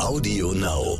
Audio 0.00 0.52
Now. 0.52 0.98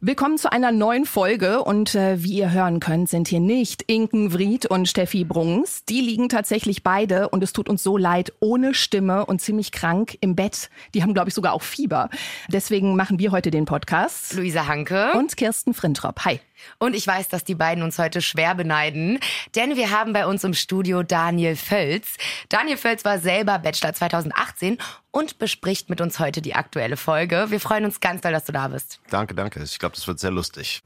Willkommen 0.00 0.36
zu 0.36 0.52
einer 0.52 0.72
neuen 0.72 1.06
Folge 1.06 1.62
und 1.62 1.94
äh, 1.94 2.22
wie 2.22 2.34
ihr 2.34 2.52
hören 2.52 2.80
könnt, 2.80 3.08
sind 3.08 3.28
hier 3.28 3.40
nicht 3.40 3.82
Inken 3.86 4.32
Vried 4.32 4.66
und 4.66 4.86
Steffi 4.86 5.24
Brungs. 5.24 5.84
Die 5.86 6.00
liegen 6.00 6.28
tatsächlich 6.28 6.82
beide 6.82 7.28
und 7.30 7.42
es 7.42 7.52
tut 7.52 7.68
uns 7.68 7.82
so 7.82 7.96
leid, 7.96 8.32
ohne 8.40 8.74
Stimme 8.74 9.24
und 9.24 9.40
ziemlich 9.40 9.72
krank 9.72 10.18
im 10.20 10.34
Bett. 10.34 10.68
Die 10.94 11.02
haben, 11.02 11.14
glaube 11.14 11.28
ich, 11.28 11.34
sogar 11.34 11.54
auch 11.54 11.62
Fieber. 11.62 12.10
Deswegen 12.48 12.96
machen 12.96 13.18
wir 13.18 13.30
heute 13.30 13.50
den 13.50 13.64
Podcast. 13.64 14.34
Luisa 14.34 14.66
Hanke. 14.66 15.12
Und 15.12 15.36
Kirsten 15.36 15.72
Frintrop. 15.72 16.24
Hi. 16.24 16.40
Und 16.78 16.94
ich 16.94 17.06
weiß, 17.06 17.28
dass 17.28 17.44
die 17.44 17.54
beiden 17.54 17.82
uns 17.82 17.98
heute 17.98 18.22
schwer 18.22 18.54
beneiden, 18.54 19.18
denn 19.54 19.76
wir 19.76 19.90
haben 19.90 20.12
bei 20.12 20.26
uns 20.26 20.44
im 20.44 20.54
Studio 20.54 21.02
Daniel 21.02 21.56
Völz. 21.56 22.16
Daniel 22.48 22.76
Völz 22.76 23.04
war 23.04 23.18
selber 23.18 23.58
Bachelor 23.58 23.92
2018 23.92 24.78
und 25.10 25.38
bespricht 25.38 25.90
mit 25.90 26.00
uns 26.00 26.18
heute 26.18 26.42
die 26.42 26.54
aktuelle 26.54 26.96
Folge. 26.96 27.46
Wir 27.48 27.60
freuen 27.60 27.84
uns 27.84 28.00
ganz 28.00 28.22
doll, 28.22 28.32
dass 28.32 28.44
du 28.44 28.52
da 28.52 28.68
bist. 28.68 29.00
Danke, 29.10 29.34
danke. 29.34 29.62
Ich 29.62 29.78
glaube, 29.78 29.94
das 29.94 30.06
wird 30.06 30.18
sehr 30.18 30.30
lustig. 30.30 30.82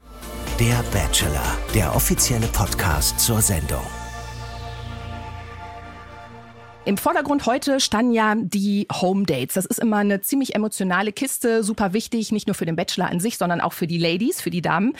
Der 0.59 0.83
Bachelor, 0.91 1.57
der 1.73 1.95
offizielle 1.95 2.47
Podcast 2.47 3.19
zur 3.19 3.41
Sendung. 3.41 3.85
Im 6.89 6.97
Vordergrund 6.97 7.45
heute 7.45 7.79
standen 7.79 8.13
ja 8.13 8.33
die 8.35 8.87
Home 8.91 9.23
Dates. 9.23 9.53
Das 9.53 9.67
ist 9.67 9.77
immer 9.77 9.97
eine 9.97 10.21
ziemlich 10.21 10.55
emotionale 10.55 11.11
Kiste, 11.11 11.63
super 11.63 11.93
wichtig, 11.93 12.31
nicht 12.31 12.47
nur 12.47 12.55
für 12.55 12.65
den 12.65 12.75
Bachelor 12.75 13.11
an 13.11 13.19
sich, 13.19 13.37
sondern 13.37 13.61
auch 13.61 13.73
für 13.73 13.85
die 13.85 13.99
Ladies, 13.99 14.41
für 14.41 14.49
die 14.49 14.63
Damen. 14.63 14.93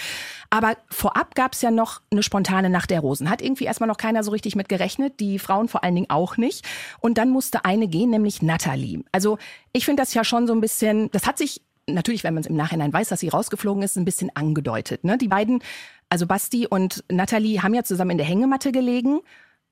Aber 0.52 0.77
vorab 0.91 1.34
gab 1.34 1.53
es 1.53 1.63
ja 1.63 1.71
noch 1.71 2.02
eine 2.12 2.21
spontane 2.21 2.70
Nacht 2.70 2.91
der 2.91 2.99
Rosen. 2.99 3.27
Hat 3.27 3.41
irgendwie 3.41 3.63
erstmal 3.63 3.88
noch 3.88 3.98
keiner 3.98 4.23
so 4.23 4.29
richtig 4.29 4.55
mit 4.55 4.70
gerechnet, 4.70 5.20
die 5.20 5.39
Frauen 5.39 5.67
vor 5.67 5.84
allen 5.84 5.95
Dingen 5.95 6.12
auch 6.12 6.38
nicht. 6.38 6.63
Und 6.99 7.17
dann 7.17 7.31
musste 7.31 7.65
eine 7.65 7.88
gehen, 7.88 8.12
nämlich 8.12 8.43
Natalie. 8.43 9.03
Also 9.12 9.40
ich 9.73 9.85
finde 9.85 10.03
das 10.03 10.13
ja 10.13 10.23
schon 10.23 10.45
so 10.45 10.53
ein 10.53 10.62
bisschen, 10.62 11.09
das 11.09 11.26
hat 11.26 11.40
sich 11.40 11.63
natürlich, 11.87 12.23
wenn 12.23 12.35
man 12.35 12.41
es 12.41 12.48
im 12.48 12.55
Nachhinein 12.55 12.93
weiß, 12.93 13.09
dass 13.09 13.21
sie 13.21 13.29
rausgeflogen 13.29 13.81
ist, 13.81 13.98
ein 13.98 14.05
bisschen 14.05 14.29
angedeutet. 14.35 15.05
Ne? 15.05 15.17
Die 15.17 15.27
beiden, 15.27 15.63
also 16.07 16.27
Basti 16.27 16.67
und 16.67 17.04
Natalie, 17.12 17.63
haben 17.63 17.73
ja 17.73 17.84
zusammen 17.84 18.12
in 18.12 18.17
der 18.20 18.27
Hängematte 18.27 18.71
gelegen 18.71 19.21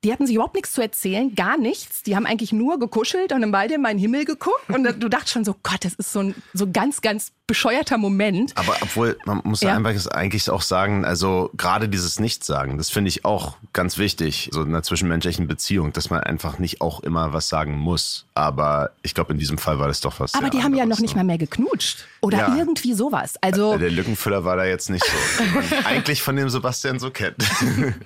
die 0.04 0.12
hatten 0.12 0.28
sich 0.28 0.36
überhaupt 0.36 0.56
nichts 0.56 0.74
zu 0.74 0.82
erzählen, 0.82 1.34
gar 1.34 1.58
nichts. 1.58 2.04
Die 2.04 2.16
haben 2.16 2.26
eigentlich 2.26 2.54
nur 2.54 2.80
gekuschelt 2.80 3.32
und 3.32 3.42
im 3.42 3.52
beide 3.52 3.76
in 3.76 3.82
meinen 3.82 3.98
Himmel 3.98 4.26
geguckt. 4.26 4.70
Und 4.70 4.84
du 4.84 5.10
dachtest 5.10 5.34
schon 5.34 5.46
so, 5.46 5.56
Gott, 5.64 5.84
das 5.84 5.96
ist 5.96 6.12
so 6.12 6.20
ein 6.20 6.36
so 6.54 6.72
ganz, 6.72 7.02
ganz 7.02 7.32
bescheuerter 7.48 7.98
Moment. 7.98 8.52
Aber 8.56 8.76
obwohl, 8.82 9.18
man 9.26 9.42
muss 9.44 9.62
ja. 9.62 9.76
einfach 9.76 10.06
eigentlich 10.12 10.50
auch 10.50 10.62
sagen, 10.62 11.06
also 11.06 11.50
gerade 11.56 11.90
dieses 11.90 12.20
Nichtsagen, 12.20 12.78
das 12.78 12.90
finde 12.90 13.10
ich 13.10 13.26
auch 13.26 13.58
ganz 13.74 13.98
wichtig, 13.98 14.50
so 14.52 14.62
in 14.62 14.68
einer 14.68 14.84
zwischenmenschlichen 14.84 15.48
Beziehung, 15.48 15.94
dass 15.94 16.10
man 16.10 16.20
einfach 16.20 16.60
nicht 16.60 16.82
auch 16.82 17.00
immer 17.00 17.34
was 17.34 17.48
sagen 17.48 17.78
muss. 17.78 18.26
Aber 18.36 18.92
ich 19.02 19.16
glaube, 19.16 19.32
in 19.34 19.40
diesem 19.40 19.58
Fall 19.58 19.80
war 19.80 19.88
das 19.88 20.02
doch 20.02 20.20
was. 20.20 20.36
Aber 20.36 20.50
die 20.50 20.62
haben 20.62 20.76
ja 20.76 20.86
noch 20.86 21.00
nicht 21.00 21.16
ne? 21.16 21.22
mal 21.22 21.26
mehr 21.26 21.38
geknutscht. 21.38 22.06
Oder 22.20 22.40
ja. 22.40 22.56
irgendwie 22.58 22.94
sowas. 22.94 23.36
Also 23.42 23.78
Der 23.78 23.92
Lückenfüller 23.92 24.44
war 24.44 24.58
da 24.58 24.66
jetzt 24.66 24.90
nicht 24.90 25.06
so, 25.06 25.60
eigentlich 25.86 26.22
von 26.22 26.36
dem 26.36 26.50
Sebastian 26.50 27.00
so 27.00 27.12
kennt. 27.12 27.38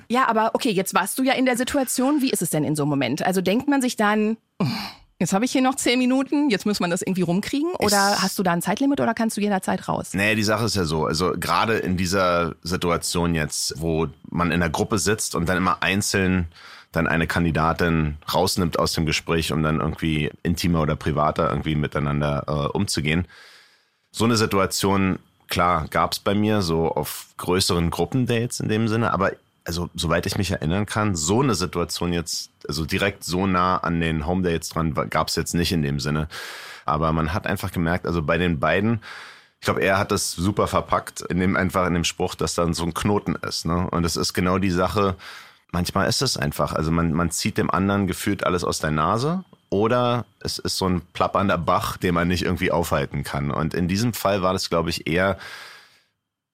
ja, 0.08 0.28
aber 0.28 0.52
okay, 0.54 0.70
jetzt 0.70 0.94
warst 0.94 1.18
du 1.18 1.24
ja 1.24 1.34
in 1.34 1.46
der 1.46 1.58
Situation. 1.58 1.81
Wie 1.90 2.30
ist 2.30 2.42
es 2.42 2.50
denn 2.50 2.64
in 2.64 2.76
so 2.76 2.84
einem 2.84 2.90
Moment? 2.90 3.26
Also 3.26 3.42
denkt 3.42 3.68
man 3.68 3.82
sich 3.82 3.96
dann, 3.96 4.38
Jetzt 5.22 5.34
habe 5.34 5.46
ich 5.46 5.52
hier 5.52 5.62
noch 5.62 5.76
zehn 5.76 6.00
Minuten, 6.00 6.50
jetzt 6.50 6.66
muss 6.66 6.80
man 6.80 6.90
das 6.90 7.04
irgendwie 7.04 7.22
rumkriegen. 7.22 7.76
Oder 7.76 8.14
ist, 8.14 8.24
hast 8.24 8.40
du 8.40 8.44
da 8.44 8.54
ein 8.54 8.64
Zeitlimit 8.64 9.02
oder 9.02 9.14
kannst 9.14 9.38
du 9.38 9.42
jederzeit 9.42 9.88
raus? 9.88 10.16
Nee, 10.16 10.34
die 10.34 10.42
Sache 10.42 10.66
ist 10.66 10.76
ja 10.76 10.84
so. 10.84 11.06
Also 11.06 11.34
gerade 11.40 11.78
in 11.78 11.96
dieser 11.96 12.56
Situation 12.64 13.36
jetzt, 13.36 13.76
wo 13.78 14.08
man 14.32 14.52
in 14.52 14.62
der 14.62 14.72
Gruppe 14.72 14.98
sitzt 14.98 15.36
und 15.36 15.48
dann 15.48 15.58
immer 15.58 15.84
einzeln 15.84 16.48
dann 16.92 17.08
eine 17.08 17.28
Kandidatin 17.28 18.18
rausnimmt 18.34 18.80
aus 18.80 18.94
dem 18.94 19.06
Gespräch, 19.06 19.52
um 19.52 19.62
dann 19.62 19.80
irgendwie 19.80 20.32
intimer 20.42 20.82
oder 20.82 20.96
privater 20.96 21.50
irgendwie 21.50 21.76
miteinander 21.76 22.44
äh, 22.48 22.76
umzugehen. 22.76 23.28
So 24.12 24.26
eine 24.26 24.38
Situation, 24.38 25.20
klar, 25.48 25.86
gab 25.90 26.14
es 26.14 26.20
bei 26.20 26.34
mir 26.34 26.64
so 26.64 26.90
auf 26.90 27.28
größeren 27.38 27.92
Gruppendates 27.92 28.60
in 28.60 28.70
dem 28.70 28.88
Sinne, 28.88 29.14
aber 29.14 29.34
also 29.66 29.90
soweit 29.94 30.26
ich 30.26 30.38
mich 30.38 30.52
erinnern 30.52 30.86
kann, 30.86 31.16
so 31.16 31.42
eine 31.42 31.56
Situation 31.56 32.14
jetzt, 32.14 32.52
also 32.68 32.86
direkt 32.86 33.24
so 33.24 33.48
nah 33.48 33.78
an 33.78 34.02
den 34.02 34.26
Home 34.26 34.42
Dates 34.42 34.70
dran, 34.70 34.94
gab 35.10 35.28
es 35.28 35.36
jetzt 35.36 35.54
nicht 35.54 35.72
in 35.72 35.82
dem 35.82 36.00
Sinne. 36.00 36.28
Aber 36.86 37.14
man 37.14 37.34
hat 37.34 37.46
einfach 37.46 37.72
gemerkt, 37.72 38.08
also 38.08 38.24
bei 38.24 38.38
den 38.38 38.60
beiden, 38.60 39.02
ich 39.60 39.66
glaube, 39.66 39.82
er 39.82 40.00
hat 40.00 40.12
das 40.12 40.32
super 40.32 40.68
verpackt, 40.68 41.22
in 41.22 41.40
dem 41.40 41.56
einfach 41.56 41.86
in 41.86 41.94
dem 41.94 42.04
Spruch, 42.04 42.34
dass 42.34 42.56
dann 42.56 42.74
so 42.74 42.84
ein 42.84 42.94
Knoten 42.94 43.36
ist. 43.36 43.66
Ne? 43.66 43.88
Und 43.92 44.04
es 44.04 44.18
ist 44.18 44.34
genau 44.34 44.58
die 44.58 44.72
Sache, 44.72 45.16
manchmal 45.72 46.10
ist 46.10 46.22
es 46.22 46.38
einfach. 46.38 46.74
Also 46.74 46.92
man, 46.92 47.14
man 47.14 47.30
zieht 47.30 47.58
dem 47.58 47.70
anderen 47.70 48.08
gefühlt 48.08 48.44
alles 48.44 48.64
aus 48.64 48.80
der 48.80 48.92
Nase 48.92 49.44
oder 49.70 50.26
es 50.40 50.58
ist 50.58 50.78
so 50.78 50.88
ein 50.88 51.02
plappernder 51.14 51.58
Bach, 51.58 51.98
den 51.98 52.16
man 52.16 52.28
nicht 52.28 52.44
irgendwie 52.44 52.72
aufhalten 52.72 53.24
kann. 53.24 53.52
Und 53.52 53.74
in 53.74 53.88
diesem 53.88 54.14
Fall 54.14 54.42
war 54.42 54.54
das, 54.54 54.70
glaube 54.70 54.90
ich, 54.90 55.08
eher 55.08 55.38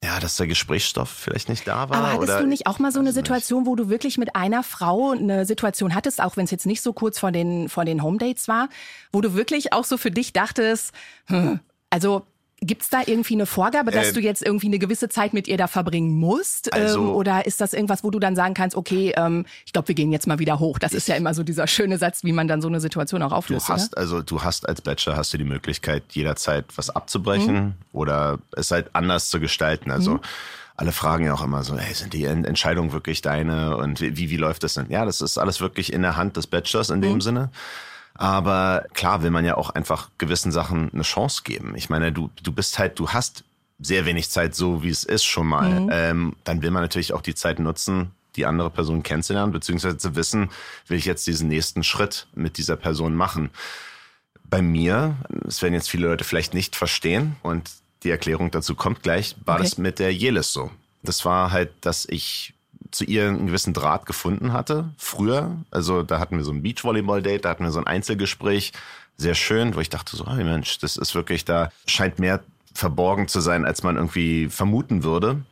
ja, 0.02 0.20
dass 0.20 0.36
der 0.36 0.46
Gesprächsstoff 0.46 1.10
vielleicht 1.10 1.48
nicht 1.48 1.66
da 1.66 1.88
war. 1.88 1.98
Aber 1.98 2.12
hattest 2.12 2.22
oder? 2.22 2.40
du 2.40 2.46
nicht 2.46 2.66
auch 2.66 2.78
mal 2.78 2.92
so 2.92 3.00
eine 3.00 3.12
Situation, 3.12 3.66
wo 3.66 3.74
du 3.74 3.88
wirklich 3.88 4.16
mit 4.16 4.36
einer 4.36 4.62
Frau 4.62 5.10
eine 5.10 5.44
Situation 5.44 5.94
hattest, 5.94 6.22
auch 6.22 6.36
wenn 6.36 6.44
es 6.44 6.52
jetzt 6.52 6.66
nicht 6.66 6.82
so 6.82 6.92
kurz 6.92 7.18
vor 7.18 7.32
den, 7.32 7.68
vor 7.68 7.84
den 7.84 8.02
Home 8.02 8.18
Dates 8.18 8.46
war, 8.46 8.68
wo 9.12 9.20
du 9.20 9.34
wirklich 9.34 9.72
auch 9.72 9.84
so 9.84 9.96
für 9.96 10.12
dich 10.12 10.32
dachtest, 10.32 10.92
hm, 11.26 11.58
also 11.90 12.26
Gibt 12.60 12.82
es 12.82 12.90
da 12.90 13.02
irgendwie 13.06 13.34
eine 13.34 13.46
Vorgabe, 13.46 13.92
dass 13.92 14.08
äh, 14.08 14.12
du 14.12 14.20
jetzt 14.20 14.44
irgendwie 14.44 14.66
eine 14.66 14.80
gewisse 14.80 15.08
Zeit 15.08 15.32
mit 15.32 15.46
ihr 15.46 15.56
da 15.56 15.68
verbringen 15.68 16.18
musst? 16.18 16.72
Also, 16.72 17.00
ähm, 17.00 17.10
oder 17.10 17.46
ist 17.46 17.60
das 17.60 17.72
irgendwas, 17.72 18.02
wo 18.02 18.10
du 18.10 18.18
dann 18.18 18.34
sagen 18.34 18.54
kannst, 18.54 18.76
okay, 18.76 19.12
ähm, 19.16 19.46
ich 19.64 19.72
glaube, 19.72 19.86
wir 19.88 19.94
gehen 19.94 20.10
jetzt 20.10 20.26
mal 20.26 20.40
wieder 20.40 20.58
hoch. 20.58 20.80
Das 20.80 20.92
ist 20.92 21.06
ja 21.06 21.14
immer 21.14 21.34
so 21.34 21.44
dieser 21.44 21.68
schöne 21.68 21.98
Satz, 21.98 22.24
wie 22.24 22.32
man 22.32 22.48
dann 22.48 22.60
so 22.60 22.66
eine 22.66 22.80
Situation 22.80 23.22
auch 23.22 23.30
auflöst. 23.30 23.68
Du 23.68 23.72
hast, 23.72 23.92
oder? 23.92 24.00
also 24.00 24.22
du 24.22 24.42
hast 24.42 24.68
als 24.68 24.80
Bachelor 24.80 25.16
hast 25.16 25.32
du 25.32 25.38
die 25.38 25.44
Möglichkeit, 25.44 26.02
jederzeit 26.10 26.64
was 26.74 26.90
abzubrechen 26.90 27.54
mhm. 27.54 27.74
oder 27.92 28.40
es 28.56 28.72
halt 28.72 28.90
anders 28.92 29.30
zu 29.30 29.38
gestalten. 29.38 29.92
Also 29.92 30.14
mhm. 30.14 30.20
alle 30.74 30.90
fragen 30.90 31.26
ja 31.26 31.34
auch 31.34 31.44
immer 31.44 31.62
so, 31.62 31.78
hey, 31.78 31.94
sind 31.94 32.12
die 32.12 32.24
Entscheidungen 32.24 32.92
wirklich 32.92 33.22
deine 33.22 33.76
und 33.76 34.00
wie, 34.00 34.30
wie, 34.30 34.36
läuft 34.36 34.64
das 34.64 34.74
denn? 34.74 34.90
Ja, 34.90 35.04
das 35.04 35.20
ist 35.20 35.38
alles 35.38 35.60
wirklich 35.60 35.92
in 35.92 36.02
der 36.02 36.16
Hand 36.16 36.36
des 36.36 36.48
Bachelors 36.48 36.90
in 36.90 37.02
dem 37.02 37.14
mhm. 37.14 37.20
Sinne. 37.20 37.50
Aber 38.18 38.84
klar 38.94 39.22
will 39.22 39.30
man 39.30 39.44
ja 39.44 39.56
auch 39.56 39.70
einfach 39.70 40.10
gewissen 40.18 40.50
Sachen 40.50 40.92
eine 40.92 41.02
Chance 41.02 41.42
geben. 41.44 41.74
Ich 41.76 41.88
meine, 41.88 42.12
du, 42.12 42.30
du 42.42 42.52
bist 42.52 42.78
halt, 42.78 42.98
du 42.98 43.10
hast 43.10 43.44
sehr 43.78 44.06
wenig 44.06 44.28
Zeit, 44.28 44.56
so 44.56 44.82
wie 44.82 44.90
es 44.90 45.04
ist 45.04 45.24
schon 45.24 45.46
mal. 45.46 45.80
Mhm. 45.80 45.90
Ähm, 45.92 46.36
dann 46.42 46.60
will 46.60 46.72
man 46.72 46.82
natürlich 46.82 47.12
auch 47.12 47.22
die 47.22 47.36
Zeit 47.36 47.60
nutzen, 47.60 48.10
die 48.34 48.44
andere 48.44 48.70
Person 48.70 49.04
kennenzulernen, 49.04 49.52
beziehungsweise 49.52 49.98
zu 49.98 50.16
wissen, 50.16 50.50
will 50.88 50.98
ich 50.98 51.04
jetzt 51.04 51.28
diesen 51.28 51.48
nächsten 51.48 51.84
Schritt 51.84 52.26
mit 52.34 52.58
dieser 52.58 52.76
Person 52.76 53.14
machen. 53.14 53.50
Bei 54.42 54.62
mir, 54.62 55.14
das 55.28 55.62
werden 55.62 55.74
jetzt 55.74 55.88
viele 55.88 56.08
Leute 56.08 56.24
vielleicht 56.24 56.54
nicht 56.54 56.74
verstehen 56.74 57.36
und 57.42 57.70
die 58.02 58.10
Erklärung 58.10 58.50
dazu 58.50 58.74
kommt 58.74 59.04
gleich, 59.04 59.36
war 59.44 59.56
okay. 59.56 59.64
das 59.64 59.78
mit 59.78 60.00
der 60.00 60.12
Jelis 60.12 60.52
so. 60.52 60.72
Das 61.04 61.24
war 61.24 61.52
halt, 61.52 61.70
dass 61.82 62.04
ich 62.04 62.54
zu 62.90 63.04
ihr 63.04 63.28
einen 63.28 63.46
gewissen 63.46 63.74
Draht 63.74 64.06
gefunden 64.06 64.52
hatte, 64.52 64.90
früher. 64.96 65.56
Also 65.70 66.02
da 66.02 66.18
hatten 66.18 66.36
wir 66.36 66.44
so 66.44 66.52
ein 66.52 66.62
Beachvolleyball-Date, 66.62 67.44
da 67.44 67.50
hatten 67.50 67.64
wir 67.64 67.70
so 67.70 67.78
ein 67.78 67.86
Einzelgespräch, 67.86 68.72
sehr 69.16 69.34
schön, 69.34 69.74
wo 69.74 69.80
ich 69.80 69.90
dachte 69.90 70.16
so, 70.16 70.26
hey 70.26 70.44
Mensch, 70.44 70.78
das 70.78 70.96
ist 70.96 71.14
wirklich, 71.14 71.44
da 71.44 71.70
scheint 71.86 72.18
mehr 72.18 72.40
verborgen 72.72 73.28
zu 73.28 73.40
sein, 73.40 73.64
als 73.64 73.82
man 73.82 73.96
irgendwie 73.96 74.48
vermuten 74.48 75.02
würde. 75.02 75.42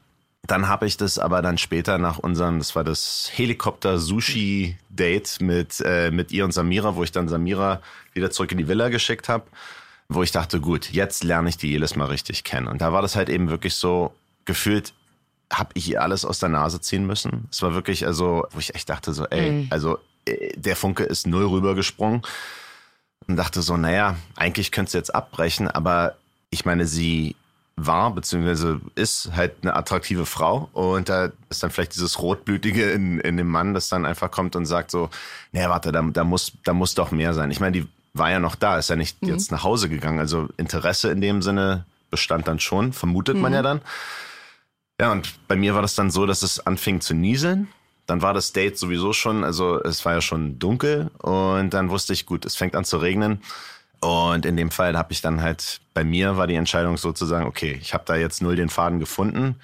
Dann 0.47 0.69
habe 0.69 0.87
ich 0.87 0.97
das 0.97 1.19
aber 1.19 1.43
dann 1.43 1.59
später 1.59 1.99
nach 1.99 2.19
unserem, 2.19 2.59
das 2.59 2.77
war 2.77 2.85
das 2.85 3.31
Helikopter-Sushi-Date 3.35 5.41
mit, 5.41 5.83
äh, 5.85 6.13
mit 6.13 6.31
ihr 6.31 6.45
und 6.45 6.53
Samira, 6.53 6.95
wo 6.95 7.03
ich 7.03 7.11
dann 7.11 7.29
Samira 7.29 7.81
wieder 8.13 8.31
zurück 8.31 8.53
in 8.53 8.59
die 8.59 8.69
Villa 8.69 8.89
geschickt 8.89 9.29
habe, 9.29 9.45
wo 10.09 10.23
ich 10.23 10.31
dachte, 10.31 10.61
gut, 10.61 10.93
jetzt 10.93 11.25
lerne 11.25 11.49
ich 11.49 11.57
die 11.57 11.71
jedes 11.71 11.97
Mal 11.97 12.07
richtig 12.07 12.45
kennen. 12.45 12.69
Und 12.69 12.81
da 12.81 12.93
war 12.93 13.03
das 13.03 13.17
halt 13.17 13.29
eben 13.29 13.51
wirklich 13.51 13.75
so 13.75 14.15
gefühlt, 14.45 14.95
habe 15.53 15.71
ich 15.75 15.89
ihr 15.89 16.03
alles 16.03 16.25
aus 16.25 16.39
der 16.39 16.49
Nase 16.49 16.81
ziehen 16.81 17.07
müssen. 17.07 17.49
Es 17.51 17.63
war 17.63 17.75
wirklich, 17.75 18.07
also, 18.07 18.47
wo 18.51 18.59
ich 18.59 18.75
echt 18.75 18.89
dachte 18.89 19.13
so, 19.13 19.27
ey, 19.27 19.51
mhm. 19.51 19.67
also 19.71 19.99
äh, 20.25 20.53
der 20.57 20.77
Funke 20.77 21.05
ist 21.05 21.27
null 21.27 21.47
rübergesprungen 21.47 22.23
und 23.27 23.37
dachte 23.37 23.63
so, 23.63 23.77
naja, 23.77 24.17
eigentlich 24.35 24.73
könntest 24.73 24.95
du 24.95 24.99
jetzt 24.99 25.15
abbrechen, 25.15 25.69
aber 25.69 26.17
ich 26.51 26.65
meine, 26.65 26.87
sie 26.87 27.37
war 27.77 28.11
beziehungsweise 28.11 28.81
ist 28.95 29.31
halt 29.37 29.53
eine 29.63 29.75
attraktive 29.75 30.25
Frau 30.25 30.71
und 30.73 31.11
da 31.11 31.31
ist 31.51 31.63
dann 31.63 31.71
vielleicht 31.71 31.95
dieses 31.95 32.21
Rotblütige 32.21 32.91
in, 32.91 33.21
in 33.21 33.37
dem 33.37 33.49
Mann, 33.49 33.75
das 33.75 33.91
dann 33.91 34.07
einfach 34.07 34.31
kommt 34.31 34.57
und 34.57 34.65
sagt 34.65 34.91
so, 34.91 35.11
naja, 35.53 35.69
warte, 35.69 35.93
da, 35.93 36.03
da, 36.03 36.25
muss, 36.25 36.53
da 36.65 36.73
muss 36.73 36.95
doch 36.95 37.11
mehr 37.11 37.35
sein. 37.35 37.51
Ich 37.51 37.61
meine, 37.61 37.73
die 37.73 37.87
war 38.15 38.31
ja 38.31 38.39
noch 38.41 38.55
da, 38.55 38.79
ist 38.79 38.89
ja 38.89 38.97
nicht 38.97 39.23
mhm. 39.23 39.29
jetzt 39.29 39.53
nach 39.53 39.63
Hause 39.63 39.91
gegangen. 39.91 40.19
Also 40.19 40.49
Interesse 40.57 41.11
in 41.11 41.21
dem 41.21 41.43
Sinne 41.43 41.85
bestand 42.11 42.49
dann 42.49 42.61
schon, 42.61 42.95
vermutet 42.95 43.37
mhm. 43.37 43.43
man 43.43 43.53
ja 43.53 43.61
dann. 43.63 43.83
Ja, 45.01 45.13
und 45.13 45.35
bei 45.47 45.57
mir 45.57 45.75
war 45.75 45.83
das 45.83 45.95
dann 45.95 46.11
so, 46.11 46.27
dass 46.27 46.43
es 46.43 46.67
anfing 46.67 47.01
zu 47.01 47.15
nieseln. 47.15 47.69
Dann 48.07 48.23
war 48.23 48.33
das 48.33 48.53
Date 48.53 48.79
sowieso 48.79 49.13
schon, 49.13 49.45
also 49.45 49.83
es 49.83 50.05
war 50.05 50.15
ja 50.15 50.21
schon 50.21 50.59
dunkel 50.59 51.11
und 51.19 51.71
dann 51.71 51.91
wusste 51.91 52.13
ich, 52.13 52.25
gut, 52.25 52.45
es 52.45 52.57
fängt 52.57 52.77
an 52.77 52.85
zu 52.85 52.99
regnen. 52.99 53.43
Und 54.01 54.47
in 54.47 54.57
dem 54.57 54.71
Fall 54.71 54.97
habe 54.97 55.13
ich 55.13 55.23
dann 55.23 55.43
halt, 55.43 55.81
bei 55.93 56.05
mir 56.05 56.37
war 56.37 56.47
die 56.47 56.55
Entscheidung 56.55 56.97
sozusagen, 56.99 57.47
okay, 57.47 57.77
ich 57.81 57.95
habe 57.95 58.05
da 58.07 58.15
jetzt 58.15 58.43
null 58.43 58.55
den 58.55 58.69
Faden 58.69 59.01
gefunden. 59.01 59.57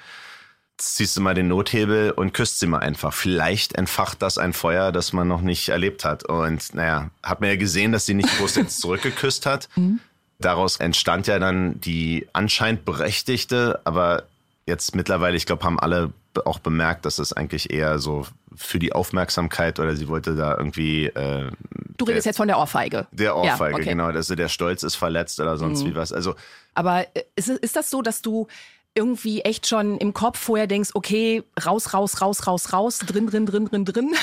Jetzt 0.73 0.97
ziehst 0.97 1.17
du 1.17 1.21
mal 1.21 1.35
den 1.35 1.49
Nothebel 1.49 2.11
und 2.11 2.35
küsst 2.35 2.59
sie 2.59 2.67
mal 2.67 2.81
einfach. 2.81 3.13
Vielleicht 3.13 3.77
entfacht 3.77 4.23
das 4.23 4.39
ein 4.39 4.53
Feuer, 4.53 4.91
das 4.91 5.13
man 5.13 5.29
noch 5.29 5.43
nicht 5.43 5.69
erlebt 5.69 6.05
hat. 6.05 6.25
Und 6.25 6.75
naja, 6.75 7.11
hat 7.23 7.41
man 7.41 7.51
ja 7.51 7.57
gesehen, 7.57 7.93
dass 7.93 8.07
sie 8.07 8.15
nicht 8.15 8.37
groß 8.39 8.57
jetzt 8.57 8.81
zurückgeküsst 8.81 9.47
hat. 9.47 9.69
Mhm 9.77 10.01
daraus 10.45 10.77
entstand 10.77 11.27
ja 11.27 11.39
dann 11.39 11.81
die 11.81 12.29
anscheinend 12.33 12.85
berechtigte, 12.85 13.81
aber 13.85 14.25
jetzt 14.67 14.95
mittlerweile, 14.95 15.37
ich 15.37 15.47
glaube, 15.47 15.65
haben 15.65 15.81
alle 15.81 16.13
auch 16.45 16.59
bemerkt, 16.59 17.05
dass 17.05 17.19
es 17.19 17.33
eigentlich 17.33 17.73
eher 17.73 17.99
so 17.99 18.27
für 18.55 18.79
die 18.79 18.93
Aufmerksamkeit 18.93 19.79
oder 19.81 19.97
sie 19.97 20.09
wollte 20.09 20.35
da 20.35 20.57
irgendwie. 20.57 21.07
Äh, 21.07 21.51
du 21.97 22.05
redest 22.05 22.27
der, 22.27 22.31
jetzt 22.31 22.37
von 22.37 22.49
der 22.49 22.59
Ohrfeige. 22.59 23.07
Der 23.13 23.37
Ohrfeige, 23.37 23.73
ja, 23.73 23.77
okay. 23.77 23.89
genau. 23.91 24.07
Also 24.07 24.35
der 24.35 24.49
Stolz 24.49 24.83
ist 24.83 24.95
verletzt 24.95 25.41
oder 25.41 25.57
sonst 25.57 25.83
mhm. 25.83 25.91
wie 25.91 25.95
was. 25.97 26.13
Also. 26.13 26.35
Aber 26.75 27.07
äh, 27.15 27.25
ist, 27.37 27.49
ist 27.49 27.77
das 27.77 27.91
so, 27.91 28.03
dass 28.03 28.23
du 28.23 28.47
irgendwie 28.95 29.41
echt 29.41 29.67
schon 29.67 29.97
im 29.99 30.13
Kopf 30.13 30.39
vorher 30.39 30.67
denkst, 30.67 30.91
okay, 30.95 31.43
raus, 31.65 31.95
raus, 31.95 32.21
raus, 32.21 32.47
raus, 32.47 32.73
raus, 32.73 32.99
drin, 32.99 33.27
drin, 33.27 33.47
drin, 33.47 33.67
drin, 33.67 33.85
drin. 33.85 34.15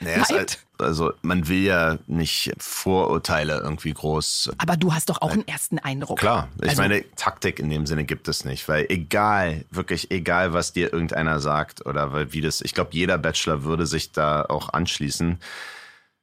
Naja, 0.00 0.24
halt, 0.28 0.58
also 0.78 1.12
man 1.22 1.48
will 1.48 1.64
ja 1.64 1.98
nicht 2.06 2.52
Vorurteile 2.58 3.60
irgendwie 3.62 3.92
groß. 3.92 4.52
Aber 4.58 4.76
du 4.76 4.94
hast 4.94 5.08
doch 5.10 5.20
auch 5.20 5.32
einen 5.32 5.46
ersten 5.48 5.78
Eindruck. 5.80 6.18
Klar, 6.18 6.48
ich 6.62 6.70
also, 6.70 6.82
meine, 6.82 7.04
Taktik 7.16 7.58
in 7.58 7.70
dem 7.70 7.86
Sinne 7.86 8.04
gibt 8.04 8.28
es 8.28 8.44
nicht, 8.44 8.68
weil 8.68 8.86
egal, 8.88 9.64
wirklich 9.70 10.10
egal, 10.12 10.52
was 10.52 10.72
dir 10.72 10.92
irgendeiner 10.92 11.40
sagt 11.40 11.84
oder 11.84 12.12
weil 12.12 12.32
wie 12.32 12.40
das, 12.40 12.60
ich 12.60 12.74
glaube, 12.74 12.90
jeder 12.92 13.18
Bachelor 13.18 13.64
würde 13.64 13.86
sich 13.86 14.12
da 14.12 14.42
auch 14.42 14.72
anschließen. 14.72 15.40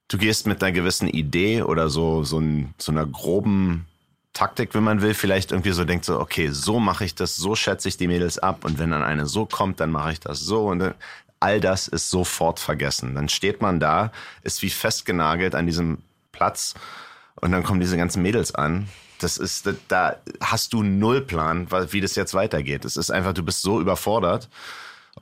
Du 0.07 0.17
gehst 0.17 0.47
mit 0.47 0.63
einer 0.63 0.71
gewissen 0.71 1.07
Idee 1.07 1.63
oder 1.63 1.89
so, 1.89 2.23
so, 2.23 2.39
ein, 2.39 2.73
so 2.77 2.91
einer 2.91 3.05
groben 3.05 3.85
Taktik, 4.33 4.73
wenn 4.73 4.83
man 4.83 5.01
will, 5.01 5.13
vielleicht 5.13 5.51
irgendwie 5.51 5.71
so 5.71 5.83
denkt 5.83 6.05
so, 6.05 6.19
okay, 6.19 6.49
so 6.49 6.79
mache 6.79 7.03
ich 7.03 7.15
das, 7.15 7.35
so 7.35 7.55
schätze 7.55 7.89
ich 7.89 7.97
die 7.97 8.07
Mädels 8.07 8.39
ab 8.39 8.63
und 8.63 8.79
wenn 8.79 8.91
dann 8.91 9.03
eine 9.03 9.25
so 9.25 9.45
kommt, 9.45 9.79
dann 9.79 9.91
mache 9.91 10.13
ich 10.13 10.19
das 10.19 10.39
so 10.39 10.67
und 10.67 10.79
dann, 10.79 10.93
all 11.39 11.59
das 11.59 11.87
ist 11.87 12.09
sofort 12.09 12.59
vergessen. 12.59 13.15
Dann 13.15 13.27
steht 13.27 13.61
man 13.61 13.79
da, 13.79 14.11
ist 14.43 14.61
wie 14.61 14.69
festgenagelt 14.69 15.55
an 15.55 15.65
diesem 15.65 15.97
Platz 16.31 16.75
und 17.35 17.51
dann 17.51 17.63
kommen 17.63 17.79
diese 17.79 17.97
ganzen 17.97 18.21
Mädels 18.21 18.55
an. 18.55 18.87
Das 19.19 19.37
ist, 19.37 19.69
da 19.87 20.15
hast 20.39 20.73
du 20.73 20.81
null 20.81 21.21
Plan, 21.21 21.67
wie 21.91 22.01
das 22.01 22.15
jetzt 22.15 22.33
weitergeht. 22.33 22.85
Es 22.85 22.97
ist 22.97 23.11
einfach, 23.11 23.33
du 23.33 23.43
bist 23.43 23.61
so 23.61 23.81
überfordert 23.81 24.49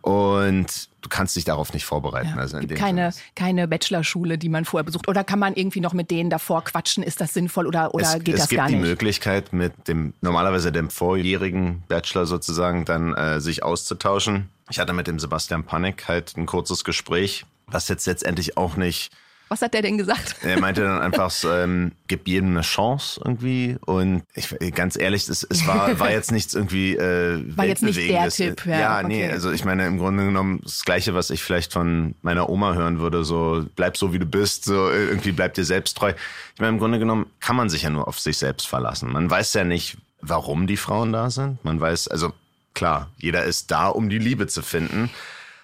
und 0.02 0.90
du 1.02 1.10
kannst 1.10 1.36
dich 1.36 1.46
darauf 1.46 1.74
nicht 1.74 1.86
vorbereiten. 1.86 2.30
Ja, 2.30 2.38
also 2.38 2.60
gibt 2.60 2.76
keine, 2.76 3.12
keine 3.36 3.68
Bachelorschule, 3.68 4.38
die 4.38 4.50
man 4.50 4.66
vorher 4.66 4.84
besucht. 4.84 5.08
Oder 5.08 5.24
kann 5.24 5.40
man 5.40 5.56
irgendwie 5.56 5.82
noch 5.82 5.94
mit 5.94 6.12
denen 6.12 6.30
davor 6.30 6.64
quatschen? 6.64 7.04
Ist 7.04 7.22
das 7.22 7.34
sinnvoll 7.34 7.68
oder, 7.68 7.94
oder 7.94 8.18
es, 8.18 8.24
geht 8.24 8.36
es 8.36 8.42
das 8.42 8.50
gar 8.50 8.66
nicht? 8.66 8.76
Es 8.76 8.80
gibt 8.80 8.86
die 8.86 8.90
Möglichkeit, 8.90 9.54
mit 9.54 9.88
dem 9.88 10.14
normalerweise 10.22 10.72
dem 10.72 10.90
vorjährigen 10.90 11.84
Bachelor 11.88 12.26
sozusagen 12.26 12.86
dann 12.86 13.14
äh, 13.16 13.42
sich 13.42 13.64
auszutauschen. 13.64 14.50
Ich 14.70 14.80
hatte 14.80 14.94
mit 14.94 15.08
dem 15.08 15.20
Sebastian 15.20 15.64
Panik 15.64 16.08
halt 16.08 16.38
ein 16.38 16.46
kurzes 16.46 16.84
Gespräch, 16.84 17.46
was 17.68 17.88
jetzt 17.88 18.06
letztendlich 18.06 18.58
auch 18.58 18.76
nicht 18.76 19.12
was 19.50 19.62
hat 19.62 19.74
der 19.74 19.82
denn 19.82 19.98
gesagt? 19.98 20.36
Er 20.44 20.60
meinte 20.60 20.82
dann 20.82 21.02
einfach, 21.02 21.34
ähm, 21.46 21.92
gib 22.08 22.28
jedem 22.28 22.52
eine 22.52 22.62
Chance 22.62 23.20
irgendwie. 23.24 23.78
Und 23.86 24.24
ich, 24.36 24.56
ganz 24.74 24.96
ehrlich, 24.96 25.28
es, 25.28 25.44
es 25.44 25.68
war, 25.68 26.00
war 26.00 26.12
jetzt 26.12 26.32
nichts 26.32 26.54
irgendwie 26.54 26.96
äh, 26.96 27.44
War 27.58 27.66
jetzt 27.66 27.84
nicht 27.84 27.98
der 27.98 28.30
Tipp. 28.30 28.66
Ja, 28.66 28.80
ja 28.80 28.98
okay. 29.00 29.08
nee, 29.08 29.30
also 29.30 29.52
ich 29.52 29.66
meine, 29.66 29.88
im 29.88 29.98
Grunde 29.98 30.26
genommen 30.26 30.62
das 30.64 30.86
Gleiche, 30.86 31.16
was 31.16 31.32
ich 31.32 31.44
vielleicht 31.44 31.74
von 31.74 32.16
meiner 32.22 32.50
Oma 32.50 32.76
hören 32.76 33.00
würde, 33.00 33.24
so 33.24 33.66
bleib 33.76 33.98
so, 33.98 34.14
wie 34.14 34.20
du 34.20 34.26
bist, 34.26 34.66
so 34.66 34.90
irgendwie 34.90 35.32
bleib 35.32 35.56
dir 35.56 35.66
selbst 35.66 35.98
treu. 35.98 36.14
Ich 36.54 36.62
meine, 36.62 36.70
im 36.70 36.80
Grunde 36.80 37.00
genommen 37.00 37.26
kann 37.40 37.56
man 37.56 37.70
sich 37.70 37.82
ja 37.82 37.90
nur 37.90 38.08
auf 38.08 38.20
sich 38.20 38.38
selbst 38.38 38.68
verlassen. 38.68 39.12
Man 39.12 39.30
weiß 39.30 39.54
ja 39.56 39.64
nicht, 39.64 39.98
warum 40.22 40.68
die 40.68 40.78
Frauen 40.78 41.12
da 41.12 41.30
sind. 41.30 41.64
Man 41.66 41.82
weiß, 41.82 42.08
also 42.08 42.34
klar, 42.76 43.10
jeder 43.18 43.44
ist 43.46 43.72
da, 43.72 43.88
um 43.88 44.10
die 44.10 44.20
Liebe 44.20 44.48
zu 44.48 44.62
finden. 44.62 45.10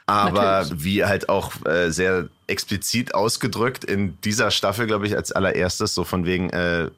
Aber 0.07 0.59
Natürlich. 0.59 0.83
wie 0.83 1.05
halt 1.05 1.29
auch 1.29 1.53
äh, 1.65 1.89
sehr 1.89 2.29
explizit 2.47 3.15
ausgedrückt 3.15 3.83
in 3.83 4.19
dieser 4.21 4.51
Staffel, 4.51 4.87
glaube 4.87 5.07
ich, 5.07 5.15
als 5.15 5.31
allererstes, 5.31 5.93
so 5.93 6.03
von 6.03 6.25
wegen, 6.25 6.49
äh, 6.51 6.89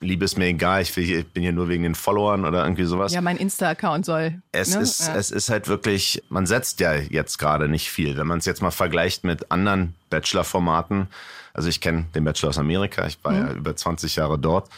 Liebe 0.00 0.24
ist 0.24 0.36
mir 0.36 0.46
egal, 0.46 0.82
ich, 0.82 0.90
hier, 0.90 1.20
ich 1.20 1.26
bin 1.26 1.42
hier 1.42 1.52
nur 1.52 1.68
wegen 1.68 1.82
den 1.82 1.94
Followern 1.94 2.44
oder 2.44 2.62
irgendwie 2.62 2.84
sowas. 2.84 3.12
Ja, 3.12 3.20
mein 3.20 3.36
Insta-Account 3.36 4.04
soll. 4.04 4.42
Es, 4.52 4.74
ne? 4.74 4.82
ist, 4.82 5.08
ja. 5.08 5.16
es 5.16 5.30
ist 5.30 5.48
halt 5.48 5.66
wirklich, 5.66 6.22
man 6.28 6.46
setzt 6.46 6.80
ja 6.80 6.94
jetzt 6.94 7.38
gerade 7.38 7.68
nicht 7.68 7.90
viel. 7.90 8.16
Wenn 8.16 8.26
man 8.26 8.38
es 8.38 8.44
jetzt 8.44 8.62
mal 8.62 8.70
vergleicht 8.70 9.24
mit 9.24 9.50
anderen 9.50 9.94
Bachelor-Formaten, 10.10 11.08
also 11.54 11.68
ich 11.68 11.80
kenne 11.80 12.06
den 12.14 12.24
Bachelor 12.24 12.50
aus 12.50 12.58
Amerika, 12.58 13.06
ich 13.06 13.18
war 13.22 13.32
mhm. 13.32 13.46
ja 13.46 13.52
über 13.54 13.74
20 13.74 14.16
Jahre 14.16 14.38
dort. 14.38 14.68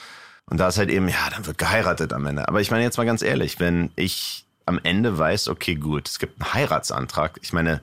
Und 0.49 0.59
da 0.59 0.69
ist 0.69 0.79
halt 0.79 0.91
eben, 0.91 1.09
ja, 1.09 1.29
dann 1.35 1.45
wird 1.45 1.59
geheiratet 1.59 2.13
am 2.13 2.25
Ende. 2.27 2.47
Aber 2.47 2.61
ich 2.61 2.71
meine 2.71 2.85
jetzt 2.85 2.97
mal 2.97 3.07
ganz 3.07 3.23
ehrlich, 3.23 3.59
wenn 3.59 3.91
ich 3.97 4.45
am 4.65 4.81
Ende 4.83 5.19
weiß, 5.19 5.49
okay, 5.49 5.75
gut, 5.75 6.09
es 6.09 6.19
gibt 6.19 6.41
einen 6.41 6.55
Heiratsantrag. 6.55 7.39
Ich 7.43 7.53
meine, 7.53 7.81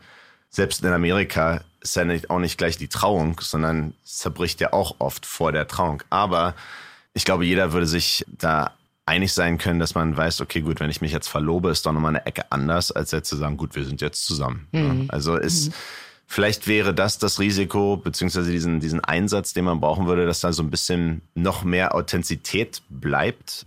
selbst 0.53 0.83
in 0.83 0.93
Amerika 0.93 1.61
ist 1.81 1.95
ja 1.95 2.05
nicht, 2.05 2.29
auch 2.29 2.39
nicht 2.39 2.57
gleich 2.59 2.77
die 2.77 2.87
Trauung, 2.87 3.39
sondern 3.41 3.95
zerbricht 4.03 4.61
ja 4.61 4.71
auch 4.71 4.95
oft 4.99 5.25
vor 5.25 5.51
der 5.51 5.67
Trauung. 5.67 6.03
Aber 6.11 6.53
ich 7.13 7.25
glaube, 7.25 7.43
jeder 7.43 7.73
würde 7.73 7.87
sich 7.87 8.23
da 8.27 8.71
einig 9.05 9.33
sein 9.33 9.57
können, 9.57 9.79
dass 9.79 9.95
man 9.95 10.15
weiß, 10.15 10.41
okay, 10.41 10.61
gut, 10.61 10.79
wenn 10.79 10.91
ich 10.91 11.01
mich 11.01 11.11
jetzt 11.11 11.27
verlobe, 11.27 11.71
ist 11.71 11.85
doch 11.85 11.91
nochmal 11.91 12.15
eine 12.15 12.25
Ecke 12.27 12.51
anders, 12.51 12.91
als 12.91 13.11
jetzt 13.11 13.29
zu 13.29 13.35
sagen, 13.35 13.57
gut, 13.57 13.75
wir 13.75 13.83
sind 13.83 13.99
jetzt 13.99 14.25
zusammen. 14.25 14.67
Mhm. 14.71 15.05
Also 15.09 15.35
ist, 15.37 15.69
mhm. 15.69 15.73
vielleicht 16.27 16.67
wäre 16.67 16.93
das 16.93 17.17
das 17.17 17.39
Risiko, 17.39 17.97
beziehungsweise 17.97 18.51
diesen, 18.51 18.79
diesen 18.79 19.03
Einsatz, 19.03 19.53
den 19.53 19.65
man 19.65 19.81
brauchen 19.81 20.05
würde, 20.05 20.27
dass 20.27 20.41
da 20.41 20.53
so 20.53 20.61
ein 20.61 20.69
bisschen 20.69 21.23
noch 21.33 21.63
mehr 21.63 21.95
Authentizität 21.95 22.83
bleibt 22.89 23.65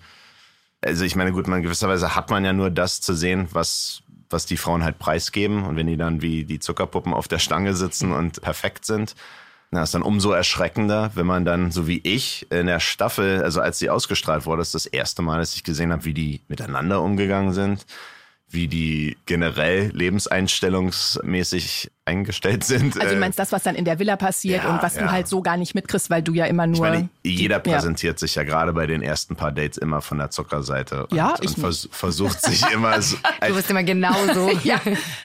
also 0.87 1.05
ich 1.05 1.17
meine, 1.17 1.33
gut, 1.33 1.49
man 1.49 1.63
gewisserweise 1.63 2.15
hat 2.15 2.31
man 2.31 2.45
ja 2.45 2.53
nur 2.53 2.71
das 2.71 3.01
zu 3.01 3.15
sehen, 3.15 3.49
was 3.53 4.03
was 4.31 4.47
die 4.47 4.57
Frauen 4.57 4.85
halt 4.85 4.99
preisgeben. 4.99 5.65
Und 5.65 5.77
wenn 5.77 5.87
die 5.87 5.97
dann 5.97 6.23
wie 6.23 6.45
die 6.45 6.59
Zuckerpuppen 6.59 7.15
auf 7.15 7.29
der 7.29 7.39
Stange 7.39 7.75
sitzen 7.75 8.13
und 8.13 8.41
perfekt 8.41 8.85
sind, 8.85 9.15
na, 9.71 9.83
ist 9.83 9.95
dann 9.95 10.03
umso 10.03 10.31
erschreckender, 10.31 11.11
wenn 11.15 11.27
man 11.27 11.45
dann, 11.45 11.73
so 11.73 11.89
wie 11.89 12.01
ich, 12.05 12.47
in 12.51 12.67
der 12.67 12.79
Staffel, 12.79 13.43
also 13.43 13.61
als 13.61 13.79
sie 13.79 13.91
ausgestrahlt 13.91 14.47
wurde, 14.47 14.63
ist 14.63 14.75
das 14.75 14.87
erste 14.87 15.23
Mal, 15.23 15.39
dass 15.39 15.55
ich 15.55 15.65
gesehen 15.65 15.91
habe, 15.93 16.05
wie 16.05 16.15
die 16.15 16.43
miteinander 16.49 17.03
umgegangen 17.03 17.53
sind 17.53 17.85
wie 18.57 18.67
die 18.67 19.17
generell 19.27 19.93
lebenseinstellungsmäßig 19.95 21.93
eingestellt 22.05 22.65
sind. 22.65 22.97
Also 22.97 23.11
du 23.11 23.17
äh, 23.17 23.21
meinst 23.21 23.39
das, 23.39 23.53
was 23.53 23.63
dann 23.63 23.77
in 23.77 23.85
der 23.85 24.01
Villa 24.01 24.17
passiert 24.17 24.65
ja, 24.65 24.71
und 24.71 24.83
was 24.83 24.97
ja. 24.97 25.03
du 25.03 25.13
halt 25.13 25.29
so 25.29 25.43
gar 25.43 25.57
nicht 25.57 25.77
mitkriegst, 25.77 26.11
weil 26.11 26.23
du 26.23 26.33
ja 26.33 26.47
immer 26.47 26.67
nur... 26.67 26.75
Ich 26.75 26.81
meine, 26.81 27.09
jeder 27.23 27.61
präsentiert 27.61 28.17
ja. 28.17 28.19
sich 28.19 28.35
ja 28.35 28.43
gerade 28.43 28.73
bei 28.73 28.89
den 28.89 29.03
ersten 29.03 29.37
paar 29.37 29.53
Dates 29.53 29.77
immer 29.77 30.03
von 30.03 30.19
der 30.19 30.31
Zuckerseite 30.31 31.07
ja, 31.13 31.35
und, 31.35 31.47
und 31.47 31.59
vers 31.59 31.89
versucht 31.93 32.43
sich 32.43 32.69
immer 32.73 33.01
so... 33.01 33.17
du 33.47 33.55
bist 33.55 33.71
immer 33.71 33.85
genauso. 33.85 34.51
ja. 34.65 34.81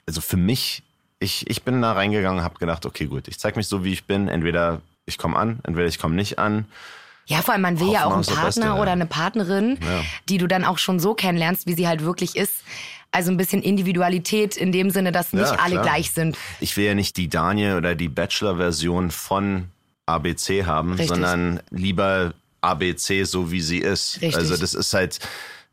Also 0.06 0.20
für 0.20 0.36
mich, 0.36 0.84
ich, 1.18 1.50
ich 1.50 1.62
bin 1.62 1.82
da 1.82 1.92
reingegangen 1.92 2.38
und 2.38 2.44
habe 2.44 2.58
gedacht, 2.58 2.86
okay 2.86 3.06
gut, 3.06 3.26
ich 3.26 3.38
zeige 3.40 3.58
mich 3.58 3.66
so, 3.66 3.82
wie 3.82 3.92
ich 3.92 4.04
bin. 4.04 4.28
Entweder 4.28 4.80
ich 5.06 5.18
komme 5.18 5.36
an, 5.36 5.58
entweder 5.64 5.88
ich 5.88 5.98
komme 5.98 6.14
nicht 6.14 6.38
an. 6.38 6.66
Ja, 7.26 7.40
vor 7.40 7.54
allem 7.54 7.62
man 7.62 7.78
will 7.78 7.86
Hoffen 7.86 7.94
ja 7.94 8.04
auch 8.04 8.14
einen 8.14 8.24
Partner 8.24 8.66
Beste, 8.66 8.80
oder 8.80 8.92
eine 8.92 9.06
Partnerin, 9.06 9.78
ja. 9.80 10.02
die 10.28 10.38
du 10.38 10.46
dann 10.46 10.64
auch 10.64 10.78
schon 10.78 10.98
so 10.98 11.14
kennenlernst, 11.14 11.66
wie 11.66 11.74
sie 11.74 11.86
halt 11.86 12.04
wirklich 12.04 12.36
ist. 12.36 12.54
Also 13.12 13.30
ein 13.30 13.36
bisschen 13.36 13.62
Individualität 13.62 14.56
in 14.56 14.72
dem 14.72 14.90
Sinne, 14.90 15.12
dass 15.12 15.32
nicht 15.32 15.52
ja, 15.52 15.58
alle 15.58 15.82
gleich 15.82 16.12
sind. 16.12 16.36
Ich 16.60 16.76
will 16.76 16.86
ja 16.86 16.94
nicht 16.94 17.16
die 17.18 17.28
Daniel 17.28 17.76
oder 17.76 17.94
die 17.94 18.08
Bachelor-Version 18.08 19.10
von 19.10 19.66
ABC 20.06 20.64
haben, 20.64 20.92
Richtig. 20.92 21.08
sondern 21.08 21.60
lieber 21.70 22.32
ABC 22.62 23.24
so 23.24 23.52
wie 23.52 23.60
sie 23.60 23.78
ist. 23.78 24.14
Richtig. 24.22 24.36
Also 24.36 24.56
das 24.56 24.74
ist 24.74 24.94
halt, 24.94 25.18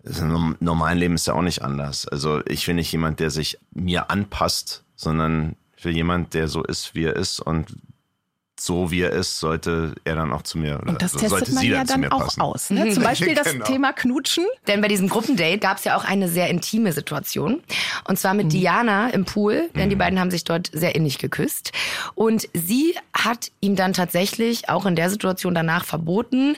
im 0.04 0.58
normalen 0.60 0.98
Leben 0.98 1.16
ist 1.16 1.28
ja 1.28 1.34
auch 1.34 1.42
nicht 1.42 1.62
anders. 1.62 2.08
Also 2.08 2.42
ich 2.46 2.68
will 2.68 2.76
nicht 2.76 2.92
jemand, 2.92 3.20
der 3.20 3.30
sich 3.32 3.58
mir 3.72 4.10
anpasst, 4.10 4.84
sondern 4.96 5.56
ich 5.78 5.86
will 5.86 5.96
jemand, 5.96 6.34
der 6.34 6.48
so 6.50 6.64
ist, 6.64 6.94
wie 6.94 7.06
er 7.06 7.16
ist 7.16 7.40
und 7.40 7.68
so 8.62 8.92
wie 8.92 9.02
er 9.02 9.12
ist, 9.12 9.40
sollte 9.40 9.96
er 10.04 10.16
dann 10.16 10.32
auch 10.32 10.42
zu 10.42 10.58
mir 10.58 10.80
oder 10.80 10.90
Und 10.90 11.02
das 11.02 11.14
testet 11.14 11.54
man 11.54 11.66
ja 11.66 11.84
dann, 11.84 12.02
dann 12.02 12.12
auch 12.12 12.26
passen. 12.26 12.42
aus. 12.42 12.70
Ne? 12.70 12.90
Zum 12.92 13.04
Beispiel 13.10 13.36
das 13.36 13.52
genau. 13.52 13.66
Thema 13.66 13.94
Knutschen. 13.94 14.46
Denn 14.68 14.82
bei 14.82 14.88
diesem 14.88 15.10
Gruppendate 15.10 15.60
gab 15.60 15.78
es 15.78 15.84
ja 15.84 15.98
auch 15.98 16.06
eine 16.06 16.28
sehr 16.28 16.50
intime 16.50 16.94
Situation. 16.94 17.62
Und 18.08 18.20
zwar 18.20 18.34
mit 18.34 18.48
mhm. 18.48 18.50
Diana 18.50 19.10
im 19.10 19.26
Pool, 19.26 19.70
denn 19.76 19.86
mhm. 19.86 19.90
die 19.90 19.96
beiden 19.96 20.20
haben 20.20 20.32
sich 20.32 20.44
dort 20.44 20.70
sehr 20.74 20.96
innig 20.96 21.18
geküsst. 21.18 21.72
Und 22.16 22.48
sie 22.54 22.96
hat 23.14 23.52
ihm 23.62 23.76
dann 23.76 23.94
tatsächlich 23.94 24.70
auch 24.70 24.86
in 24.86 24.96
der 24.96 25.10
Situation 25.10 25.54
danach 25.54 25.86
verboten, 25.86 26.56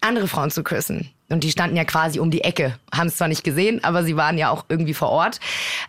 andere 0.00 0.28
Frauen 0.28 0.50
zu 0.50 0.62
küssen. 0.62 1.10
Und 1.28 1.42
die 1.42 1.50
standen 1.50 1.76
ja 1.76 1.84
quasi 1.84 2.20
um 2.20 2.30
die 2.30 2.42
Ecke, 2.42 2.78
haben 2.94 3.08
es 3.08 3.16
zwar 3.16 3.26
nicht 3.26 3.42
gesehen, 3.42 3.82
aber 3.82 4.04
sie 4.04 4.16
waren 4.16 4.38
ja 4.38 4.50
auch 4.50 4.64
irgendwie 4.68 4.94
vor 4.94 5.08
Ort. 5.08 5.40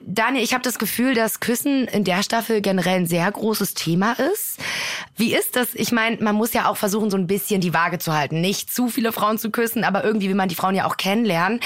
Daniel, 0.01 0.44
ich 0.44 0.53
habe 0.53 0.63
das 0.63 0.79
Gefühl, 0.79 1.13
dass 1.13 1.39
Küssen 1.39 1.86
in 1.88 2.03
der 2.03 2.24
Staffel 2.24 2.62
generell 2.62 3.01
ein 3.01 3.06
sehr 3.06 3.32
großes 3.32 3.75
Thema 3.75 4.13
ist. 4.13 4.58
Wie 5.15 5.36
ist 5.36 5.56
das? 5.56 5.75
Ich 5.75 5.91
meine, 5.91 6.17
man 6.24 6.36
muss 6.36 6.53
ja 6.53 6.67
auch 6.67 6.77
versuchen, 6.77 7.12
so 7.12 7.17
ein 7.17 7.27
bisschen 7.27 7.62
die 7.62 7.74
Waage 7.74 8.00
zu 8.00 8.13
halten. 8.13 8.41
Nicht 8.41 8.74
zu 8.74 8.88
viele 8.88 9.12
Frauen 9.12 9.38
zu 9.38 9.51
küssen, 9.51 9.84
aber 9.84 10.03
irgendwie 10.03 10.27
will 10.27 10.36
man 10.36 10.50
die 10.50 10.56
Frauen 10.56 10.74
ja 10.74 10.86
auch 10.86 10.98
kennenlernen. 10.98 11.60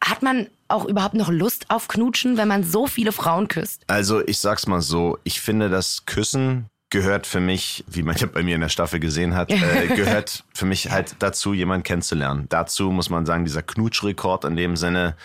Hat 0.00 0.22
man 0.22 0.46
auch 0.68 0.84
überhaupt 0.84 1.14
noch 1.14 1.30
Lust 1.30 1.66
auf 1.68 1.88
Knutschen, 1.88 2.36
wenn 2.36 2.48
man 2.48 2.62
so 2.62 2.86
viele 2.86 3.10
Frauen 3.12 3.48
küsst? 3.48 3.82
Also 3.88 4.24
ich 4.26 4.38
sag's 4.38 4.66
mal 4.66 4.80
so, 4.80 5.18
ich 5.24 5.40
finde 5.40 5.68
das 5.68 6.06
Küssen 6.06 6.66
gehört 6.90 7.26
für 7.26 7.40
mich, 7.40 7.84
wie 7.88 8.02
man 8.02 8.16
ja 8.16 8.26
bei 8.26 8.42
mir 8.42 8.54
in 8.54 8.60
der 8.60 8.68
Staffel 8.68 9.00
gesehen 9.00 9.34
hat, 9.34 9.50
äh, 9.50 9.86
gehört 9.96 10.44
für 10.54 10.66
mich 10.66 10.90
halt 10.90 11.16
dazu, 11.18 11.52
jemanden 11.52 11.82
kennenzulernen. 11.84 12.46
Dazu 12.48 12.90
muss 12.90 13.10
man 13.10 13.26
sagen, 13.26 13.44
dieser 13.44 13.62
Knutschrekord 13.62 14.44
in 14.44 14.56
dem 14.56 14.76
Sinne, 14.76 15.16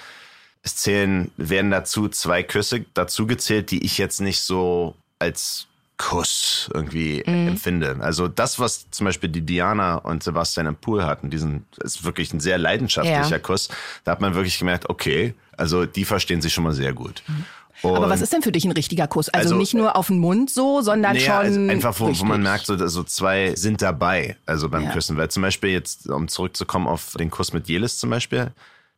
es 0.64 0.76
zählen, 0.76 1.32
werden 1.38 1.72
dazu 1.72 2.08
zwei 2.08 2.44
Küsse 2.44 2.86
dazu 2.94 3.28
gezählt, 3.28 3.72
die 3.72 3.84
ich 3.86 3.98
jetzt 3.98 4.22
nicht 4.22 4.42
so 4.42 4.96
als 5.20 5.68
Kuss 5.98 6.68
irgendwie 6.74 7.22
empfinde. 7.22 7.98
Also 8.00 8.28
das, 8.28 8.58
was 8.58 8.90
zum 8.90 9.06
Beispiel 9.06 9.30
die 9.30 9.42
Diana 9.42 9.96
und 9.96 10.24
Sebastian 10.24 10.66
im 10.66 10.76
Pool 10.76 11.04
hatten, 11.04 11.30
diesen 11.30 11.66
ist 11.78 12.04
wirklich 12.04 12.34
ein 12.34 12.40
sehr 12.40 12.58
leidenschaftlicher 12.58 13.30
Ja. 13.30 13.40
Kuss. 13.40 13.70
Da 14.04 14.12
hat 14.14 14.20
man 14.22 14.34
wirklich 14.34 14.58
gemerkt, 14.58 14.90
okay, 14.90 15.36
also 15.58 15.86
die 15.86 16.06
verstehen 16.06 16.42
sich 16.42 16.54
schon 16.54 16.64
mal 16.64 16.74
sehr 16.74 16.94
gut. 16.94 17.22
Aber 17.28 17.46
Und- 17.84 18.10
was 18.10 18.22
ist 18.22 18.32
denn 18.34 18.42
für 18.42 18.52
dich 18.52 18.66
ein 18.66 18.72
richtiger 18.72 19.08
Kuss? 19.08 19.30
Also, 19.30 19.50
Also, 19.50 19.56
nicht 19.58 19.74
nur 19.74 19.96
auf 19.96 20.08
den 20.08 20.20
Mund 20.20 20.50
so, 20.50 20.82
sondern 20.82 21.14
naja, 21.16 21.26
schon. 21.26 21.46
also 21.46 21.60
einfach, 21.72 22.00
wo, 22.00 22.08
wo 22.20 22.26
man 22.26 22.42
merkt, 22.44 22.66
so, 22.66 22.76
so 22.88 23.04
zwei 23.04 23.56
sind 23.56 23.82
dabei, 23.82 24.38
also 24.46 24.70
beim 24.70 24.84
Ja. 24.84 24.92
Küssen. 24.92 25.18
Weil 25.18 25.30
zum 25.30 25.42
Beispiel 25.44 25.72
jetzt, 25.72 26.10
um 26.10 26.28
zurückzukommen 26.28 26.88
auf 26.88 27.14
den 27.18 27.30
Kuss 27.32 27.54
mit 27.54 27.68
Jelis 27.68 27.98
zum 27.98 28.10
Beispiel, 28.10 28.52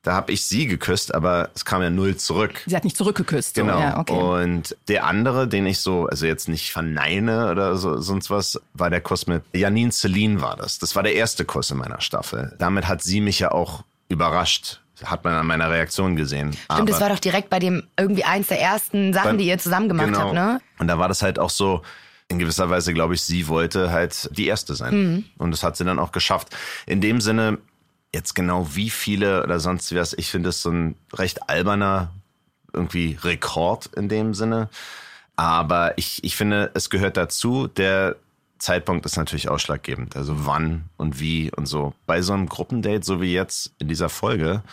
da 0.05 0.11
habe 0.15 0.33
ich 0.33 0.43
sie 0.43 0.67
geküsst, 0.67 1.15
aber 1.15 1.49
es 1.55 1.63
kam 1.63 1.81
ja 1.81 1.89
null 1.89 2.17
zurück. 2.17 2.61
Sie 2.65 2.75
hat 2.75 2.83
nicht 2.83 2.97
zurückgeküsst. 2.97 3.55
Genau. 3.55 3.75
So. 3.75 3.79
Ja, 3.79 3.99
okay. 3.99 4.11
Und 4.13 4.75
der 4.89 5.05
andere, 5.05 5.47
den 5.47 5.65
ich 5.65 5.79
so, 5.79 6.07
also 6.07 6.25
jetzt 6.25 6.49
nicht 6.49 6.73
verneine 6.73 7.49
oder 7.49 7.77
so, 7.77 8.01
sonst 8.01 8.29
was, 8.29 8.59
war 8.73 8.89
der 8.89 8.99
Kuss 8.99 9.27
mit 9.27 9.43
Janine 9.53 9.93
Celine 9.93 10.41
war 10.41 10.57
das. 10.57 10.77
Das 10.77 10.97
war 10.97 11.03
der 11.03 11.15
erste 11.15 11.45
Kuss 11.45 11.71
in 11.71 11.77
meiner 11.77 12.01
Staffel. 12.01 12.53
Damit 12.59 12.89
hat 12.89 13.01
sie 13.01 13.21
mich 13.21 13.39
ja 13.39 13.53
auch 13.53 13.85
überrascht. 14.09 14.81
Hat 15.03 15.23
man 15.23 15.33
an 15.33 15.47
meiner 15.47 15.69
Reaktion 15.71 16.15
gesehen. 16.15 16.55
Stimmt, 16.71 16.89
das 16.89 17.01
war 17.01 17.09
doch 17.09 17.19
direkt 17.19 17.49
bei 17.49 17.59
dem 17.59 17.83
irgendwie 17.97 18.23
eins 18.23 18.47
der 18.47 18.61
ersten 18.61 19.11
Sachen, 19.13 19.29
Beim- 19.31 19.37
die 19.39 19.47
ihr 19.47 19.57
zusammen 19.57 19.89
gemacht 19.89 20.07
genau. 20.07 20.19
habt, 20.19 20.33
ne? 20.33 20.61
Und 20.79 20.87
da 20.87 20.99
war 20.99 21.07
das 21.07 21.21
halt 21.21 21.39
auch 21.39 21.49
so, 21.49 21.81
in 22.29 22.39
gewisser 22.39 22.69
Weise, 22.69 22.93
glaube 22.93 23.13
ich, 23.15 23.21
sie 23.21 23.47
wollte 23.47 23.91
halt 23.91 24.29
die 24.33 24.47
Erste 24.47 24.75
sein. 24.75 24.93
Mhm. 25.13 25.25
Und 25.37 25.51
das 25.51 25.63
hat 25.63 25.77
sie 25.77 25.83
dann 25.83 25.99
auch 25.99 26.11
geschafft. 26.11 26.55
In 26.85 27.01
dem 27.01 27.21
Sinne, 27.21 27.57
jetzt 28.13 28.33
genau 28.33 28.67
wie 28.75 28.89
viele 28.89 29.43
oder 29.43 29.59
sonst 29.59 29.93
was, 29.95 30.13
ich 30.13 30.29
finde 30.29 30.49
es 30.49 30.61
so 30.61 30.69
ein 30.71 30.95
recht 31.13 31.49
alberner 31.49 32.11
irgendwie 32.71 33.17
Rekord 33.23 33.87
in 33.95 34.09
dem 34.09 34.33
Sinne. 34.33 34.69
Aber 35.35 35.97
ich, 35.97 36.23
ich 36.23 36.35
finde, 36.35 36.71
es 36.75 36.89
gehört 36.89 37.17
dazu. 37.17 37.67
Der 37.67 38.15
Zeitpunkt 38.63 39.05
ist 39.05 39.17
natürlich 39.17 39.49
ausschlaggebend. 39.49 40.15
Also 40.15 40.45
wann 40.45 40.85
und 40.97 41.19
wie 41.19 41.51
und 41.51 41.65
so. 41.65 41.93
Bei 42.05 42.21
so 42.21 42.33
einem 42.33 42.47
Gruppendate, 42.47 43.03
so 43.03 43.21
wie 43.21 43.33
jetzt 43.33 43.73
in 43.79 43.87
dieser 43.87 44.09
Folge, 44.09 44.63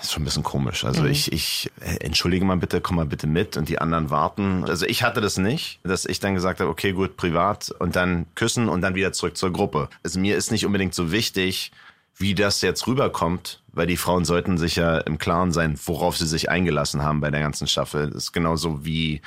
ist 0.00 0.12
schon 0.12 0.22
ein 0.22 0.26
bisschen 0.26 0.42
komisch. 0.42 0.84
Also 0.84 1.06
ich, 1.06 1.32
ich 1.32 1.70
äh, 1.80 2.04
entschuldige 2.04 2.44
mal 2.44 2.58
bitte, 2.58 2.82
komm 2.82 2.96
mal 2.96 3.06
bitte 3.06 3.26
mit 3.26 3.56
und 3.56 3.68
die 3.68 3.80
anderen 3.80 4.10
warten. 4.10 4.64
Also 4.64 4.84
ich 4.84 5.02
hatte 5.02 5.20
das 5.22 5.38
nicht, 5.38 5.80
dass 5.84 6.04
ich 6.04 6.20
dann 6.20 6.34
gesagt 6.34 6.60
habe, 6.60 6.70
okay, 6.70 6.92
gut, 6.92 7.16
privat 7.16 7.70
und 7.78 7.96
dann 7.96 8.26
küssen 8.34 8.68
und 8.68 8.82
dann 8.82 8.94
wieder 8.94 9.12
zurück 9.12 9.36
zur 9.36 9.52
Gruppe. 9.52 9.88
Also 10.04 10.20
mir 10.20 10.36
ist 10.36 10.50
nicht 10.50 10.66
unbedingt 10.66 10.94
so 10.94 11.12
wichtig, 11.12 11.72
wie 12.18 12.34
das 12.34 12.60
jetzt 12.60 12.86
rüberkommt, 12.86 13.62
weil 13.72 13.86
die 13.86 13.96
Frauen 13.96 14.24
sollten 14.24 14.58
sich 14.58 14.76
ja 14.76 14.98
im 14.98 15.18
Klaren 15.18 15.52
sein, 15.52 15.78
worauf 15.84 16.16
sie 16.16 16.26
sich 16.26 16.50
eingelassen 16.50 17.02
haben 17.02 17.20
bei 17.20 17.30
der 17.30 17.40
ganzen 17.40 17.66
Staffel. 17.66 18.08
Das 18.08 18.24
ist 18.24 18.32
genauso 18.32 18.84
wie 18.84 19.22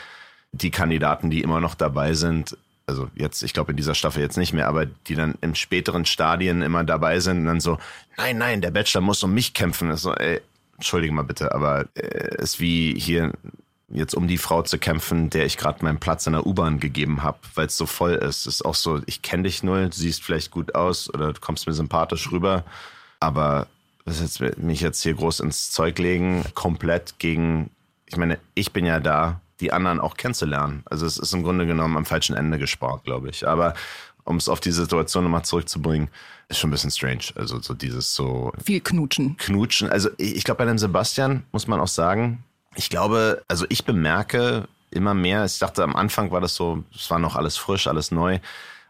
die 0.51 0.71
Kandidaten, 0.71 1.29
die 1.29 1.41
immer 1.41 1.61
noch 1.61 1.75
dabei 1.75 2.13
sind. 2.13 2.57
Also 2.89 3.07
jetzt, 3.13 3.43
ich 3.43 3.53
glaube 3.53 3.71
in 3.71 3.77
dieser 3.77 3.93
Staffel 3.93 4.23
jetzt 4.23 4.37
nicht 4.37 4.51
mehr, 4.51 4.67
aber 4.67 4.87
die 4.87 5.13
dann 5.13 5.35
in 5.41 5.53
späteren 5.53 6.05
Stadien 6.05 6.63
immer 6.63 6.83
dabei 6.83 7.19
sind 7.19 7.37
und 7.37 7.45
dann 7.45 7.59
so, 7.59 7.77
nein, 8.17 8.39
nein, 8.39 8.61
der 8.61 8.71
Bachelor 8.71 9.01
muss 9.01 9.21
um 9.21 9.31
mich 9.31 9.53
kämpfen. 9.53 9.89
Das 9.89 9.99
ist 9.99 10.03
so, 10.03 10.15
ey, 10.15 10.41
entschuldige 10.75 11.13
mal 11.13 11.21
bitte, 11.21 11.53
aber 11.53 11.85
äh, 11.93 12.41
ist 12.41 12.59
wie 12.59 12.99
hier 12.99 13.31
jetzt 13.89 14.15
um 14.15 14.27
die 14.27 14.39
Frau 14.39 14.63
zu 14.63 14.79
kämpfen, 14.79 15.29
der 15.29 15.45
ich 15.45 15.57
gerade 15.57 15.83
meinen 15.85 15.99
Platz 15.99 16.25
in 16.25 16.33
der 16.33 16.47
U-Bahn 16.47 16.79
gegeben 16.79 17.21
habe, 17.21 17.37
weil 17.53 17.67
es 17.67 17.77
so 17.77 17.85
voll 17.85 18.13
ist. 18.13 18.47
ist 18.47 18.65
auch 18.65 18.75
so, 18.75 19.01
ich 19.05 19.21
kenne 19.21 19.43
dich 19.43 19.61
null, 19.61 19.89
du 19.89 19.95
siehst 19.95 20.23
vielleicht 20.23 20.49
gut 20.49 20.73
aus 20.73 21.13
oder 21.13 21.33
du 21.33 21.39
kommst 21.39 21.67
mir 21.67 21.73
sympathisch 21.73 22.31
rüber, 22.31 22.63
aber 23.19 23.67
was 24.05 24.19
jetzt 24.19 24.57
mich 24.57 24.81
jetzt 24.81 25.03
hier 25.03 25.13
groß 25.13 25.41
ins 25.41 25.69
Zeug 25.71 25.99
legen, 25.99 26.43
komplett 26.55 27.19
gegen, 27.19 27.69
ich 28.07 28.17
meine, 28.17 28.39
ich 28.55 28.73
bin 28.73 28.85
ja 28.85 28.99
da, 28.99 29.41
die 29.59 29.71
anderen 29.73 29.99
auch 29.99 30.15
kennenzulernen. 30.17 30.83
Also 30.85 31.05
es 31.05 31.17
ist 31.17 31.33
im 31.33 31.43
Grunde 31.43 31.65
genommen 31.65 31.97
am 31.97 32.05
falschen 32.05 32.35
Ende 32.35 32.57
gespart, 32.57 33.03
glaube 33.03 33.29
ich. 33.29 33.47
Aber 33.47 33.73
um 34.23 34.37
es 34.37 34.47
auf 34.49 34.59
die 34.59 34.71
Situation 34.71 35.23
nochmal 35.23 35.43
zurückzubringen, 35.43 36.09
ist 36.49 36.59
schon 36.59 36.69
ein 36.69 36.71
bisschen 36.71 36.91
strange. 36.91 37.25
Also 37.35 37.59
so 37.61 37.73
dieses 37.73 38.13
so 38.13 38.51
Viel 38.63 38.79
knutschen. 38.81 39.37
knutschen. 39.37 39.89
Also 39.89 40.09
ich, 40.17 40.35
ich 40.37 40.43
glaube, 40.43 40.59
bei 40.59 40.65
dem 40.65 40.77
Sebastian 40.77 41.43
muss 41.51 41.67
man 41.67 41.79
auch 41.79 41.87
sagen, 41.87 42.43
ich 42.75 42.89
glaube, 42.89 43.43
also 43.47 43.65
ich 43.69 43.85
bemerke 43.85 44.67
immer 44.91 45.13
mehr, 45.13 45.45
ich 45.45 45.59
dachte 45.59 45.83
am 45.83 45.95
Anfang 45.95 46.31
war 46.31 46.41
das 46.41 46.55
so, 46.55 46.83
es 46.95 47.09
war 47.09 47.19
noch 47.19 47.35
alles 47.35 47.57
frisch, 47.57 47.87
alles 47.87 48.11
neu, 48.11 48.39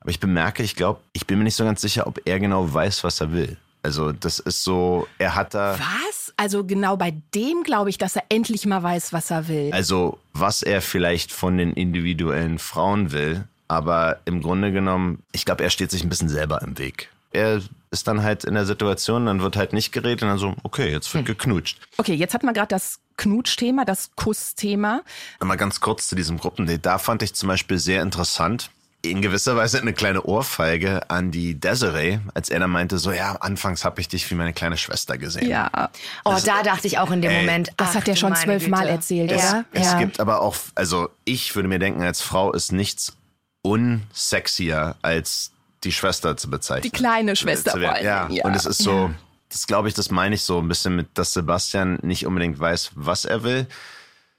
aber 0.02 0.10
ich 0.12 0.20
bemerke, 0.20 0.64
ich 0.64 0.76
glaube, 0.76 1.02
ich 1.14 1.28
bin 1.28 1.38
mir 1.38 1.44
nicht 1.44 1.56
so 1.56 1.66
ganz 1.66 1.82
sicher, 1.82 2.08
ob 2.08 2.22
er 2.26 2.40
genau 2.40 2.74
weiß, 2.74 3.04
was 3.04 3.20
er 3.20 3.32
will. 3.34 3.58
Also 3.84 4.12
das 4.12 4.40
ist 4.40 4.64
so, 4.64 5.08
er 5.18 5.36
hat 5.36 5.54
da, 5.54 5.78
Was? 5.80 6.19
Also 6.40 6.64
genau 6.64 6.96
bei 6.96 7.14
dem 7.36 7.64
glaube 7.64 7.90
ich, 7.90 7.98
dass 7.98 8.16
er 8.16 8.24
endlich 8.30 8.66
mal 8.66 8.82
weiß, 8.82 9.12
was 9.12 9.30
er 9.30 9.50
will. 9.50 9.72
also 9.74 10.20
was 10.34 10.64
er 10.64 10.82
vielleicht 10.82 11.34
von 11.34 11.58
den 11.58 11.74
individuellen 11.74 12.60
Frauen 12.60 13.12
will, 13.12 13.44
aber 13.68 14.20
im 14.24 14.42
Grunde 14.42 14.72
genommen, 14.72 15.22
ich 15.34 15.44
glaube, 15.44 15.66
er 15.66 15.70
steht 15.70 15.92
sich 15.92 16.02
ein 16.02 16.08
bisschen 16.08 16.30
selber 16.30 16.62
im 16.62 16.78
Weg. 16.78 17.10
Er 17.34 17.62
ist 17.92 18.08
dann 18.08 18.24
halt 18.24 18.46
in 18.46 18.54
der 18.54 18.66
Situation, 18.66 19.26
dann 19.26 19.42
wird 19.42 19.58
halt 19.58 19.74
nicht 19.74 19.92
geredet 19.92 20.22
und 20.22 20.30
dann 20.30 20.38
so, 20.38 20.56
okay, 20.64 20.90
jetzt 20.90 21.14
wird 21.14 21.26
geknutscht. 21.26 21.78
Okay, 21.98 22.14
jetzt 22.14 22.34
hatten 22.34 22.46
wir 22.46 22.54
gerade 22.54 22.70
das 22.70 23.00
Knutschthema, 23.18 23.84
das 23.84 24.12
Kussthema. 24.16 25.02
Mal 25.42 25.58
ganz 25.58 25.82
kurz 25.82 26.08
zu 26.08 26.16
diesem 26.16 26.38
Gruppendate. 26.38 26.80
Da 26.80 27.00
fand 27.00 27.22
ich 27.22 27.34
zum 27.34 27.50
Beispiel 27.50 27.80
sehr 27.80 28.02
interessant, 28.02 28.72
in 29.02 29.22
gewisser 29.22 29.56
Weise 29.56 29.80
eine 29.80 29.94
kleine 29.94 30.24
Ohrfeige 30.24 31.10
an 31.10 31.32
die 31.32 31.60
Desiree, 31.60 32.20
als 32.34 32.50
er 32.50 32.60
dann 32.60 32.70
meinte, 32.70 32.98
so 32.98 33.12
ja, 33.12 33.34
anfangs 33.36 33.86
habe 33.86 34.02
ich 34.02 34.10
dich 34.10 34.30
wie 34.30 34.36
meine 34.36 34.52
kleine 34.52 34.78
Schwester 34.78 35.18
gesehen. 35.18 35.50
Ja. 35.50 35.90
Oh, 36.26 36.36
da 36.44 36.64
dachte 36.64 36.88
ich 36.88 36.98
auch 36.98 37.10
in 37.12 37.22
dem 37.22 37.32
Ey, 37.32 37.42
Moment. 37.42 37.70
Das 37.78 37.92
ach 37.92 37.96
hat 37.96 38.08
er 38.10 38.18
schon 38.18 38.36
zwölfmal 38.36 38.88
erzählt, 38.88 39.32
ja. 39.32 39.38
oder? 39.38 39.66
Es 39.72 39.86
Ja. 39.88 40.00
gibt 40.00 40.20
aber 40.20 40.42
auch, 40.42 40.56
also 40.76 41.10
ich 41.24 41.56
würde 41.56 41.70
mir 41.70 41.80
denken, 41.80 42.04
als 42.04 42.22
Frau 42.22 42.52
ist 42.52 42.74
nichts 42.74 43.16
unsexier 43.62 44.96
als 45.02 45.52
die 45.84 45.92
Schwester 45.94 46.36
zu 46.36 46.50
bezeichnen. 46.50 46.84
Die 46.84 46.98
kleine 46.98 47.36
Schwester 47.36 47.72
vor 47.72 47.82
ja. 47.82 48.24
allem, 48.24 48.32
ja. 48.32 48.44
und 48.44 48.54
es 48.56 48.66
ist 48.66 48.80
so, 48.80 49.12
das 49.50 49.66
glaube 49.66 49.88
ich, 49.88 49.94
das 49.94 50.12
meine 50.12 50.36
ich 50.36 50.44
so 50.44 50.60
ein 50.60 50.68
bisschen 50.68 50.96
mit, 50.96 51.08
dass 51.14 51.34
Sebastian 51.34 52.00
nicht 52.02 52.26
unbedingt 52.26 52.60
weiß, 52.60 52.92
was 52.96 53.26
er 53.26 53.44
will. 53.44 53.66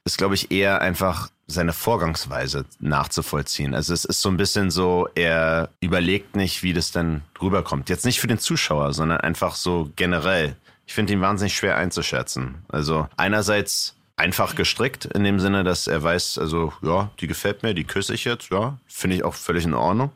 Ist, 0.04 0.18
glaube 0.18 0.34
ich, 0.34 0.50
eher 0.50 0.80
einfach 0.80 1.30
seine 1.52 1.72
Vorgangsweise 1.72 2.64
nachzuvollziehen. 2.78 3.74
Also 3.74 3.92
es 3.92 4.04
ist 4.04 4.20
so 4.20 4.28
ein 4.28 4.36
bisschen 4.36 4.70
so, 4.70 5.08
er 5.14 5.70
überlegt 5.80 6.36
nicht, 6.36 6.62
wie 6.62 6.72
das 6.72 6.92
dann 6.92 7.22
rüberkommt. 7.40 7.88
Jetzt 7.88 8.04
nicht 8.04 8.20
für 8.20 8.26
den 8.26 8.38
Zuschauer, 8.38 8.92
sondern 8.92 9.20
einfach 9.20 9.54
so 9.54 9.90
generell. 9.96 10.56
Ich 10.86 10.94
finde 10.94 11.12
ihn 11.12 11.20
wahnsinnig 11.20 11.54
schwer 11.54 11.76
einzuschätzen. 11.76 12.56
Also 12.68 13.08
einerseits 13.16 13.96
einfach 14.16 14.54
gestrickt 14.54 15.06
in 15.06 15.24
dem 15.24 15.40
Sinne, 15.40 15.64
dass 15.64 15.86
er 15.86 16.02
weiß, 16.02 16.38
also 16.38 16.72
ja, 16.82 17.10
die 17.20 17.26
gefällt 17.26 17.62
mir, 17.62 17.74
die 17.74 17.84
küsse 17.84 18.14
ich 18.14 18.24
jetzt, 18.24 18.50
ja, 18.50 18.78
finde 18.86 19.16
ich 19.16 19.24
auch 19.24 19.34
völlig 19.34 19.64
in 19.64 19.74
Ordnung. 19.74 20.12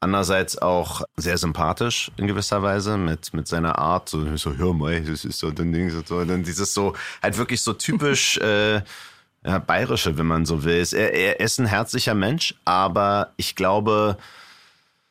Andererseits 0.00 0.58
auch 0.58 1.02
sehr 1.16 1.38
sympathisch 1.38 2.10
in 2.16 2.26
gewisser 2.26 2.62
Weise 2.62 2.98
mit, 2.98 3.32
mit 3.32 3.46
seiner 3.46 3.78
Art, 3.78 4.08
so, 4.08 4.36
so 4.36 4.56
hör 4.56 4.74
mal, 4.74 5.00
das 5.00 5.24
ist 5.24 5.38
so 5.38 5.50
so, 5.50 6.02
so, 6.04 6.24
dann 6.24 6.42
dieses 6.42 6.74
so, 6.74 6.94
halt 7.22 7.38
wirklich 7.38 7.62
so 7.62 7.72
typisch 7.72 8.36
äh, 8.38 8.82
ja, 9.44 9.58
bayerische, 9.58 10.16
wenn 10.18 10.26
man 10.26 10.44
so 10.46 10.64
will. 10.64 10.84
Er, 10.92 11.12
er 11.12 11.40
ist 11.40 11.58
ein 11.58 11.66
herzlicher 11.66 12.14
Mensch, 12.14 12.54
aber 12.64 13.32
ich 13.36 13.56
glaube, 13.56 14.16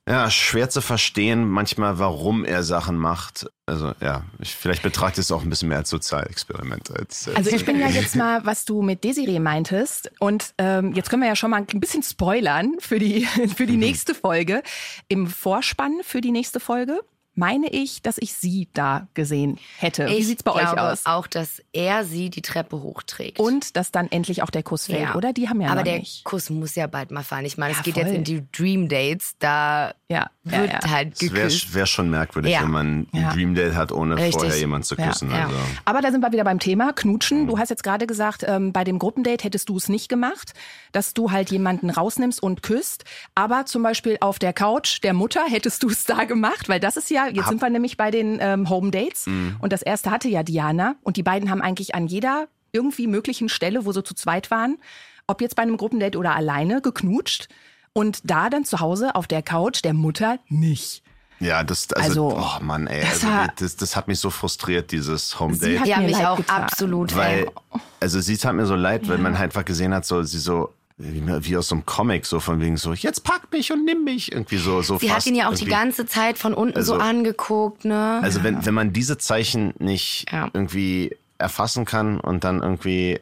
ja, 0.09 0.31
schwer 0.31 0.69
zu 0.69 0.81
verstehen 0.81 1.47
manchmal, 1.47 2.00
warum 2.00 2.43
er 2.43 2.63
Sachen 2.63 2.97
macht. 2.97 3.47
Also 3.67 3.93
ja, 4.01 4.23
ich, 4.39 4.55
vielleicht 4.55 4.81
betrachte 4.81 5.21
ich 5.21 5.27
es 5.27 5.31
auch 5.31 5.43
ein 5.43 5.50
bisschen 5.50 5.69
mehr 5.69 5.77
als 5.77 5.89
Sozialexperiment. 5.91 6.89
Als, 6.91 7.27
als 7.27 7.38
Also 7.38 7.51
ich 7.55 7.65
bin 7.65 7.79
ja 7.79 7.88
jetzt 7.89 8.15
mal, 8.15 8.43
was 8.43 8.65
du 8.65 8.81
mit 8.81 9.03
Desiree 9.03 9.39
meintest. 9.39 10.11
Und 10.19 10.53
ähm, 10.57 10.93
jetzt 10.93 11.09
können 11.09 11.21
wir 11.21 11.29
ja 11.29 11.35
schon 11.35 11.51
mal 11.51 11.57
ein 11.71 11.79
bisschen 11.79 12.01
spoilern 12.03 12.73
für 12.79 12.97
die, 13.00 13.25
für 13.55 13.63
Mhm. 13.63 13.67
die 13.67 13.77
nächste 13.77 14.15
Folge. 14.15 14.63
Im 15.07 15.27
Vorspann 15.27 16.00
für 16.03 16.19
die 16.19 16.31
nächste 16.31 16.59
Folge 16.59 17.00
meine 17.41 17.67
ich, 17.69 18.03
dass 18.03 18.19
ich 18.19 18.33
sie 18.33 18.69
da 18.74 19.07
gesehen 19.15 19.57
hätte. 19.79 20.05
Wie 20.07 20.13
Ich 20.13 20.27
sieht's 20.27 20.43
bei 20.43 20.51
euch 20.53 20.77
aus? 20.77 21.07
auch, 21.07 21.25
dass 21.25 21.60
er 21.74 22.05
sie 22.05 22.29
die 22.29 22.43
Treppe 22.43 22.83
hochträgt. 22.83 23.39
Und 23.39 23.75
dass 23.75 23.91
dann 23.91 24.12
endlich 24.12 24.43
auch 24.43 24.51
der 24.51 24.62
Kuss 24.62 24.86
fällt, 24.86 25.01
Ja. 25.01 25.15
oder? 25.15 25.33
Die 25.33 25.50
haben 25.50 25.60
ja 25.60 25.69
Aber 25.69 25.81
der 25.81 25.98
nicht. 25.98 26.24
Kuss 26.24 26.51
muss 26.51 26.75
ja 26.75 26.86
bald 26.86 27.10
mal 27.10 27.24
fallen. 27.24 27.45
Ich 27.45 27.57
meine, 27.57 27.74
Ja, 27.74 27.79
es 27.79 27.83
geht 27.83 27.95
voll. 27.95 28.03
jetzt 28.03 28.13
in 28.15 28.24
die 28.24 28.43
Dream 28.51 28.88
Dates. 28.88 29.33
Da 29.39 29.95
ja, 30.07 30.29
wird 30.43 30.71
ja. 30.83 30.89
halt 30.89 31.13
es 31.13 31.21
wäre 31.21 31.33
geküsst. 31.48 31.74
wär 31.75 31.86
schon 31.86 32.10
merkwürdig, 32.10 32.51
Ja. 32.53 32.63
wenn 32.63 32.71
man 32.71 33.00
ein 33.13 33.21
Ja. 33.21 33.31
Dream 33.33 33.53
Date 33.53 33.75
hat, 33.75 33.91
ohne 33.91 34.15
Richtig. 34.15 34.33
vorher 34.33 34.57
jemanden 34.57 34.83
zu 34.86 34.95
Ja, 34.95 35.07
küssen. 35.07 35.29
ja. 35.29 35.45
Also. 35.45 35.55
Aber 35.86 36.01
da 36.01 36.10
sind 36.12 36.21
wir 36.21 36.31
wieder 36.31 36.43
beim 36.43 36.57
Thema 36.60 36.93
Knutschen. 36.93 37.45
Du 37.45 37.60
hast 37.60 37.69
jetzt 37.69 37.83
gerade 37.83 38.07
gesagt, 38.07 38.43
ähm, 38.48 38.74
bei 38.74 38.83
dem 38.83 38.98
Gruppendate 38.98 39.43
hättest 39.43 39.69
du 39.69 39.77
es 39.77 39.88
nicht 39.88 40.10
gemacht, 40.10 40.53
dass 40.93 41.13
du 41.13 41.31
halt 41.31 41.51
jemanden 41.51 41.91
rausnimmst 41.91 42.41
und 42.41 42.63
küsst. 42.63 43.05
Aber 43.36 43.65
zum 43.67 43.83
Beispiel 43.83 44.17
auf 44.19 44.39
der 44.39 44.53
Couch 44.53 45.03
der 45.03 45.13
Mutter 45.13 45.43
hättest 45.48 45.83
du 45.83 45.89
es 45.89 46.05
da 46.05 46.24
gemacht, 46.24 46.69
weil 46.69 46.79
das 46.79 46.98
ist 46.98 47.12
ja, 47.12 47.27
jetzt 47.27 47.48
sind 47.50 47.62
wir 47.62 47.69
nämlich 47.69 47.98
bei 47.98 48.10
den 48.10 48.39
ähm, 48.41 48.67
Home 48.69 48.89
Dates. 48.89 49.27
Und 49.60 49.71
das 49.71 49.83
erste 49.83 50.10
hatte 50.10 50.27
ja 50.27 50.41
Diana. 50.41 50.95
Und 51.03 51.17
die 51.17 51.24
beiden 51.24 51.51
haben 51.51 51.62
eigentlich 51.62 51.93
an 51.93 52.07
jeder 52.07 52.48
irgendwie 52.71 53.05
möglichen 53.05 53.48
Stelle, 53.50 53.86
wo 53.86 53.91
sie 53.91 54.01
zu 54.03 54.15
zweit 54.15 54.50
waren, 54.50 54.77
ob 55.27 55.39
jetzt 55.41 55.55
bei 55.55 55.62
einem 55.63 55.77
Gruppendate 55.77 56.17
oder 56.17 56.36
alleine, 56.36 56.81
geknutscht. 56.81 57.48
Und 57.93 58.19
da 58.24 58.50
dann 58.50 58.63
zu 58.65 58.79
Hause 58.79 59.15
auf 59.15 59.27
der 59.27 59.41
Couch 59.41 59.83
der 59.83 59.93
Mutter 59.93 60.39
nicht. 60.48 61.03
Ja, 61.39 61.63
das, 61.63 61.91
also, 61.93 62.29
Also, 62.29 62.38
oh 62.60 62.63
Mann, 62.63 62.86
ey, 62.88 63.01
das 63.01 63.13
also, 63.24 63.27
war- 63.27 63.53
das, 63.57 63.75
das 63.75 63.95
hat 63.95 64.07
mich 64.07 64.19
so 64.19 64.29
frustriert, 64.29 64.91
dieses 64.91 65.39
Home 65.39 65.55
Sie 65.55 65.71
Date. 65.71 65.79
hat 65.81 65.88
Ja, 65.88 65.98
mir 65.98 66.03
mich 66.07 66.17
leid 66.17 66.25
auch 66.27 66.38
getan. 66.38 66.63
absolut. 66.63 67.15
Weil, 67.15 67.45
ey. 67.45 67.50
also 68.00 68.21
sie 68.21 68.38
tat 68.38 68.53
mir 68.53 68.65
so 68.67 68.75
leid, 68.75 69.07
weil 69.10 69.17
man 69.17 69.33
halt 69.39 69.45
einfach 69.51 69.65
gesehen 69.65 69.93
hat, 69.93 70.05
so, 70.05 70.21
sie 70.21 70.38
so, 70.38 70.71
wie, 70.98 71.24
wie 71.25 71.57
aus 71.57 71.67
so 71.69 71.75
einem 71.75 71.86
Comic, 71.88 72.27
so 72.27 72.39
von 72.39 72.62
wegen 72.62 72.77
so, 72.77 72.93
jetzt 72.93 73.24
pack 73.24 73.51
mich 73.51 73.71
und 73.71 73.86
nimm 73.86 74.03
mich. 74.03 74.31
Irgendwie 74.31 74.57
so, 74.57 74.83
so 74.83 75.00
Sie 75.00 75.07
fast 75.07 75.21
hat 75.21 75.25
ihn 75.25 75.36
ja 75.36 75.50
auch 75.50 75.55
die 75.55 75.65
ganze 75.65 76.05
Zeit 76.05 76.38
von 76.38 76.53
unten 76.53 76.83
so 76.83 76.93
Also- 76.93 77.03
angeguckt, 77.03 77.86
ne? 77.86 78.19
Also 78.21 78.43
wenn, 78.43 78.63
wenn 78.63 78.74
man 78.75 78.93
diese 78.93 79.17
Zeichen 79.17 79.74
nicht 79.79 80.27
Ja. 80.31 80.48
irgendwie 80.53 81.17
erfassen 81.39 81.86
kann 81.86 82.19
und 82.19 82.43
dann 82.43 82.62
irgendwie, 82.62 83.19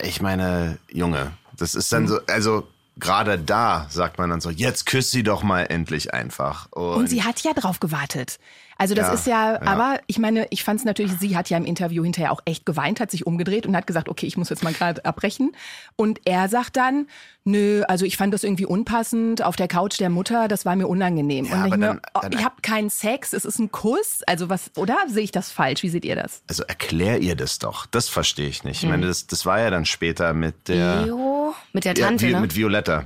ich 0.00 0.22
meine, 0.22 0.78
Junge, 0.92 1.32
das 1.56 1.74
ist 1.74 1.90
Mhm. 1.90 1.96
dann 1.96 2.06
so, 2.08 2.18
also 2.28 2.68
gerade 2.96 3.38
da 3.38 3.86
sagt 3.90 4.18
man 4.18 4.30
dann 4.30 4.40
so, 4.40 4.50
jetzt 4.50 4.86
küss 4.86 5.10
sie 5.10 5.22
doch 5.22 5.42
mal 5.42 5.62
endlich 5.62 6.12
einfach. 6.12 6.68
Und, 6.72 6.94
Und 6.94 7.06
sie 7.08 7.22
hat 7.22 7.40
ja 7.40 7.52
drauf 7.52 7.80
gewartet. 7.80 8.38
Also 8.78 8.94
das 8.94 9.08
Ja, 9.08 9.12
ist 9.14 9.26
ja, 9.26 9.52
ja. 9.52 9.62
aber 9.62 10.00
ich 10.06 10.18
meine, 10.18 10.46
ich 10.50 10.64
fand 10.64 10.80
es 10.80 10.84
natürlich, 10.84 11.12
sie 11.20 11.36
hat 11.36 11.50
ja 11.50 11.56
im 11.56 11.64
Interview 11.64 12.02
hinterher 12.02 12.32
auch 12.32 12.40
echt 12.44 12.66
geweint, 12.66 13.00
hat 13.00 13.10
sich 13.10 13.26
umgedreht 13.26 13.66
und 13.66 13.76
hat 13.76 13.86
gesagt, 13.86 14.08
okay, 14.08 14.26
ich 14.26 14.36
muss 14.36 14.48
jetzt 14.48 14.62
mal 14.64 14.72
gerade 14.72 15.04
abbrechen. 15.04 15.52
Und 15.96 16.20
er 16.24 16.48
sagt 16.48 16.76
dann, 16.76 17.06
nö, 17.44 17.82
also 17.88 18.04
ich 18.04 18.16
fand 18.16 18.32
das 18.34 18.44
irgendwie 18.44 18.66
unpassend 18.66 19.42
auf 19.42 19.56
der 19.56 19.68
Couch 19.68 19.98
der 20.00 20.10
Mutter, 20.10 20.48
das 20.48 20.64
war 20.64 20.76
mir 20.76 20.86
unangenehm. 20.88 21.44
Ja, 21.46 21.64
und 21.64 21.74
ich, 21.74 21.80
dann- 21.80 22.00
oh, 22.14 22.20
ich 22.30 22.44
habe 22.44 22.56
keinen 22.62 22.90
Sex, 22.90 23.32
es 23.32 23.44
ist 23.44 23.58
ein 23.58 23.70
Kuss, 23.72 24.20
also 24.26 24.48
was, 24.48 24.70
oder 24.76 24.96
sehe 25.08 25.22
ich 25.24 25.32
das 25.32 25.50
falsch? 25.50 25.82
Wie 25.82 25.88
seht 25.88 26.04
ihr 26.04 26.16
das? 26.16 26.42
also 26.48 26.62
erklär 26.64 27.18
ihr 27.20 27.36
das 27.36 27.58
doch. 27.58 27.86
Das 27.86 28.08
verstehe 28.08 28.48
ich 28.48 28.64
nicht. 28.64 28.78
Ich 28.78 28.84
Mhm. 28.84 28.90
meine, 28.90 29.06
das, 29.06 29.26
das 29.26 29.44
war 29.46 29.60
ja 29.60 29.70
dann 29.70 29.84
später 29.84 30.34
mit 30.34 30.68
der 30.68 31.04
Jo, 31.06 31.54
mit 31.72 31.84
der 31.84 31.94
Ja, 31.94 32.06
Tante, 32.06 32.26
Vi- 32.26 32.32
ne? 32.32 32.40
mit 32.40 32.54
Violetta. 32.56 33.04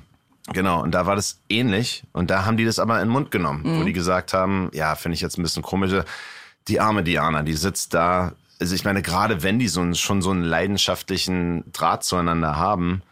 Genau, 0.53 0.83
und 0.83 0.93
da 0.93 1.07
war 1.07 1.17
das 1.17 1.41
ähnlich. 1.49 2.05
Und 2.13 2.31
da 2.31 2.45
haben 2.45 2.57
die 2.57 2.65
das 2.65 2.79
aber 2.79 2.95
in 3.01 3.09
den 3.09 3.13
Mund 3.13 3.31
genommen, 3.31 3.63
wo 3.65 3.81
Mhm. 3.81 3.87
die 3.87 3.93
gesagt 3.93 4.33
haben, 4.33 4.71
ja, 4.73 4.95
finde 4.95 5.15
ich 5.15 5.21
jetzt 5.21 5.39
ein 5.39 5.43
bisschen 5.43 5.63
komisch. 5.63 5.93
Die 6.69 6.81
arme 6.81 7.03
Diana, 7.03 7.43
die 7.43 7.55
sitzt 7.55 7.95
da. 7.95 8.33
Also 8.61 8.75
ich 8.75 8.85
meine, 8.85 9.03
gerade 9.03 9.43
wenn 9.43 9.59
die 9.59 9.69
so 9.69 9.81
einen, 9.81 9.95
schon 9.95 10.23
so 10.23 10.31
einen 10.31 10.43
leidenschaftlichen 10.45 11.71
Draht 11.73 12.05
zueinander 12.05 12.57
haben, 12.57 13.03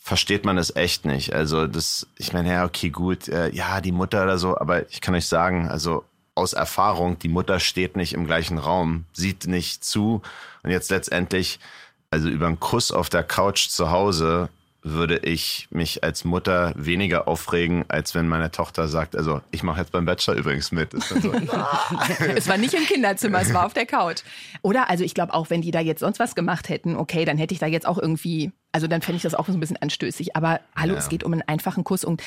versteht 0.00 0.44
man 0.44 0.56
das 0.56 0.74
echt 0.74 1.04
nicht. 1.04 1.34
Also 1.34 1.66
das, 1.66 2.06
ich 2.16 2.32
meine, 2.32 2.50
ja, 2.52 2.64
okay, 2.64 2.90
gut, 2.90 3.28
äh, 3.28 3.50
ja, 3.50 3.80
die 3.80 3.92
Mutter 3.92 4.22
oder 4.22 4.38
so, 4.38 4.56
aber 4.56 4.88
ich 4.90 5.00
kann 5.00 5.14
euch 5.14 5.26
sagen, 5.26 5.68
also 5.68 6.04
aus 6.34 6.52
Erfahrung, 6.54 7.18
die 7.18 7.28
Mutter 7.28 7.60
steht 7.60 7.96
nicht 7.96 8.14
im 8.14 8.24
gleichen 8.24 8.56
Raum, 8.58 9.04
sieht 9.12 9.46
nicht 9.46 9.84
zu 9.84 10.22
und 10.62 10.70
jetzt 10.70 10.90
letztendlich, 10.90 11.58
also 12.10 12.28
über 12.28 12.46
einen 12.46 12.60
Kuss 12.60 12.90
auf 12.92 13.10
der 13.10 13.24
Couch 13.24 13.68
zu 13.68 13.90
Hause 13.90 14.48
würde 14.82 15.18
ich 15.18 15.66
mich 15.70 16.04
als 16.04 16.24
Mutter 16.24 16.72
weniger 16.76 17.26
aufregen, 17.26 17.84
als 17.88 18.14
wenn 18.14 18.28
meine 18.28 18.50
Tochter 18.52 18.86
sagt, 18.88 19.16
also 19.16 19.40
ich 19.50 19.62
mache 19.62 19.80
jetzt 19.80 19.90
beim 19.92 20.04
Bachelor 20.04 20.36
übrigens 20.36 20.70
mit. 20.72 20.92
So, 21.02 21.32
Es 22.36 22.48
war 22.48 22.56
nicht 22.58 22.74
im 22.74 22.84
Kinderzimmer, 22.84 23.40
es 23.40 23.52
war 23.52 23.66
auf 23.66 23.74
der 23.74 23.86
Couch. 23.86 24.22
Oder, 24.62 24.88
also 24.88 25.02
ich 25.04 25.14
glaube 25.14 25.34
auch, 25.34 25.50
wenn 25.50 25.62
die 25.62 25.70
da 25.72 25.80
jetzt 25.80 26.00
sonst 26.00 26.18
was 26.20 26.34
gemacht 26.34 26.68
hätten, 26.68 26.96
okay, 26.96 27.24
dann 27.24 27.38
hätte 27.38 27.54
ich 27.54 27.60
da 27.60 27.66
jetzt 27.66 27.86
auch 27.86 27.98
irgendwie, 27.98 28.52
also 28.72 28.86
dann 28.86 29.02
fände 29.02 29.16
ich 29.16 29.22
das 29.22 29.34
auch 29.34 29.46
so 29.46 29.52
ein 29.52 29.60
bisschen 29.60 29.76
anstößig. 29.78 30.36
Aber 30.36 30.60
hallo, 30.76 30.92
Ja. 30.94 30.98
es 31.00 31.08
geht 31.08 31.24
um 31.24 31.32
einen 31.32 31.42
einfachen 31.42 31.82
Kuss 31.84 32.04
und 32.04 32.22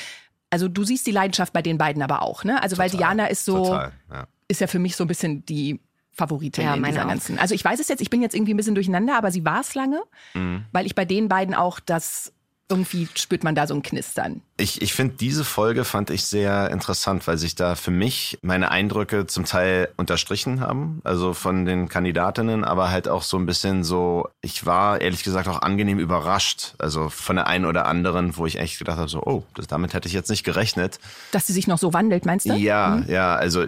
also 0.50 0.68
du 0.68 0.84
siehst 0.84 1.06
die 1.06 1.12
Leidenschaft 1.12 1.54
bei 1.54 1.62
den 1.62 1.78
beiden 1.78 2.02
aber 2.02 2.20
auch, 2.20 2.44
ne? 2.44 2.62
Also 2.62 2.76
weil 2.76 2.90
Diana 2.90 3.26
ist 3.28 3.46
so, 3.46 3.64
total, 3.64 3.92
ja. 4.12 4.26
ist 4.48 4.60
ja 4.60 4.66
für 4.66 4.78
mich 4.78 4.96
so 4.96 5.04
ein 5.04 5.08
bisschen 5.08 5.46
die 5.46 5.80
Favoritin 6.12 6.64
Ja, 6.64 6.74
in 6.74 6.82
dieser 6.82 7.04
auch. 7.04 7.08
ganzen. 7.08 7.38
Also 7.38 7.54
ich 7.54 7.64
weiß 7.64 7.80
es 7.80 7.88
jetzt, 7.88 8.02
ich 8.02 8.10
bin 8.10 8.20
jetzt 8.20 8.34
irgendwie 8.34 8.52
ein 8.52 8.58
bisschen 8.58 8.74
durcheinander, 8.74 9.16
aber 9.16 9.30
sie 9.30 9.46
war 9.46 9.60
es 9.62 9.74
lange, 9.74 10.02
Mhm. 10.34 10.66
weil 10.72 10.84
ich 10.84 10.94
bei 10.94 11.06
den 11.06 11.28
beiden 11.30 11.54
auch 11.54 11.80
das 11.80 12.34
irgendwie 12.72 13.06
spürt 13.14 13.44
man 13.44 13.54
da 13.54 13.66
so 13.66 13.74
ein 13.74 13.82
Knistern. 13.82 14.40
Ich, 14.56 14.80
ich 14.80 14.94
finde, 14.94 15.14
diese 15.16 15.44
Folge 15.44 15.84
fand 15.84 16.08
ich 16.08 16.24
sehr 16.24 16.70
interessant, 16.70 17.26
weil 17.26 17.36
sich 17.36 17.54
da 17.54 17.74
für 17.74 17.90
mich 17.90 18.38
meine 18.40 18.70
Eindrücke 18.70 19.26
zum 19.26 19.44
Teil 19.44 19.90
unterstrichen 19.98 20.60
haben, 20.60 21.02
also 21.04 21.34
von 21.34 21.66
den 21.66 21.90
Kandidatinnen, 21.90 22.64
aber 22.64 22.90
halt 22.90 23.08
auch 23.08 23.22
so 23.22 23.36
ein 23.36 23.44
bisschen 23.44 23.84
so, 23.84 24.28
ich 24.40 24.64
war 24.64 25.02
ehrlich 25.02 25.22
gesagt 25.22 25.48
auch 25.48 25.60
angenehm 25.60 25.98
überrascht, 25.98 26.74
also 26.78 27.10
von 27.10 27.36
der 27.36 27.46
einen 27.46 27.66
oder 27.66 27.84
anderen, 27.84 28.38
wo 28.38 28.46
ich 28.46 28.58
echt 28.58 28.78
gedacht 28.78 28.96
habe, 28.96 29.08
so, 29.08 29.22
oh, 29.22 29.42
das, 29.54 29.66
damit 29.66 29.92
hätte 29.92 30.08
ich 30.08 30.14
jetzt 30.14 30.30
nicht 30.30 30.44
gerechnet. 30.44 30.98
Dass 31.30 31.46
sie 31.46 31.52
sich 31.52 31.66
noch 31.66 31.78
so 31.78 31.92
wandelt, 31.92 32.24
meinst 32.24 32.48
du? 32.48 32.54
Ja, 32.54 33.02
ja, 33.06 33.34
also 33.36 33.66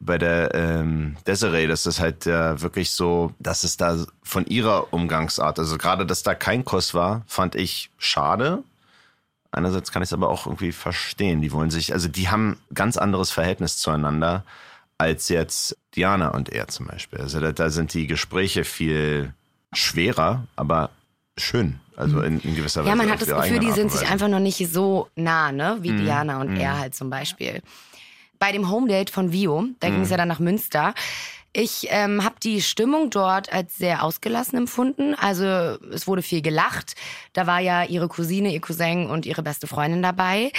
bei 0.00 0.16
der 0.16 0.54
ähm, 0.54 1.16
Desiree, 1.26 1.66
das 1.66 1.84
ist 1.84 2.00
halt 2.00 2.26
äh, 2.26 2.60
wirklich 2.60 2.90
so, 2.90 3.32
dass 3.38 3.64
es 3.64 3.76
da 3.76 4.04
von 4.22 4.46
ihrer 4.46 4.92
Umgangsart, 4.92 5.58
also 5.58 5.76
gerade, 5.76 6.06
dass 6.06 6.22
da 6.22 6.34
kein 6.34 6.64
Kuss 6.64 6.94
war, 6.94 7.22
fand 7.26 7.54
ich 7.54 7.90
schade. 7.98 8.64
Einerseits 9.52 9.92
kann 9.92 10.02
ich 10.02 10.08
es 10.08 10.12
aber 10.12 10.30
auch 10.30 10.46
irgendwie 10.46 10.72
verstehen. 10.72 11.42
Die 11.42 11.52
wollen 11.52 11.70
sich, 11.70 11.92
also 11.92 12.08
die 12.08 12.30
haben 12.30 12.56
ganz 12.72 12.96
anderes 12.96 13.30
Verhältnis 13.30 13.76
zueinander 13.76 14.44
als 14.96 15.28
jetzt 15.28 15.76
Diana 15.94 16.28
und 16.28 16.50
er 16.50 16.68
zum 16.68 16.86
Beispiel. 16.86 17.20
Also 17.20 17.40
da, 17.40 17.52
da 17.52 17.68
sind 17.68 17.92
die 17.92 18.06
Gespräche 18.06 18.64
viel 18.64 19.34
schwerer, 19.72 20.46
aber 20.56 20.90
schön. 21.36 21.80
Also 21.96 22.22
in, 22.22 22.40
in 22.40 22.54
gewisser 22.54 22.80
Weise. 22.80 22.90
Ja, 22.90 22.96
man 22.96 23.10
hat 23.10 23.20
das 23.20 23.28
Gefühl, 23.28 23.58
die 23.58 23.72
sind 23.72 23.92
sich 23.92 24.08
einfach 24.08 24.28
noch 24.28 24.40
nicht 24.40 24.66
so 24.72 25.08
nah, 25.16 25.52
ne? 25.52 25.76
Mhm. 25.78 25.82
Wie 25.82 25.92
Diana 25.92 26.40
und 26.40 26.56
er 26.56 26.78
halt 26.78 26.94
zum 26.94 27.10
Beispiel. 27.10 27.62
Bei 28.40 28.50
dem 28.52 28.68
Homedate 28.70 29.12
von 29.12 29.30
Vio, 29.32 29.66
da 29.78 29.88
ging 29.90 30.00
es 30.00 30.08
Mhm. 30.08 30.10
ja 30.12 30.16
dann 30.16 30.28
nach 30.28 30.38
Münster. 30.40 30.94
Ich 31.52 31.88
ähm, 31.90 32.22
habe 32.24 32.36
die 32.40 32.62
Stimmung 32.62 33.10
dort 33.10 33.52
als 33.52 33.76
sehr 33.76 34.04
ausgelassen 34.04 34.56
empfunden. 34.56 35.16
Also 35.16 35.44
es 35.92 36.06
wurde 36.06 36.22
viel 36.22 36.42
gelacht. 36.42 36.94
Da 37.32 37.48
war 37.48 37.58
ja 37.58 37.82
ihre 37.82 38.06
Cousine, 38.06 38.52
ihr 38.52 38.60
Cousin 38.60 39.10
und 39.10 39.26
ihre 39.26 39.42
beste 39.42 39.66
Freundin 39.66 40.00
dabei. 40.00 40.52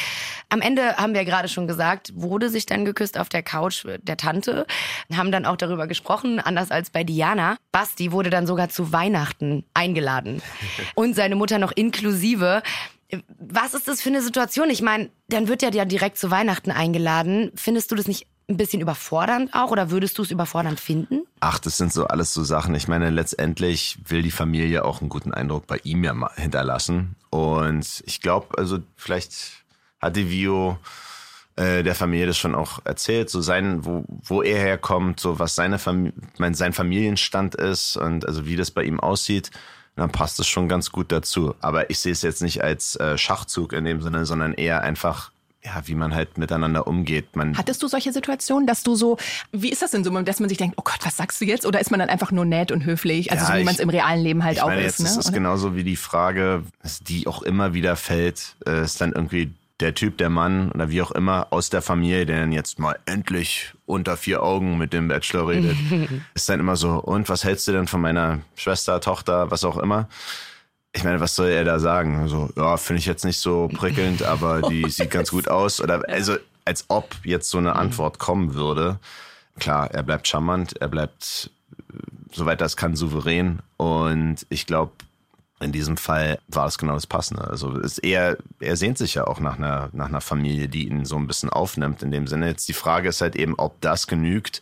Am 0.49 0.59
Ende 0.61 0.97
haben 0.97 1.13
wir 1.13 1.23
gerade 1.23 1.47
schon 1.47 1.65
gesagt, 1.65 2.11
wurde 2.13 2.49
sich 2.49 2.65
dann 2.65 2.83
geküsst 2.83 3.17
auf 3.17 3.29
der 3.29 3.41
Couch 3.41 3.85
der 4.01 4.17
Tante. 4.17 4.67
Haben 5.15 5.31
dann 5.31 5.45
auch 5.45 5.55
darüber 5.55 5.87
gesprochen, 5.87 6.39
anders 6.41 6.71
als 6.71 6.89
bei 6.89 7.05
Diana. 7.05 7.55
Basti 7.71 8.11
wurde 8.11 8.29
dann 8.29 8.45
sogar 8.45 8.67
zu 8.67 8.91
Weihnachten 8.91 9.63
eingeladen. 9.73 10.41
Und 10.95 11.15
seine 11.15 11.35
Mutter 11.35 11.57
noch 11.57 11.71
inklusive. 11.71 12.63
Was 13.39 13.73
ist 13.73 13.87
das 13.87 14.01
für 14.01 14.09
eine 14.09 14.21
Situation? 14.21 14.69
Ich 14.69 14.81
meine, 14.81 15.09
dann 15.27 15.47
wird 15.47 15.61
ja 15.61 15.85
direkt 15.85 16.17
zu 16.17 16.31
Weihnachten 16.31 16.71
eingeladen. 16.71 17.51
Findest 17.55 17.91
du 17.91 17.95
das 17.95 18.07
nicht 18.07 18.27
ein 18.49 18.57
bisschen 18.57 18.81
überfordernd 18.81 19.53
auch 19.53 19.71
oder 19.71 19.91
würdest 19.91 20.17
du 20.17 20.23
es 20.23 20.31
überfordernd 20.31 20.79
finden? 20.79 21.23
Ach, 21.39 21.57
das 21.59 21.77
sind 21.77 21.91
so 21.91 22.05
alles 22.05 22.33
so 22.33 22.43
Sachen. 22.43 22.75
Ich 22.75 22.87
meine, 22.87 23.09
letztendlich 23.09 23.97
will 24.07 24.21
die 24.21 24.31
Familie 24.31 24.85
auch 24.85 25.01
einen 25.01 25.09
guten 25.09 25.33
Eindruck 25.33 25.67
bei 25.67 25.79
ihm 25.83 26.03
ja 26.03 26.35
hinterlassen. 26.35 27.15
Und 27.29 28.03
ich 28.05 28.21
glaube, 28.21 28.57
also 28.57 28.79
vielleicht 28.95 29.63
hat 29.99 30.15
die 30.15 30.29
Vio 30.29 30.77
äh, 31.55 31.83
der 31.83 31.95
Familie 31.95 32.27
das 32.27 32.37
schon 32.37 32.55
auch 32.55 32.79
erzählt, 32.85 33.29
so 33.29 33.41
sein, 33.41 33.85
wo, 33.85 34.03
wo 34.07 34.41
er 34.41 34.59
herkommt, 34.59 35.19
so 35.19 35.39
was 35.39 35.55
seine 35.55 35.79
Fam 35.79 36.13
mein, 36.37 36.53
sein 36.53 36.73
Familienstand 36.73 37.55
ist 37.55 37.97
und 37.97 38.25
also 38.27 38.45
wie 38.45 38.55
das 38.55 38.71
bei 38.71 38.83
ihm 38.83 38.99
aussieht. 38.99 39.51
Dann 39.95 40.11
passt 40.11 40.39
es 40.39 40.47
schon 40.47 40.67
ganz 40.67 40.91
gut 40.91 41.11
dazu. 41.11 41.55
Aber 41.59 41.89
ich 41.89 41.99
sehe 41.99 42.11
es 42.11 42.21
jetzt 42.21 42.41
nicht 42.41 42.63
als 42.63 42.95
äh, 42.95 43.17
Schachzug 43.17 43.73
in 43.73 43.85
dem 43.85 44.01
Sinne, 44.01 44.25
sondern 44.25 44.53
eher 44.53 44.81
einfach, 44.81 45.31
ja, 45.63 45.81
wie 45.85 45.95
man 45.95 46.15
halt 46.15 46.37
miteinander 46.37 46.87
umgeht. 46.87 47.35
Man, 47.35 47.57
Hattest 47.57 47.83
du 47.83 47.87
solche 47.87 48.11
Situationen, 48.13 48.65
dass 48.65 48.83
du 48.83 48.95
so, 48.95 49.17
wie 49.51 49.69
ist 49.69 49.81
das 49.81 49.91
denn 49.91 50.03
so, 50.03 50.09
dass 50.21 50.39
man 50.39 50.49
sich 50.49 50.57
denkt, 50.57 50.75
oh 50.77 50.83
Gott, 50.83 50.99
was 51.03 51.17
sagst 51.17 51.41
du 51.41 51.45
jetzt? 51.45 51.65
Oder 51.65 51.79
ist 51.81 51.91
man 51.91 51.99
dann 51.99 52.09
einfach 52.09 52.31
nur 52.31 52.45
nett 52.45 52.71
und 52.71 52.85
höflich, 52.85 53.31
also 53.31 53.43
Ja, 53.43 53.51
so 53.51 53.59
wie 53.59 53.63
man 53.63 53.73
es 53.75 53.79
im 53.79 53.89
realen 53.89 54.23
Leben 54.23 54.43
halt 54.43 54.57
ich 54.57 54.63
auch 54.63 54.67
meine, 54.67 54.81
ist, 54.81 54.99
jetzt 54.99 55.07
ist 55.07 55.15
ne? 55.15 55.19
es 55.19 55.25
oder? 55.27 55.33
genauso 55.35 55.75
wie 55.75 55.83
die 55.83 55.97
Frage, 55.97 56.63
die 57.01 57.27
auch 57.27 57.41
immer 57.41 57.73
wieder 57.73 57.95
fällt, 57.95 58.55
äh, 58.65 58.83
ist 58.83 59.01
dann 59.01 59.11
irgendwie 59.11 59.53
der 59.81 59.95
Typ, 59.95 60.17
der 60.17 60.29
Mann 60.29 60.71
oder 60.71 60.89
wie 60.89 61.01
auch 61.01 61.11
immer 61.11 61.47
aus 61.49 61.69
der 61.69 61.81
Familie, 61.81 62.25
der 62.25 62.39
dann 62.39 62.51
jetzt 62.51 62.79
mal 62.79 62.97
endlich 63.05 63.73
unter 63.85 64.15
vier 64.17 64.43
Augen 64.43 64.77
mit 64.77 64.93
dem 64.93 65.07
Bachelor 65.07 65.49
redet, 65.49 65.75
ist 66.33 66.49
dann 66.49 66.59
immer 66.59 66.75
so, 66.75 66.91
und 66.91 67.27
was 67.29 67.43
hältst 67.43 67.67
du 67.67 67.71
denn 67.71 67.87
von 67.87 68.01
meiner 68.01 68.39
Schwester, 68.55 69.01
Tochter, 69.01 69.51
was 69.51 69.63
auch 69.63 69.77
immer? 69.77 70.07
Ich 70.93 71.03
meine, 71.03 71.19
was 71.19 71.35
soll 71.35 71.49
er 71.49 71.63
da 71.63 71.79
sagen? 71.79 72.27
So, 72.27 72.49
ja, 72.55 72.77
finde 72.77 72.99
ich 72.99 73.05
jetzt 73.05 73.25
nicht 73.25 73.39
so 73.39 73.69
prickelnd, 73.73 74.23
aber 74.23 74.61
die 74.61 74.89
sieht 74.89 75.11
ganz 75.11 75.31
gut 75.31 75.47
aus. 75.47 75.81
Oder 75.81 76.07
also, 76.09 76.35
als 76.65 76.85
ob 76.89 77.15
jetzt 77.23 77.49
so 77.49 77.57
eine 77.57 77.75
Antwort 77.75 78.19
kommen 78.19 78.53
würde. 78.53 78.99
Klar, 79.59 79.91
er 79.91 80.03
bleibt 80.03 80.27
charmant, 80.27 80.75
er 80.81 80.89
bleibt, 80.89 81.49
äh, 81.73 81.97
soweit 82.33 82.61
das 82.61 82.77
kann, 82.77 82.95
souverän. 82.95 83.59
Und 83.77 84.45
ich 84.49 84.65
glaube, 84.65 84.91
in 85.61 85.71
diesem 85.71 85.97
Fall 85.97 86.39
war 86.47 86.67
es 86.67 86.77
genau 86.77 86.93
das 86.93 87.07
Passende. 87.07 87.47
Also 87.47 87.79
eher, 88.01 88.37
er 88.59 88.77
sehnt 88.77 88.97
sich 88.97 89.15
ja 89.15 89.27
auch 89.27 89.39
nach 89.39 89.57
einer, 89.57 89.89
nach 89.93 90.07
einer 90.07 90.21
Familie, 90.21 90.67
die 90.67 90.87
ihn 90.87 91.05
so 91.05 91.17
ein 91.17 91.27
bisschen 91.27 91.49
aufnimmt. 91.49 92.03
In 92.03 92.11
dem 92.11 92.27
Sinne. 92.27 92.47
Jetzt 92.47 92.67
die 92.67 92.73
Frage 92.73 93.09
ist 93.09 93.21
halt 93.21 93.35
eben, 93.35 93.55
ob 93.57 93.79
das 93.81 94.07
genügt, 94.07 94.61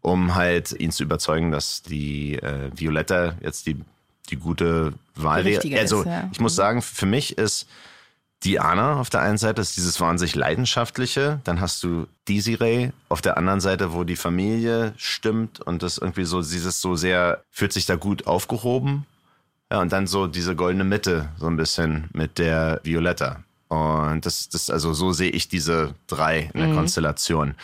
um 0.00 0.34
halt 0.34 0.72
ihn 0.72 0.92
zu 0.92 1.02
überzeugen, 1.02 1.50
dass 1.50 1.82
die 1.82 2.34
äh, 2.34 2.70
Violetta 2.74 3.34
jetzt 3.40 3.66
die, 3.66 3.80
die 4.30 4.36
gute 4.36 4.92
Wahl 5.14 5.44
wäre. 5.44 5.62
Also 5.78 6.00
ist, 6.00 6.06
ja. 6.06 6.28
ich 6.32 6.40
muss 6.40 6.54
sagen, 6.54 6.82
für 6.82 7.06
mich 7.06 7.38
ist 7.38 7.66
Diana 8.44 9.00
auf 9.00 9.08
der 9.08 9.22
einen 9.22 9.38
Seite 9.38 9.62
ist 9.62 9.76
dieses 9.76 10.00
wahnsinnig 10.00 10.34
leidenschaftliche, 10.34 11.40
dann 11.44 11.60
hast 11.60 11.82
du 11.82 12.06
Desiree 12.28 12.90
auf 13.08 13.22
der 13.22 13.38
anderen 13.38 13.60
Seite, 13.60 13.94
wo 13.94 14.04
die 14.04 14.16
Familie 14.16 14.92
stimmt 14.98 15.60
und 15.60 15.82
das 15.82 15.96
irgendwie 15.96 16.24
so 16.24 16.42
dieses 16.42 16.80
so 16.80 16.94
sehr 16.94 17.42
fühlt 17.50 17.72
sich 17.72 17.86
da 17.86 17.96
gut 17.96 18.26
aufgehoben. 18.26 19.06
Ja, 19.72 19.80
und 19.80 19.92
dann 19.92 20.06
so 20.06 20.26
diese 20.26 20.54
goldene 20.54 20.84
Mitte 20.84 21.30
so 21.38 21.46
ein 21.46 21.56
bisschen 21.56 22.08
mit 22.12 22.38
der 22.38 22.80
Violetta. 22.84 23.42
Und 23.68 24.24
das 24.26 24.48
das 24.48 24.70
also 24.70 24.92
so 24.92 25.12
sehe 25.12 25.30
ich 25.30 25.48
diese 25.48 25.94
drei 26.06 26.50
in 26.52 26.60
der 26.60 26.74
Konstellation. 26.74 27.54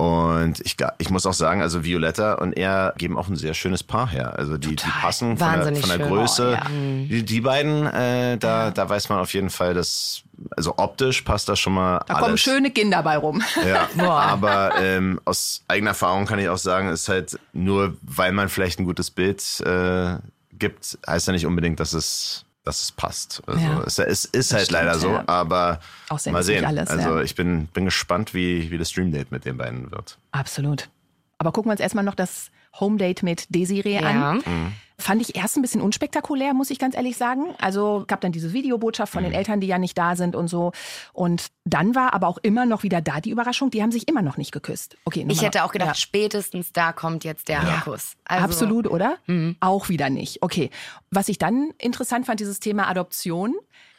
Und 0.00 0.60
ich, 0.64 0.76
ich 0.98 1.10
muss 1.10 1.26
auch 1.26 1.32
sagen, 1.32 1.60
also 1.60 1.82
Violetta 1.82 2.34
und 2.34 2.52
er 2.52 2.94
geben 2.98 3.18
auch 3.18 3.26
ein 3.26 3.34
sehr 3.34 3.52
schönes 3.52 3.82
Paar 3.82 4.08
her. 4.08 4.38
Also 4.38 4.56
die, 4.56 4.76
die 4.76 4.88
passen 5.02 5.36
von 5.36 5.52
der, 5.58 5.74
von 5.74 5.88
der 5.88 6.06
Größe. 6.06 6.50
Oh, 6.50 6.52
ja. 6.52 6.70
Die, 6.70 7.24
die, 7.24 7.40
beiden, 7.40 7.84
äh, 7.84 8.38
da, 8.38 8.66
ja. 8.66 8.70
da 8.70 8.88
weiß 8.88 9.08
man 9.08 9.18
auf 9.18 9.34
jeden 9.34 9.50
Fall, 9.50 9.74
dass, 9.74 10.22
also 10.56 10.74
optisch 10.76 11.22
passt 11.22 11.48
das 11.48 11.58
schon 11.58 11.72
mal. 11.72 11.98
Da 12.06 12.14
alles. 12.14 12.20
kommen 12.20 12.38
schöne 12.38 12.70
Kinder 12.70 13.02
bei 13.02 13.16
rum. 13.16 13.42
Ja, 13.66 13.88
aber 14.08 14.80
ähm, 14.80 15.20
aus 15.24 15.64
eigener 15.66 15.90
Erfahrung 15.90 16.26
kann 16.26 16.38
ich 16.38 16.48
auch 16.48 16.58
sagen, 16.58 16.90
ist 16.90 17.08
halt 17.08 17.36
nur, 17.52 17.96
weil 18.02 18.30
man 18.30 18.48
vielleicht 18.48 18.78
ein 18.78 18.84
gutes 18.84 19.10
Bild 19.10 19.42
äh, 19.66 20.14
gibt, 20.58 20.98
heißt 21.06 21.26
ja 21.26 21.32
nicht 21.32 21.46
unbedingt, 21.46 21.80
dass 21.80 21.92
es 21.92 22.44
dass 22.64 22.82
es 22.82 22.92
passt. 22.92 23.42
Also 23.46 23.64
ja. 23.64 23.82
es, 23.86 23.98
es, 23.98 24.24
ist 24.26 24.52
halt 24.52 24.66
stimmt, 24.66 24.72
leider 24.72 24.98
so, 24.98 25.12
ja. 25.12 25.24
aber 25.26 25.80
mal 26.26 26.42
sehen. 26.42 26.66
Alles, 26.66 26.90
also 26.90 27.16
ja. 27.16 27.22
ich 27.22 27.34
bin, 27.34 27.66
bin 27.68 27.86
gespannt, 27.86 28.34
wie, 28.34 28.70
wie 28.70 28.76
das 28.76 28.90
Stream 28.90 29.10
Date 29.10 29.32
mit 29.32 29.46
den 29.46 29.56
beiden 29.56 29.90
wird. 29.90 30.18
Absolut. 30.32 30.90
Aber 31.38 31.50
gucken 31.50 31.70
wir 31.70 31.72
uns 31.72 31.80
erstmal 31.80 32.04
noch 32.04 32.14
das 32.14 32.50
Home 32.78 32.98
Date 32.98 33.22
mit 33.22 33.46
Desiree 33.54 33.98
an. 33.98 34.42
Mhm. 34.44 34.72
Fand 35.00 35.22
ich 35.22 35.36
erst 35.36 35.56
ein 35.56 35.62
bisschen 35.62 35.80
unspektakulär, 35.80 36.54
muss 36.54 36.70
ich 36.70 36.78
ganz 36.80 36.96
ehrlich 36.96 37.16
sagen. 37.16 37.54
Also 37.60 38.04
gab 38.08 38.20
dann 38.20 38.32
diese 38.32 38.52
Videobotschaft 38.52 39.12
von 39.12 39.22
mhm. 39.22 39.28
den 39.28 39.34
Eltern, 39.34 39.60
die 39.60 39.68
ja 39.68 39.78
nicht 39.78 39.96
da 39.96 40.16
sind 40.16 40.34
und 40.34 40.48
so. 40.48 40.72
Und 41.12 41.46
dann 41.64 41.94
war 41.94 42.14
aber 42.14 42.26
auch 42.26 42.38
immer 42.38 42.66
noch 42.66 42.82
wieder 42.82 43.00
da 43.00 43.20
die 43.20 43.30
Überraschung, 43.30 43.70
die 43.70 43.80
haben 43.80 43.92
sich 43.92 44.08
immer 44.08 44.22
noch 44.22 44.36
nicht 44.36 44.50
geküsst. 44.50 44.96
Okay, 45.04 45.24
ich 45.28 45.42
hätte 45.42 45.62
auch 45.62 45.70
gedacht, 45.70 45.90
ja. 45.90 45.94
spätestens 45.94 46.72
da 46.72 46.92
kommt 46.92 47.22
jetzt 47.22 47.48
der 47.48 47.62
ja. 47.62 47.80
Kuss. 47.84 48.16
Also, 48.24 48.44
Absolut, 48.44 48.88
oder? 48.88 49.18
Mhm. 49.26 49.56
Auch 49.60 49.88
wieder 49.88 50.10
nicht. 50.10 50.42
Okay. 50.42 50.70
Was 51.10 51.28
ich 51.28 51.38
dann 51.38 51.72
interessant 51.78 52.26
fand, 52.26 52.40
dieses 52.40 52.58
Thema 52.58 52.88
Adoption 52.88 53.54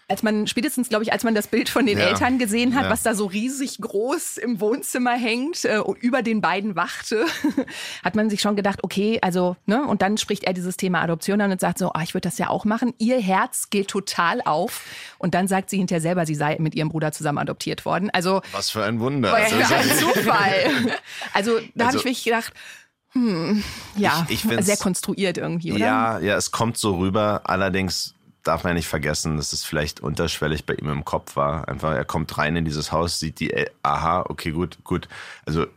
als 0.09 0.23
man 0.23 0.47
spätestens, 0.47 0.89
glaube 0.89 1.03
ich, 1.03 1.13
als 1.13 1.23
man 1.23 1.35
das 1.35 1.47
Bild 1.47 1.69
von 1.69 1.85
den 1.85 1.99
ja. 1.99 2.07
Eltern 2.07 2.39
gesehen 2.39 2.75
hat, 2.75 2.85
ja. 2.85 2.89
was 2.89 3.03
da 3.03 3.13
so 3.13 3.27
riesig 3.27 3.77
groß 3.79 4.37
im 4.37 4.59
Wohnzimmer 4.59 5.15
hängt 5.15 5.65
äh, 5.65 5.77
und 5.77 6.01
über 6.01 6.23
den 6.23 6.41
beiden 6.41 6.75
wachte, 6.75 7.25
hat 8.03 8.15
man 8.15 8.29
sich 8.29 8.41
schon 8.41 8.55
gedacht, 8.55 8.79
okay, 8.83 9.19
also, 9.21 9.55
ne, 9.67 9.85
und 9.85 10.01
dann 10.01 10.17
spricht 10.17 10.45
er 10.45 10.53
dieses 10.53 10.77
Thema 10.77 11.01
Adoption 11.01 11.39
an 11.41 11.51
und 11.51 11.61
sagt 11.61 11.77
so, 11.77 11.91
oh, 11.93 11.99
ich 12.01 12.15
würde 12.15 12.27
das 12.27 12.39
ja 12.39 12.49
auch 12.49 12.65
machen. 12.65 12.93
Ihr 12.97 13.21
Herz 13.21 13.69
geht 13.69 13.87
total 13.87 14.41
auf. 14.41 14.83
Und 15.19 15.35
dann 15.35 15.47
sagt 15.47 15.69
sie 15.69 15.77
hinterher 15.77 16.01
selber, 16.01 16.25
sie 16.25 16.35
sei 16.35 16.57
mit 16.59 16.73
ihrem 16.73 16.89
Bruder 16.89 17.11
zusammen 17.11 17.37
adoptiert 17.37 17.85
worden. 17.85 18.09
Also. 18.11 18.41
Was 18.51 18.71
für 18.71 18.83
ein 18.83 18.99
Wunder. 18.99 19.31
Was 19.31 19.51
für 19.51 19.75
ein 19.75 19.89
Zufall. 19.97 20.97
Also, 21.33 21.59
da 21.75 21.85
also, 21.85 21.87
habe 21.87 21.97
ich 21.97 22.05
mich 22.05 22.23
gedacht, 22.23 22.53
hm, 23.11 23.63
ja, 23.95 24.25
ich, 24.29 24.45
ich 24.45 24.65
sehr 24.65 24.77
konstruiert 24.77 25.37
irgendwie, 25.37 25.73
oder? 25.73 25.85
Ja, 25.85 26.19
ja, 26.19 26.35
es 26.35 26.51
kommt 26.51 26.77
so 26.77 26.97
rüber. 26.97 27.41
Allerdings 27.45 28.13
darf 28.49 28.63
man 28.63 28.71
ja 28.71 28.75
nicht 28.75 28.87
vergessen, 28.87 29.37
dass 29.37 29.53
es 29.53 29.63
vielleicht 29.63 29.99
unterschwellig 29.99 30.65
bei 30.65 30.73
ihm 30.73 30.89
im 30.89 31.05
Kopf 31.05 31.35
war. 31.35 31.67
Einfach, 31.67 31.93
er 31.93 32.03
kommt 32.03 32.35
rein 32.37 32.55
in 32.55 32.65
dieses 32.65 32.91
Haus, 32.91 33.19
sieht 33.19 33.39
die, 33.39 33.51
äh, 33.51 33.69
aha, 33.83 34.25
okay, 34.27 34.51
gut, 34.51 34.83
gut. 34.83 35.07
Also 35.45 35.67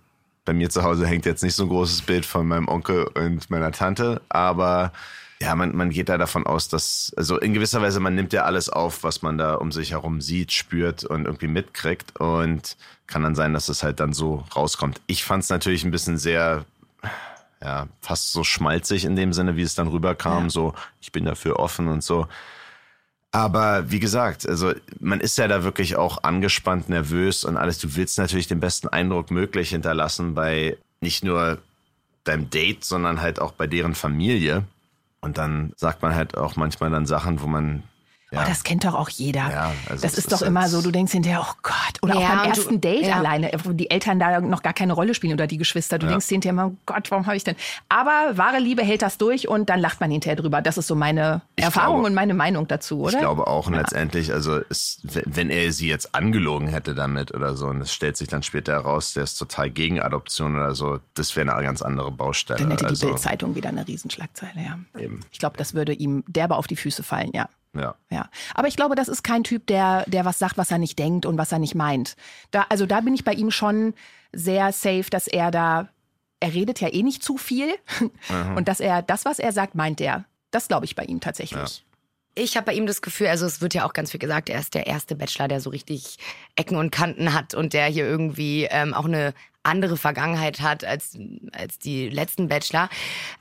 bei 0.46 0.54
mir 0.54 0.70
zu 0.70 0.82
Hause 0.82 1.06
hängt 1.06 1.26
jetzt 1.26 1.42
nicht 1.42 1.54
so 1.54 1.64
ein 1.64 1.68
großes 1.68 2.02
Bild 2.02 2.24
von 2.24 2.48
meinem 2.48 2.68
Onkel 2.68 3.04
und 3.14 3.50
meiner 3.50 3.72
Tante, 3.72 4.22
aber 4.30 4.92
ja, 5.40 5.54
man, 5.54 5.76
man 5.76 5.90
geht 5.90 6.08
da 6.08 6.16
davon 6.16 6.46
aus, 6.46 6.68
dass, 6.68 7.12
also 7.16 7.38
in 7.38 7.52
gewisser 7.52 7.82
Weise, 7.82 8.00
man 8.00 8.14
nimmt 8.14 8.32
ja 8.32 8.44
alles 8.44 8.70
auf, 8.70 9.02
was 9.02 9.20
man 9.20 9.37
da 9.37 9.54
um 9.56 9.70
sich 9.70 9.90
herum 9.90 10.20
sieht, 10.20 10.52
spürt 10.52 11.04
und 11.04 11.26
irgendwie 11.26 11.48
mitkriegt 11.48 12.18
und 12.18 12.76
kann 13.06 13.22
dann 13.22 13.35
sein, 13.35 13.52
dass 13.52 13.68
es 13.68 13.82
halt 13.82 14.00
dann 14.00 14.14
so 14.14 14.44
rauskommt. 14.56 15.00
Ich 15.08 15.24
fand 15.24 15.44
es 15.44 15.50
natürlich 15.50 15.85
ein 15.85 15.90
bisschen 15.90 16.16
sehr, 16.16 16.64
ja, 17.61 17.88
fast 18.00 18.32
so 18.32 18.44
schmalzig 18.44 19.04
in 19.04 19.16
dem 19.16 19.32
Sinne, 19.32 19.56
wie 19.56 19.62
es 19.62 19.74
dann 19.74 19.88
rüberkam, 19.88 20.44
ja. 20.44 20.50
so, 20.50 20.74
ich 21.00 21.12
bin 21.12 21.26
dafür 21.26 21.58
offen 21.58 21.88
und 21.88 22.02
so. 22.02 22.28
Aber 23.33 23.90
wie 23.90 23.99
gesagt, 23.99 24.47
also 24.47 24.75
man 25.01 25.18
ist 25.18 25.38
ja 25.38 25.49
da 25.49 25.64
wirklich 25.64 25.97
auch 25.97 26.23
angespannt, 26.23 26.90
nervös 26.90 27.45
und 27.45 27.57
alles. 27.57 27.79
Du 27.79 27.97
willst 27.97 28.18
natürlich 28.18 28.47
den 28.47 28.61
besten 28.61 28.88
Eindruck 28.88 29.31
möglich 29.31 29.71
hinterlassen 29.71 30.35
bei 30.35 30.77
nicht 31.01 31.25
nur 31.25 31.59
deinem 32.25 32.51
Date, 32.51 32.85
sondern 32.85 33.23
halt 33.23 33.40
auch 33.40 33.53
bei 33.53 33.66
deren 33.66 33.95
Familie. 33.95 34.64
Und 35.23 35.38
dann 35.38 35.73
sagt 35.77 36.03
man 36.03 36.14
halt 36.14 36.37
auch 36.37 36.57
manchmal 36.57 36.90
dann 36.90 37.07
Sachen, 37.07 37.40
wo 37.40 37.47
man 37.47 37.83
ja. 38.33 38.42
Oh, 38.42 38.49
das 38.49 38.64
kennt 38.64 38.85
doch 38.85 38.95
auch 38.95 39.11
jeder. 39.11 39.51
Ja, 39.51 39.73
also 39.88 40.03
das 40.03 40.12
ist, 40.14 40.18
ist 40.18 40.33
doch 40.33 40.40
immer 40.40 40.68
so, 40.68 40.81
du 40.81 40.90
denkst 40.90 41.12
hinterher, 41.12 41.47
oh 41.47 41.55
Gott. 41.62 41.75
Oder 42.01 42.14
ja, 42.14 42.21
auch 42.21 42.37
beim 42.37 42.49
ersten 42.49 42.81
du, 42.81 42.88
Date 42.88 43.07
ja. 43.07 43.16
alleine, 43.16 43.51
wo 43.62 43.73
die 43.73 43.90
Eltern 43.90 44.18
da 44.18 44.40
noch 44.40 44.62
gar 44.62 44.73
keine 44.73 44.95
Rolle 44.95 45.14
spielen 45.14 45.35
oder 45.35 45.47
die 45.47 45.59
Geschwister. 45.59 45.99
Du 45.99 46.07
denkst 46.07 46.27
hinterher 46.29 46.53
immer, 46.53 46.68
oh 46.68 46.77
Gott, 46.87 47.11
warum 47.11 47.27
habe 47.27 47.37
ich 47.37 47.45
denn? 47.45 47.57
Aber 47.90 48.38
wahre 48.38 48.59
Liebe 48.59 48.83
hält 48.83 49.03
das 49.03 49.18
durch 49.18 49.49
und 49.49 49.68
dann 49.68 49.81
lacht 49.81 50.01
man 50.01 50.11
hinterher 50.11 50.37
drüber. 50.37 50.62
Das 50.62 50.79
ist 50.79 50.87
so 50.87 50.95
meine 50.95 51.42
ich 51.57 51.64
Erfahrung 51.64 51.97
glaube, 51.97 52.07
und 52.07 52.14
meine 52.14 52.33
Meinung 52.33 52.66
dazu, 52.66 53.01
oder? 53.01 53.12
Ich 53.12 53.18
glaube 53.18 53.47
auch 53.47 53.66
und 53.66 53.75
letztendlich, 53.75 54.33
also 54.33 54.61
es, 54.71 55.01
wenn 55.03 55.51
er 55.51 55.71
sie 55.73 55.88
jetzt 55.88 56.14
angelogen 56.14 56.68
hätte 56.68 56.95
damit 56.95 57.35
oder 57.35 57.55
so 57.55 57.66
und 57.66 57.83
es 57.83 57.92
stellt 57.92 58.16
sich 58.16 58.29
dann 58.29 58.42
später 58.42 58.73
heraus, 58.73 59.12
der 59.12 59.25
ist 59.25 59.37
total 59.37 59.68
gegen 59.68 60.01
Adoption 60.01 60.57
oder 60.57 60.75
so, 60.75 61.01
das 61.14 61.37
wäre 61.37 61.53
eine 61.53 61.62
ganz 61.62 61.83
andere 61.83 62.11
Baustelle. 62.11 62.61
Dann 62.61 62.71
hätte 62.71 62.85
die 62.85 62.90
also, 62.90 63.09
Bildzeitung 63.09 63.55
wieder 63.55 63.68
eine 63.68 63.87
Riesenschlagzeile, 63.87 64.53
ja. 64.57 64.79
Eben. 64.99 65.21
Ich 65.31 65.38
glaube, 65.38 65.59
das 65.59 65.75
würde 65.75 65.92
ihm 65.92 66.25
derbe 66.27 66.57
auf 66.57 66.66
die 66.66 66.77
Füße 66.77 67.03
fallen, 67.03 67.31
ja. 67.35 67.49
Ja. 67.74 67.94
ja. 68.11 68.28
Aber 68.54 68.68
ich 68.68 68.76
glaube, 68.76 68.94
das 68.94 69.08
ist 69.08 69.22
kein 69.22 69.44
Typ, 69.44 69.66
der, 69.66 70.04
der 70.06 70.24
was 70.24 70.38
sagt, 70.38 70.58
was 70.58 70.70
er 70.70 70.78
nicht 70.78 70.98
denkt 70.98 71.26
und 71.26 71.38
was 71.38 71.52
er 71.52 71.58
nicht 71.58 71.74
meint. 71.74 72.16
Da, 72.50 72.66
also 72.68 72.87
da 72.87 73.00
bin 73.00 73.14
ich 73.14 73.24
bei 73.24 73.32
ihm 73.32 73.50
schon 73.50 73.94
sehr 74.32 74.72
safe, 74.72 75.06
dass 75.11 75.26
er 75.26 75.50
da, 75.50 75.88
er 76.40 76.54
redet 76.54 76.80
ja 76.80 76.92
eh 76.92 77.02
nicht 77.02 77.22
zu 77.22 77.37
viel. 77.37 77.74
Mhm. 78.28 78.56
Und 78.56 78.68
dass 78.68 78.80
er 78.80 79.02
das, 79.02 79.24
was 79.24 79.38
er 79.38 79.52
sagt, 79.52 79.74
meint 79.74 80.00
er. 80.00 80.24
Das 80.50 80.68
glaube 80.68 80.85
ich 80.85 80.94
bei 80.94 81.04
ihm 81.04 81.20
tatsächlich. 81.20 81.78
Ja. 81.78 81.85
Ich 82.35 82.56
habe 82.56 82.66
bei 82.66 82.74
ihm 82.74 82.87
das 82.87 83.02
Gefühl, 83.02 83.26
also 83.26 83.44
es 83.44 83.61
wird 83.61 83.74
ja 83.74 83.85
auch 83.85 83.92
ganz 83.92 84.11
viel 84.11 84.20
gesagt, 84.20 84.48
er 84.48 84.58
ist 84.58 84.74
der 84.74 84.87
erste 84.87 85.14
Bachelor, 85.14 85.48
der 85.48 85.61
so 85.61 85.68
richtig 85.68 86.16
Ecken 86.56 86.76
und 86.76 86.90
Kanten 86.90 87.35
hat 87.35 87.54
und 87.54 87.74
der 87.74 87.87
hier 87.87 88.06
irgendwie 88.06 88.64
ähm, 88.70 88.94
auch 88.94 89.04
eine 89.04 89.35
andere 89.62 89.96
Vergangenheit 89.96 90.61
hat 90.61 90.85
als, 90.85 91.16
als 91.53 91.79
die 91.79 92.09
letzten 92.09 92.48
Bachelor. 92.48 92.88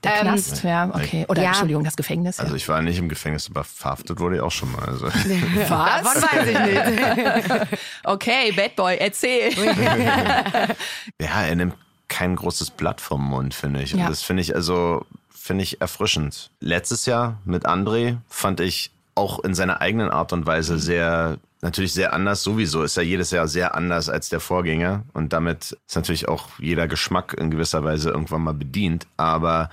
Der 0.03 0.15
ähm, 0.15 0.21
Knast, 0.21 0.63
ja, 0.63 0.89
okay. 0.93 1.25
Oder 1.27 1.41
ja. 1.41 1.49
Entschuldigung, 1.49 1.83
das 1.83 1.95
Gefängnis. 1.95 2.37
Ja. 2.37 2.43
Also 2.43 2.55
ich 2.55 2.67
war 2.69 2.81
nicht 2.81 2.97
im 2.97 3.09
Gefängnis, 3.09 3.49
aber 3.49 3.63
verhaftet 3.63 4.19
wurde 4.19 4.37
ich 4.37 4.41
auch 4.41 4.51
schon 4.51 4.71
mal. 4.71 4.85
Also. 4.85 5.05
Was? 5.07 5.67
Davon 5.69 6.21
weiß 6.21 6.47
ich 6.47 6.59
nicht. 6.59 7.79
okay, 8.03 8.51
Bad 8.51 8.75
Boy, 8.75 8.97
erzähl. 8.97 9.51
ja, 11.19 11.43
er 11.43 11.55
nimmt 11.55 11.75
kein 12.07 12.35
großes 12.35 12.71
Blatt 12.71 13.01
vom 13.01 13.23
Mund, 13.23 13.53
finde 13.53 13.81
ich. 13.81 13.93
Und 13.93 14.01
ja. 14.01 14.09
das 14.09 14.21
finde 14.21 14.41
ich 14.41 14.53
also 14.55 15.05
finde 15.29 15.63
ich 15.63 15.81
erfrischend. 15.81 16.51
Letztes 16.59 17.07
Jahr 17.07 17.39
mit 17.45 17.65
André 17.65 18.17
fand 18.29 18.59
ich 18.59 18.91
auch 19.15 19.39
in 19.43 19.55
seiner 19.55 19.81
eigenen 19.81 20.09
Art 20.09 20.33
und 20.33 20.45
Weise 20.45 20.77
sehr, 20.77 21.37
natürlich 21.61 21.93
sehr 21.93 22.13
anders. 22.13 22.43
Sowieso 22.43 22.83
ist 22.83 22.97
er 22.97 23.03
jedes 23.03 23.31
Jahr 23.31 23.47
sehr 23.47 23.75
anders 23.75 24.09
als 24.09 24.29
der 24.29 24.39
Vorgänger. 24.39 25.03
Und 25.13 25.33
damit 25.33 25.77
ist 25.87 25.95
natürlich 25.95 26.27
auch 26.27 26.47
jeder 26.59 26.87
Geschmack 26.87 27.33
in 27.33 27.51
gewisser 27.51 27.83
Weise 27.83 28.09
irgendwann 28.09 28.43
mal 28.43 28.53
bedient. 28.53 29.07
Aber 29.17 29.69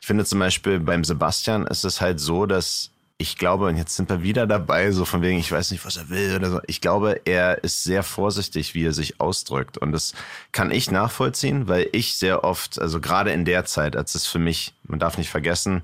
ich 0.00 0.06
finde 0.06 0.24
zum 0.24 0.38
Beispiel 0.38 0.80
beim 0.80 1.04
Sebastian 1.04 1.66
ist 1.66 1.84
es 1.84 2.00
halt 2.00 2.20
so, 2.20 2.46
dass 2.46 2.90
ich 3.20 3.36
glaube, 3.36 3.66
und 3.66 3.76
jetzt 3.76 3.96
sind 3.96 4.08
wir 4.10 4.22
wieder 4.22 4.46
dabei, 4.46 4.92
so 4.92 5.04
von 5.04 5.22
wegen, 5.22 5.40
ich 5.40 5.50
weiß 5.50 5.72
nicht, 5.72 5.84
was 5.84 5.96
er 5.96 6.08
will 6.08 6.36
oder 6.36 6.50
so. 6.50 6.60
Ich 6.68 6.80
glaube, 6.80 7.20
er 7.24 7.64
ist 7.64 7.82
sehr 7.82 8.04
vorsichtig, 8.04 8.74
wie 8.74 8.86
er 8.86 8.92
sich 8.92 9.20
ausdrückt. 9.20 9.76
Und 9.76 9.90
das 9.90 10.14
kann 10.52 10.70
ich 10.70 10.92
nachvollziehen, 10.92 11.66
weil 11.66 11.88
ich 11.90 12.16
sehr 12.16 12.44
oft, 12.44 12.80
also 12.80 13.00
gerade 13.00 13.32
in 13.32 13.44
der 13.44 13.64
Zeit, 13.64 13.96
als 13.96 14.14
es 14.14 14.26
für 14.26 14.38
mich, 14.38 14.72
man 14.84 15.00
darf 15.00 15.18
nicht 15.18 15.30
vergessen, 15.30 15.82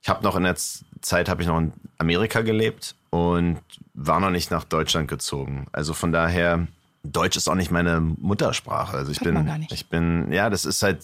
ich 0.00 0.08
habe 0.08 0.24
noch 0.24 0.34
in 0.34 0.44
der 0.44 0.56
Zeit, 0.56 1.28
habe 1.28 1.42
ich 1.42 1.48
noch 1.48 1.58
in 1.58 1.74
Amerika 1.98 2.40
gelebt 2.40 2.94
und 3.12 3.60
war 3.92 4.20
noch 4.20 4.30
nicht 4.30 4.50
nach 4.50 4.64
Deutschland 4.64 5.06
gezogen. 5.06 5.66
Also 5.70 5.92
von 5.92 6.12
daher, 6.12 6.66
Deutsch 7.04 7.36
ist 7.36 7.46
auch 7.46 7.54
nicht 7.54 7.70
meine 7.70 8.00
Muttersprache. 8.00 8.96
Also 8.96 9.12
ich 9.12 9.20
Hört 9.20 9.34
bin, 9.34 9.66
ich 9.70 9.86
bin, 9.88 10.32
ja, 10.32 10.48
das 10.48 10.64
ist 10.64 10.82
halt, 10.82 11.02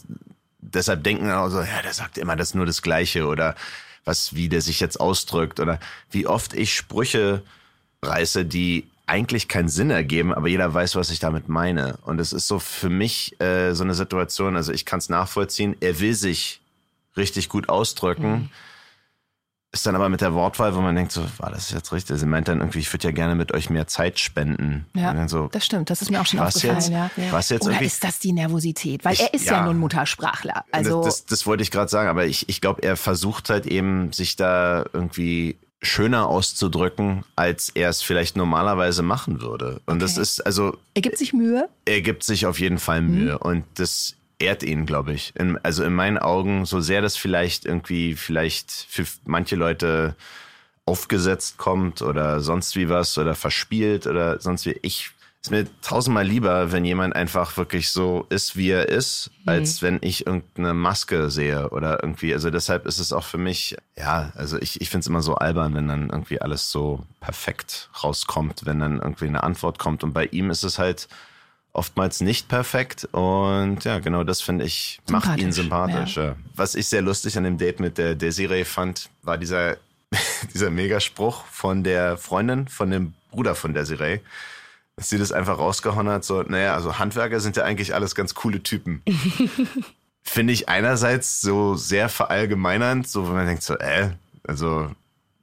deshalb 0.59 1.05
denken 1.05 1.29
also, 1.29 1.61
ja, 1.61 1.83
der 1.83 1.93
sagt 1.93 2.17
immer 2.17 2.35
das 2.35 2.55
nur 2.55 2.65
das 2.65 2.81
Gleiche 2.81 3.27
oder 3.27 3.55
was, 4.07 4.35
wie 4.35 4.49
der 4.49 4.63
sich 4.63 4.81
jetzt 4.81 4.99
ausdrückt 4.99 5.61
oder 5.61 5.81
wie 6.11 6.27
oft 6.27 6.55
ich 6.55 6.75
Sprüche 6.75 7.43
reiße, 8.03 8.47
die 8.47 8.89
eigentlich 9.05 9.47
keinen 9.47 9.69
Sinn 9.69 9.91
ergeben, 9.91 10.33
aber 10.33 10.49
jeder 10.49 10.73
weiß, 10.73 10.97
was 10.97 11.11
ich 11.11 11.19
damit 11.19 11.51
meine. 11.51 11.99
Und 12.07 12.21
es 12.21 12.33
ist 12.33 12.49
so 12.49 12.59
für 12.59 12.89
mich 12.89 13.39
äh, 13.39 13.75
so 13.75 13.85
eine 13.85 13.95
Situation, 13.95 14.57
also 14.57 14.73
ich 14.73 14.87
kann 14.87 14.99
es 14.99 15.11
nachvollziehen, 15.11 15.77
er 15.81 16.01
will 16.01 16.15
sich 16.15 16.63
richtig 17.19 17.51
gut 17.51 17.69
ausdrücken. 17.69 18.31
Mhm 18.31 18.51
ist 19.71 19.87
dann 19.87 19.95
aber 19.95 20.09
mit 20.09 20.23
der 20.23 20.33
Wortwahl, 20.33 20.75
wo 20.75 20.81
man 20.81 20.97
denkt, 20.97 21.13
so, 21.13 21.23
war 21.37 21.51
das 21.51 21.71
jetzt 21.71 21.93
richtig? 21.93 22.19
Sie 22.19 22.27
meint 22.27 22.49
dann 22.49 22.61
irgendwie, 22.61 22.79
ich 22.79 22.93
würde 22.93 23.09
ja 23.09 23.13
gerne 23.13 23.35
mit 23.35 23.53
euch 23.53 23.69
mehr 23.69 23.87
Zeit 23.87 24.19
spenden. 24.19 24.87
Ja, 24.95 25.29
so, 25.29 25.49
das 25.49 25.67
stimmt, 25.67 25.91
das 25.91 26.01
ist 26.01 26.11
mir 26.11 26.21
auch 26.21 26.27
schon 26.27 26.41
aufgefallen. 26.41 26.77
Jetzt, 26.77 26.91
ja. 26.91 27.11
Was 27.31 27.51
jetzt 27.51 27.67
Oder 27.67 27.81
ist 27.83 28.03
das 28.03 28.19
die 28.19 28.33
Nervosität? 28.33 29.05
Weil 29.05 29.13
ich, 29.15 29.21
er 29.21 29.35
ist 29.35 29.45
ja, 29.45 29.59
ja 29.59 29.67
nun 29.67 29.79
Muttersprachler. 29.79 30.65
Also 30.73 31.03
das, 31.03 31.17
das, 31.17 31.27
das 31.27 31.47
wollte 31.47 31.63
ich 31.63 31.71
gerade 31.71 31.91
sagen, 31.91 32.09
aber 32.09 32.25
ich, 32.25 32.49
ich 32.49 32.63
glaube, 32.63 32.83
er 32.83 32.97
versucht 32.97 33.51
halt 33.51 33.67
eben, 33.67 34.13
sich 34.13 34.37
da 34.37 34.87
irgendwie 34.93 35.59
schöner 35.81 36.27
auszudrücken, 36.27 37.25
als 37.37 37.69
er 37.69 37.91
es 37.91 38.03
vielleicht 38.03 38.37
normalerweise 38.37 39.03
machen 39.03 39.41
würde. 39.41 39.81
Und 39.87 39.97
okay. 39.97 39.99
das 39.99 40.17
ist 40.17 40.41
also. 40.41 40.77
Er 40.95 41.03
gibt 41.03 41.19
sich 41.19 41.33
Mühe? 41.33 41.69
Er 41.85 42.01
gibt 42.01 42.25
sich 42.25 42.47
auf 42.47 42.59
jeden 42.59 42.79
Fall 42.79 43.03
Mühe. 43.03 43.35
Mhm. 43.35 43.39
Und 43.39 43.65
das 43.75 44.15
ehrt 44.39 44.63
ihn, 44.63 44.87
glaube 44.87 45.13
ich. 45.13 45.33
In, 45.37 45.59
also 45.65 45.85
in 45.85 45.95
meinen 45.95 46.19
Augen, 46.19 46.65
so 46.65 46.81
sehr 46.81 47.03
das 47.03 47.17
vielleicht 47.17 47.65
irgendwie 47.65 48.15
vielleicht 48.15 48.71
für 48.71 49.05
manche 49.25 49.57
Leute 49.57 50.17
aufgesetzt 50.85 51.59
kommt 51.59 52.03
oder 52.03 52.41
sonst 52.41 52.77
wie 52.77 52.89
was 52.89 53.19
oder 53.19 53.35
verspielt 53.35 54.07
oder 54.07 54.41
sonst 54.41 54.65
wie. 54.67 54.79
Ich 54.83 55.11
ist 55.41 55.51
mir 55.53 55.67
tausendmal 55.83 56.27
lieber, 56.27 56.73
wenn 56.73 56.85
jemand 56.85 57.15
einfach 57.15 57.57
wirklich 57.57 57.91
so 57.91 58.27
ist, 58.29 58.57
wie 58.57 58.71
er 58.71 58.89
ist, 58.89 59.31
mhm. 59.43 59.49
als 59.51 59.83
wenn 59.83 59.99
ich 60.01 60.27
irgendeine 60.27 60.75
Maske 60.75 61.31
sehe 61.31 61.71
oder 61.71 62.03
irgendwie. 62.03 62.33
Also 62.35 62.51
deshalb 62.51 62.87
ist 62.87 62.99
es 62.99 63.13
auch 63.13 63.25
für 63.25 63.39
mich, 63.39 63.77
ja, 63.97 64.33
also 64.35 64.59
ich, 64.59 64.81
ich 64.81 64.91
finde 64.91 65.03
es 65.03 65.07
immer 65.07 65.23
so 65.23 65.37
albern, 65.37 65.75
wenn 65.75 65.87
dann 65.87 66.11
irgendwie 66.11 66.41
alles 66.41 66.71
so 66.71 67.05
perfekt 67.21 67.89
rauskommt, 68.03 68.67
wenn 68.67 68.81
dann 68.81 68.99
irgendwie 68.99 69.27
eine 69.27 69.45
Antwort 69.45 69.79
kommt. 69.79 70.03
Und 70.03 70.13
bei 70.13 70.27
ihm 70.27 70.51
ist 70.51 70.65
es 70.65 70.79
halt 70.79 71.09
oftmals 71.79 72.21
nicht 72.21 72.49
perfekt. 72.49 73.09
Und 73.13 73.85
ja, 73.85 73.99
genau 74.01 74.25
das 74.25 74.41
finde 74.43 74.65
ich, 74.65 75.01
macht 75.09 75.39
ihn 75.39 75.53
sympathisch. 75.53 76.17
Ja. 76.17 76.37
Was 76.55 76.75
ich 76.75 76.89
sehr 76.89 77.03
lustig 77.03 77.39
an 77.39 77.45
dem 77.45 77.57
Date 77.57 77.81
mit 77.81 77.97
der 77.97 78.15
Desiree 78.15 78.65
fand, 78.65 79.09
war 79.23 79.39
dieser, 79.39 79.77
dieser 80.55 80.71
Megaspruch 80.71 81.45
von 81.47 81.85
der 81.85 82.19
Freundin, 82.19 82.69
von 82.69 82.91
dem 82.91 83.15
Bruder 83.31 83.55
von 83.55 83.73
Desiree 83.73 84.21
dass 84.99 85.11
sie 85.11 85.19
das 85.19 85.31
einfach 85.31 85.59
rausgehauen 85.59 86.09
hat, 86.09 86.25
so, 86.25 86.43
naja, 86.43 86.75
also 86.75 86.99
Handwerker 86.99 87.39
sind 87.39 87.57
ja 87.57 87.63
eigentlich 87.63 87.95
alles 87.95 88.17
ganz 88.17 88.35
coole 88.35 88.65
Typen. 88.65 89.01
Finde 90.25 90.53
ich 90.53 90.69
einerseits 90.69 91.41
so 91.41 91.77
sehr 91.77 92.09
verallgemeinernd, 92.09 93.07
so 93.07 93.29
wenn 93.29 93.37
man 93.37 93.47
denkt 93.47 93.63
so, 93.63 93.79
äh, 93.79 94.11
also 94.43 94.91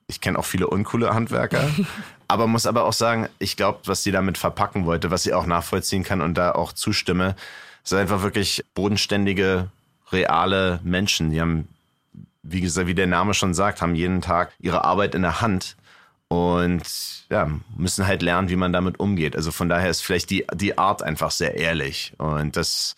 ich 0.08 0.22
kenne 0.22 0.38
auch 0.38 0.46
viele 0.46 0.68
uncoole 0.68 1.13
Handwerker, 1.13 1.70
aber 2.28 2.48
muss 2.48 2.65
aber 2.65 2.86
auch 2.86 2.94
sagen, 2.94 3.28
ich 3.39 3.58
glaube, 3.58 3.80
was 3.86 4.04
sie 4.04 4.12
damit 4.12 4.38
verpacken 4.38 4.86
wollte, 4.86 5.12
was 5.12 5.24
sie 5.24 5.34
auch 5.34 5.46
nachvollziehen 5.46 6.04
kann 6.04 6.22
und 6.22 6.36
da 6.36 6.52
auch 6.52 6.74
zustimme, 6.74 7.36
sind 7.84 8.00
einfach 8.00 8.22
wirklich 8.22 8.63
bodenständige, 8.74 9.70
reale 10.12 10.80
Menschen. 10.84 11.32
Die 11.32 11.41
haben, 11.41 11.68
wie 12.44 12.62
gesagt, 12.62 12.88
wie 12.88 12.96
der 12.96 13.08
Name 13.08 13.34
schon 13.34 13.54
sagt, 13.54 13.82
haben 13.82 13.96
jeden 13.96 14.22
Tag 14.22 14.52
ihre 14.60 14.84
Arbeit 14.84 15.15
in 15.15 15.22
der 15.22 15.41
Hand 15.41 15.76
und 16.28 16.84
ja, 17.30 17.50
müssen 17.76 18.08
halt 18.08 18.22
lernen, 18.22 18.50
wie 18.50 18.56
man 18.56 18.74
damit 18.74 19.00
umgeht. 19.00 19.36
Also 19.36 19.52
von 19.52 19.70
daher 19.70 19.89
ist 19.89 20.02
vielleicht 20.02 20.30
die, 20.30 20.46
die 20.54 20.78
Art 20.78 21.04
einfach 21.04 21.32
sehr 21.32 21.56
ehrlich. 21.56 22.13
Und 22.18 22.56
das. 22.56 22.96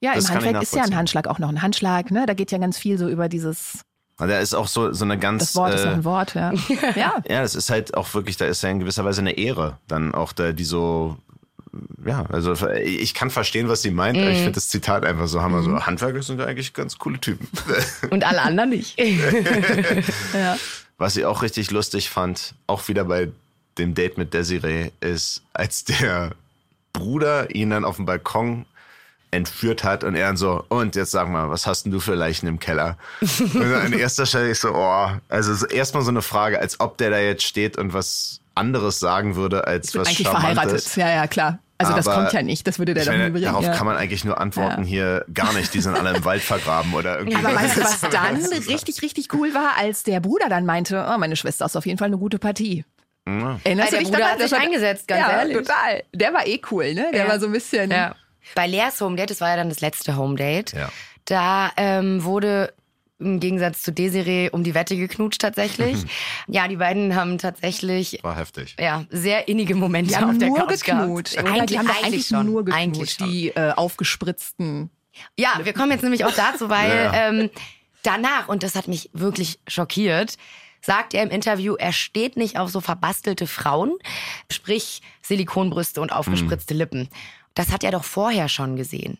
Ja, 0.00 0.14
das 0.14 0.28
im 0.28 0.34
Handwerk 0.34 0.62
ist 0.62 0.74
ja 0.74 0.82
ein 0.82 0.96
Handschlag 0.96 1.28
auch 1.28 1.38
noch 1.38 1.48
ein 1.48 1.62
Handschlag, 1.62 2.10
ne? 2.10 2.26
Da 2.26 2.34
geht 2.34 2.52
ja 2.52 2.58
ganz 2.58 2.78
viel 2.78 2.98
so 2.98 3.08
über 3.08 3.28
dieses. 3.28 3.84
Da 4.16 4.38
ist 4.38 4.54
auch 4.54 4.68
so, 4.68 4.92
so 4.92 5.04
eine 5.04 5.18
ganz. 5.18 5.42
Das 5.42 5.56
Wort 5.56 5.72
äh, 5.72 5.76
ist 5.76 5.84
noch 5.84 5.92
ein 5.92 6.04
Wort, 6.04 6.34
ja. 6.34 6.52
ja. 6.94 7.14
Ja, 7.28 7.42
das 7.42 7.54
ist 7.54 7.70
halt 7.70 7.94
auch 7.96 8.12
wirklich, 8.14 8.36
da 8.36 8.46
ist 8.46 8.62
ja 8.62 8.70
in 8.70 8.78
gewisser 8.78 9.04
Weise 9.04 9.20
eine 9.20 9.32
Ehre. 9.32 9.78
Dann 9.88 10.14
auch 10.14 10.32
da, 10.32 10.52
die 10.52 10.64
so 10.64 11.18
ja, 12.06 12.24
also 12.30 12.54
ich 12.68 13.14
kann 13.14 13.30
verstehen, 13.30 13.68
was 13.68 13.82
sie 13.82 13.90
meint, 13.90 14.16
aber 14.18 14.28
ich 14.28 14.38
mhm. 14.38 14.42
finde 14.42 14.52
das 14.52 14.68
Zitat 14.68 15.04
einfach 15.04 15.26
so 15.26 15.42
hammer. 15.42 15.62
So, 15.62 15.70
mhm. 15.70 15.86
Handwerker 15.86 16.22
sind 16.22 16.38
ja 16.38 16.46
eigentlich 16.46 16.72
ganz 16.72 16.98
coole 16.98 17.18
Typen. 17.18 17.48
Und 18.10 18.24
alle 18.24 18.42
anderen 18.42 18.70
nicht. 18.70 18.98
ja. 20.34 20.56
Was 20.98 21.16
ich 21.16 21.24
auch 21.24 21.42
richtig 21.42 21.70
lustig 21.70 22.10
fand, 22.10 22.54
auch 22.66 22.88
wieder 22.88 23.04
bei 23.04 23.28
dem 23.78 23.94
Date 23.94 24.18
mit 24.18 24.34
Desiree, 24.34 24.92
ist, 25.00 25.42
als 25.52 25.84
der 25.84 26.32
Bruder 26.92 27.52
ihn 27.54 27.70
dann 27.70 27.84
auf 27.84 27.96
dem 27.96 28.06
Balkon 28.06 28.66
entführt 29.34 29.84
hat 29.84 30.04
und 30.04 30.14
er 30.14 30.28
dann 30.28 30.36
so, 30.36 30.64
und 30.68 30.96
jetzt 30.96 31.10
sag 31.10 31.28
mal, 31.28 31.50
was 31.50 31.66
hast 31.66 31.84
denn 31.84 31.92
du 31.92 32.00
für 32.00 32.14
Leichen 32.14 32.46
im 32.46 32.58
Keller? 32.58 32.96
und 33.20 33.74
an 33.74 33.92
erster 33.92 34.26
Stelle 34.26 34.50
ich 34.50 34.58
so, 34.58 34.74
oh, 34.74 35.08
also 35.28 35.66
erstmal 35.66 36.02
so 36.02 36.10
eine 36.10 36.22
Frage, 36.22 36.58
als 36.58 36.80
ob 36.80 36.98
der 36.98 37.10
da 37.10 37.18
jetzt 37.18 37.42
steht 37.42 37.76
und 37.76 37.92
was 37.92 38.40
anderes 38.54 39.00
sagen 39.00 39.36
würde, 39.36 39.66
als 39.66 39.90
ich 39.90 39.96
was 39.96 40.08
eigentlich 40.08 40.26
Charmantes. 40.26 40.88
verheiratet. 40.88 40.96
Ja, 40.96 41.10
ja, 41.10 41.26
klar. 41.26 41.58
Also 41.76 41.92
Aber 41.92 42.02
das 42.02 42.14
kommt 42.14 42.32
ja 42.32 42.42
nicht, 42.42 42.66
das 42.68 42.78
würde 42.78 42.94
der 42.94 43.04
dann 43.04 43.32
bringen. 43.32 43.42
Darauf 43.42 43.64
ja. 43.64 43.74
kann 43.74 43.86
man 43.86 43.96
eigentlich 43.96 44.24
nur 44.24 44.40
antworten 44.40 44.82
ja. 44.82 44.88
hier 44.88 45.24
gar 45.34 45.52
nicht, 45.54 45.74
die 45.74 45.80
sind 45.80 45.96
alle 45.96 46.16
im 46.16 46.24
Wald 46.24 46.42
vergraben 46.42 46.94
oder 46.94 47.18
irgendwie. 47.18 47.36
Aber 47.36 47.54
weißt 47.54 47.76
du, 47.76 47.80
was 47.80 48.00
dann 48.10 48.36
richtig, 48.36 49.02
richtig 49.02 49.34
cool 49.34 49.52
war, 49.54 49.72
als 49.76 50.04
der 50.04 50.20
Bruder 50.20 50.48
dann 50.48 50.66
meinte, 50.66 51.04
oh, 51.12 51.18
meine 51.18 51.34
Schwester 51.34 51.64
ist 51.64 51.76
auf 51.76 51.84
jeden 51.84 51.98
Fall 51.98 52.06
eine 52.06 52.18
gute 52.18 52.38
Partie. 52.38 52.84
Ja. 53.26 53.58
Erinnerst 53.64 53.92
du 53.92 53.98
dich 53.98 54.10
der 54.10 54.18
Bruder 54.18 54.30
hat 54.30 54.40
sich 54.40 54.54
eingesetzt, 54.54 55.08
ganz 55.08 55.20
ja, 55.20 55.38
ehrlich. 55.40 55.56
total. 55.56 56.04
Der 56.12 56.32
war 56.32 56.46
eh 56.46 56.60
cool, 56.70 56.94
ne? 56.94 57.10
Der 57.12 57.28
war 57.28 57.40
so 57.40 57.46
ein 57.46 57.52
bisschen... 57.52 57.90
Ja. 57.90 58.14
Bei 58.54 58.66
Leas 58.66 59.00
Home 59.00 59.16
Date, 59.16 59.30
das 59.30 59.40
war 59.40 59.50
ja 59.50 59.56
dann 59.56 59.68
das 59.68 59.80
letzte 59.80 60.16
Home 60.16 60.36
Date, 60.36 60.72
ja. 60.72 60.90
da 61.24 61.72
ähm, 61.76 62.24
wurde 62.24 62.72
im 63.18 63.40
Gegensatz 63.40 63.82
zu 63.82 63.92
Desiree 63.92 64.50
um 64.50 64.64
die 64.64 64.74
Wette 64.74 64.96
geknutscht 64.96 65.40
tatsächlich. 65.40 66.04
ja, 66.46 66.68
die 66.68 66.76
beiden 66.76 67.14
haben 67.14 67.38
tatsächlich 67.38 68.18
war 68.22 68.36
heftig. 68.36 68.76
Ja, 68.78 69.04
sehr 69.08 69.48
innige 69.48 69.74
Momente 69.74 70.10
die 70.10 70.16
haben 70.16 70.30
auf 70.30 70.38
der 70.38 70.48
nur 70.48 70.58
Couch 70.58 70.84
geknutscht. 70.84 71.36
Gehabt. 71.36 71.48
Eigentlich, 71.48 71.66
die 71.66 71.78
haben 71.78 71.88
eigentlich, 71.88 72.04
eigentlich 72.04 72.26
schon. 72.26 72.46
nur 72.46 72.64
geknutscht, 72.64 72.82
eigentlich 72.82 73.16
die 73.16 73.48
äh, 73.50 73.72
aufgespritzten. 73.72 74.90
Ja, 75.38 75.60
wir 75.62 75.72
kommen 75.72 75.92
jetzt 75.92 76.02
nämlich 76.02 76.24
auch 76.24 76.34
dazu, 76.34 76.68
weil 76.68 76.90
ja. 76.90 77.28
ähm, 77.28 77.50
danach 78.02 78.48
und 78.48 78.62
das 78.62 78.74
hat 78.74 78.88
mich 78.88 79.10
wirklich 79.12 79.60
schockiert 79.68 80.36
sagt 80.84 81.14
er 81.14 81.22
im 81.22 81.30
Interview, 81.30 81.76
er 81.76 81.92
steht 81.92 82.36
nicht 82.36 82.58
auf 82.58 82.70
so 82.70 82.80
verbastelte 82.80 83.46
Frauen, 83.46 83.96
sprich 84.52 85.00
Silikonbrüste 85.22 86.00
und 86.00 86.12
aufgespritzte 86.12 86.74
mhm. 86.74 86.78
Lippen. 86.78 87.08
Das 87.54 87.70
hat 87.70 87.84
er 87.84 87.92
doch 87.92 88.04
vorher 88.04 88.48
schon 88.48 88.76
gesehen. 88.76 89.18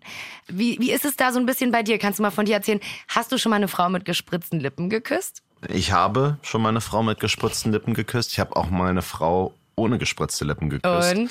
Wie, 0.48 0.76
wie 0.80 0.90
ist 0.92 1.04
es 1.04 1.16
da 1.16 1.32
so 1.32 1.38
ein 1.38 1.46
bisschen 1.46 1.70
bei 1.70 1.82
dir? 1.82 1.98
Kannst 1.98 2.18
du 2.18 2.22
mal 2.22 2.30
von 2.30 2.46
dir 2.46 2.54
erzählen? 2.54 2.80
Hast 3.08 3.30
du 3.30 3.38
schon 3.38 3.50
mal 3.50 3.56
eine 3.56 3.68
Frau 3.68 3.88
mit 3.88 4.04
gespritzten 4.04 4.60
Lippen 4.60 4.90
geküsst? 4.90 5.42
Ich 5.68 5.92
habe 5.92 6.38
schon 6.42 6.62
mal 6.62 6.70
eine 6.70 6.80
Frau 6.80 7.02
mit 7.02 7.20
gespritzten 7.20 7.72
Lippen 7.72 7.94
geküsst. 7.94 8.32
Ich 8.32 8.40
habe 8.40 8.56
auch 8.56 8.70
mal 8.70 8.90
eine 8.90 9.02
Frau 9.02 9.54
ohne 9.76 9.98
gespritzte 9.98 10.44
Lippen 10.44 10.68
geküsst. 10.68 11.14
Und? 11.14 11.30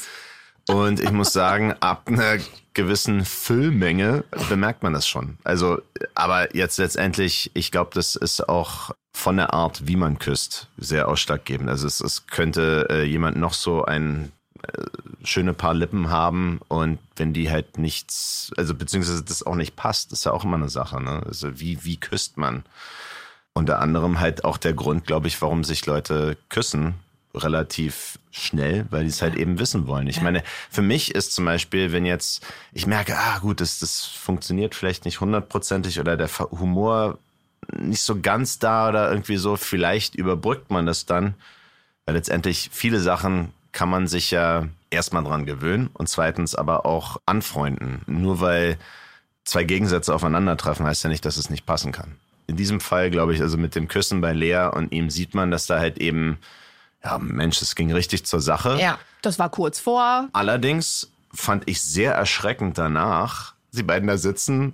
Und 0.70 1.00
ich 1.02 1.12
muss 1.12 1.34
sagen, 1.34 1.74
ab 1.82 2.04
einer 2.08 2.38
gewissen 2.74 3.26
Füllmenge 3.26 4.24
bemerkt 4.50 4.82
man 4.82 4.94
das 4.94 5.08
schon. 5.08 5.38
Also, 5.44 5.82
aber 6.16 6.56
jetzt 6.56 6.78
letztendlich, 6.78 7.52
ich 7.54 7.72
glaube, 7.72 7.92
das 7.94 8.16
ist 8.16 8.48
auch 8.48 8.92
von 9.14 9.38
der 9.38 9.54
Art, 9.54 9.88
wie 9.88 9.98
man 9.98 10.20
küsst, 10.20 10.70
sehr 10.78 11.08
ausschlaggebend. 11.10 11.70
Also 11.70 11.86
es, 11.86 12.00
es 12.00 12.28
könnte 12.28 12.88
äh, 12.90 13.04
jemand 13.04 13.38
noch 13.38 13.54
so 13.54 13.84
ein 13.86 14.32
schöne 15.24 15.54
paar 15.54 15.74
Lippen 15.74 16.10
haben 16.10 16.60
und 16.68 17.00
wenn 17.16 17.34
die 17.34 17.50
halt 17.50 17.78
nichts, 17.78 18.52
also 18.58 18.76
beziehungsweise 18.76 19.24
das 19.24 19.44
auch 19.44 19.56
nicht 19.56 19.76
passt, 19.76 20.12
ist 20.12 20.26
ja 20.26 20.32
auch 20.32 20.44
immer 20.44 20.58
eine 20.58 20.70
Sache. 20.70 21.02
Ne? 21.02 21.24
Also 21.26 21.60
wie, 21.60 21.84
wie 21.84 21.98
küsst 21.98 22.38
man? 22.38 22.64
Unter 23.54 23.80
anderem 23.80 24.20
halt 24.20 24.46
auch 24.46 24.58
der 24.58 24.74
Grund, 24.74 25.06
glaube 25.06 25.28
ich, 25.28 25.42
warum 25.42 25.64
sich 25.64 25.86
Leute 25.86 26.38
küssen, 26.50 26.96
relativ 27.36 28.20
schnell, 28.32 28.86
weil 28.90 29.04
die 29.04 29.10
es 29.10 29.22
halt 29.22 29.36
eben 29.36 29.60
wissen 29.60 29.88
wollen. 29.88 30.08
Ich 30.08 30.22
meine, 30.22 30.44
für 30.70 30.82
mich 30.82 31.16
ist 31.16 31.34
zum 31.34 31.46
Beispiel, 31.46 31.92
wenn 31.92 32.06
jetzt 32.06 32.46
ich 32.74 32.88
merke, 32.88 33.18
ah 33.18 33.40
gut, 33.40 33.62
das, 33.62 33.80
das 33.80 34.04
funktioniert 34.04 34.76
vielleicht 34.76 35.06
nicht 35.06 35.20
hundertprozentig 35.22 36.00
oder 36.00 36.18
der 36.18 36.30
Humor 36.30 37.18
nicht 37.78 38.02
so 38.02 38.20
ganz 38.20 38.60
da 38.60 38.90
oder 38.90 39.10
irgendwie 39.10 39.38
so, 39.38 39.56
vielleicht 39.56 40.16
überbrückt 40.16 40.70
man 40.70 40.86
das 40.86 41.06
dann. 41.06 41.36
Weil 42.06 42.16
letztendlich 42.16 42.70
viele 42.72 43.00
Sachen 43.00 43.54
kann 43.74 43.90
man 43.90 44.08
sich 44.08 44.32
ja 44.32 44.68
erstmal 44.90 45.24
dran 45.24 45.46
gewöhnen 45.46 45.90
und 45.94 46.08
zweitens 46.08 46.56
aber 46.56 46.86
auch 46.86 47.20
anfreunden. 47.26 48.02
Nur 48.06 48.40
weil 48.40 48.78
zwei 49.44 49.64
Gegensätze 49.64 50.14
aufeinandertreffen, 50.14 50.86
heißt 50.86 51.04
ja 51.04 51.10
nicht, 51.10 51.26
dass 51.26 51.38
es 51.38 51.50
nicht 51.50 51.66
passen 51.66 51.92
kann. 51.92 52.16
In 52.48 52.56
diesem 52.56 52.80
Fall, 52.80 53.10
glaube 53.10 53.34
ich, 53.34 53.42
also 53.42 53.58
mit 53.58 53.76
dem 53.76 53.88
Küssen 53.88 54.22
bei 54.22 54.34
Lea 54.34 54.70
und 54.74 54.92
ihm 54.92 55.10
sieht 55.10 55.34
man, 55.34 55.52
dass 55.52 55.66
da 55.66 55.80
halt 55.80 55.98
eben, 55.98 56.38
ja, 57.04 57.18
Mensch, 57.18 57.62
es 57.62 57.76
ging 57.76 57.92
richtig 57.92 58.26
zur 58.26 58.40
Sache. 58.40 58.78
Ja, 58.80 59.00
das 59.22 59.40
war 59.40 59.50
kurz 59.50 59.80
vor. 59.80 60.30
Allerdings 60.34 61.12
fand 61.34 61.68
ich 61.68 61.82
sehr 61.82 62.14
erschreckend 62.14 62.78
danach, 62.78 63.54
sie 63.72 63.84
beiden 63.84 64.08
da 64.08 64.18
sitzen 64.18 64.74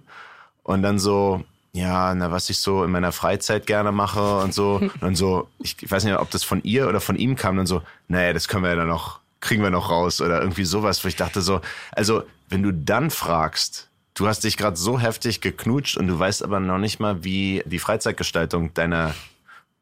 und 0.63 0.83
dann 0.83 0.99
so, 0.99 1.43
ja, 1.71 2.13
na, 2.15 2.31
was 2.31 2.49
ich 2.49 2.59
so 2.59 2.83
in 2.83 2.91
meiner 2.91 3.11
Freizeit 3.11 3.67
gerne 3.67 3.91
mache 3.91 4.39
und 4.39 4.53
so. 4.53 4.75
Und 4.81 5.01
dann 5.01 5.15
so, 5.15 5.47
ich, 5.59 5.75
ich 5.81 5.89
weiß 5.91 6.03
nicht, 6.03 6.17
ob 6.17 6.29
das 6.31 6.43
von 6.43 6.63
ihr 6.63 6.87
oder 6.87 6.99
von 6.99 7.15
ihm 7.15 7.35
kam, 7.35 7.57
dann 7.57 7.67
so, 7.67 7.81
naja, 8.07 8.33
das 8.33 8.47
können 8.47 8.63
wir 8.63 8.71
ja 8.71 8.75
dann 8.75 8.87
noch, 8.87 9.19
kriegen 9.39 9.63
wir 9.63 9.69
noch 9.69 9.89
raus 9.89 10.21
oder 10.21 10.41
irgendwie 10.41 10.65
sowas, 10.65 11.03
wo 11.03 11.07
ich 11.07 11.15
dachte 11.15 11.41
so, 11.41 11.61
also, 11.91 12.23
wenn 12.49 12.63
du 12.63 12.73
dann 12.73 13.11
fragst, 13.11 13.89
du 14.15 14.27
hast 14.27 14.43
dich 14.43 14.57
gerade 14.57 14.75
so 14.75 14.99
heftig 14.99 15.41
geknutscht 15.41 15.97
und 15.97 16.07
du 16.07 16.17
weißt 16.17 16.43
aber 16.43 16.59
noch 16.59 16.79
nicht 16.79 16.99
mal, 16.99 17.23
wie 17.23 17.63
die 17.65 17.79
Freizeitgestaltung 17.79 18.73
deiner 18.73 19.13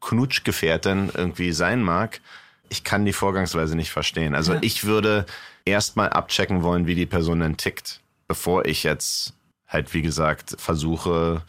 Knutschgefährtin 0.00 1.10
irgendwie 1.14 1.52
sein 1.52 1.82
mag, 1.82 2.20
ich 2.68 2.84
kann 2.84 3.04
die 3.04 3.12
Vorgangsweise 3.12 3.76
nicht 3.76 3.90
verstehen. 3.90 4.34
Also 4.34 4.52
ja. 4.54 4.58
ich 4.62 4.84
würde 4.84 5.26
erstmal 5.64 6.10
abchecken 6.10 6.62
wollen, 6.62 6.86
wie 6.86 6.94
die 6.94 7.06
Person 7.06 7.40
dann 7.40 7.56
tickt, 7.56 8.00
bevor 8.28 8.66
ich 8.66 8.84
jetzt 8.84 9.32
halt, 9.66 9.92
wie 9.94 10.02
gesagt, 10.02 10.56
versuche, 10.58 11.42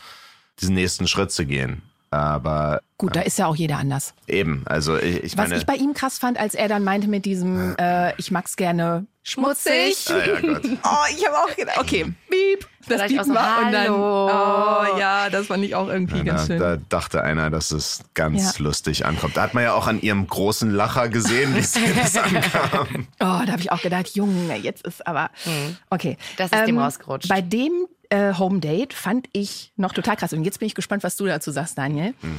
diesen 0.62 0.76
nächsten 0.76 1.08
Schritt 1.08 1.32
zu 1.32 1.46
gehen. 1.46 1.82
Aber 2.12 2.82
gut, 2.98 3.16
da 3.16 3.22
ist 3.22 3.38
ja 3.38 3.46
auch 3.46 3.56
jeder 3.56 3.78
anders. 3.78 4.16
Eben, 4.28 4.64
also 4.66 4.98
ich, 4.98 5.24
ich 5.24 5.38
Was 5.38 5.52
ich 5.52 5.66
bei 5.66 5.76
ihm 5.76 5.94
krass 5.94 6.18
fand, 6.18 6.40
als 6.40 6.56
er 6.56 6.68
dann 6.68 6.84
meinte 6.84 7.08
mit 7.08 7.26
diesem, 7.26 7.76
äh, 7.78 8.16
ich 8.18 8.32
mag's 8.32 8.56
gerne 8.56 9.06
schmutzig. 9.22 10.08
Ah, 10.10 10.18
ja, 10.26 10.42
Gott. 10.42 10.66
oh, 10.66 11.16
ich 11.16 11.28
habe 11.28 11.38
auch 11.38 11.56
gedacht, 11.56 11.78
okay, 11.78 12.12
beep, 12.30 12.68
das 12.88 13.04
Piepen 13.08 13.26
so, 13.26 13.36
war 13.36 13.64
und 13.64 13.72
dann, 13.72 13.92
oh 13.92 14.98
ja, 14.98 15.30
das 15.30 15.48
fand 15.48 15.64
ich 15.64 15.76
auch 15.76 15.88
irgendwie 15.88 16.18
ja, 16.18 16.24
ganz 16.24 16.48
schön. 16.48 16.60
Da 16.60 16.78
dachte 16.78 17.24
einer, 17.24 17.52
dass 17.52 17.70
es 17.70 18.02
ganz 18.16 18.58
ja. 18.58 18.64
lustig 18.64 19.06
ankommt. 19.06 19.38
Da 19.38 19.44
hat 19.44 19.54
man 19.54 19.64
ja 19.64 19.74
auch 19.74 19.86
an 19.86 20.02
ihrem 20.02 20.26
großen 20.26 20.72
Lacher 20.72 21.10
gesehen, 21.10 21.56
wie 21.56 21.60
es 21.60 21.76
ankam. 22.18 23.08
Oh, 23.20 23.46
da 23.46 23.48
habe 23.48 23.60
ich 23.60 23.72
auch 23.72 23.84
gedacht, 23.84 24.16
Junge, 24.16 24.56
jetzt 24.56 24.84
ist 24.88 25.06
aber, 25.06 25.30
hm. 25.44 25.78
okay. 25.92 26.18
Das 26.38 26.52
ist 26.52 26.58
ähm, 26.58 26.66
dem 26.66 26.80
rausgerutscht. 26.80 27.30
Bei 27.30 27.42
dem 27.42 27.86
äh, 28.10 28.34
Home 28.34 28.60
Date 28.60 28.94
fand 28.94 29.28
ich 29.34 29.72
noch 29.76 29.94
total 29.94 30.16
krass. 30.16 30.34
Und 30.34 30.44
jetzt 30.44 30.60
bin 30.60 30.68
ich 30.68 30.76
gespannt, 30.76 31.04
was 31.04 31.16
du 31.16 31.26
dazu 31.26 31.52
sagst, 31.52 31.78
Daniel. 31.78 32.14
Hm. 32.22 32.38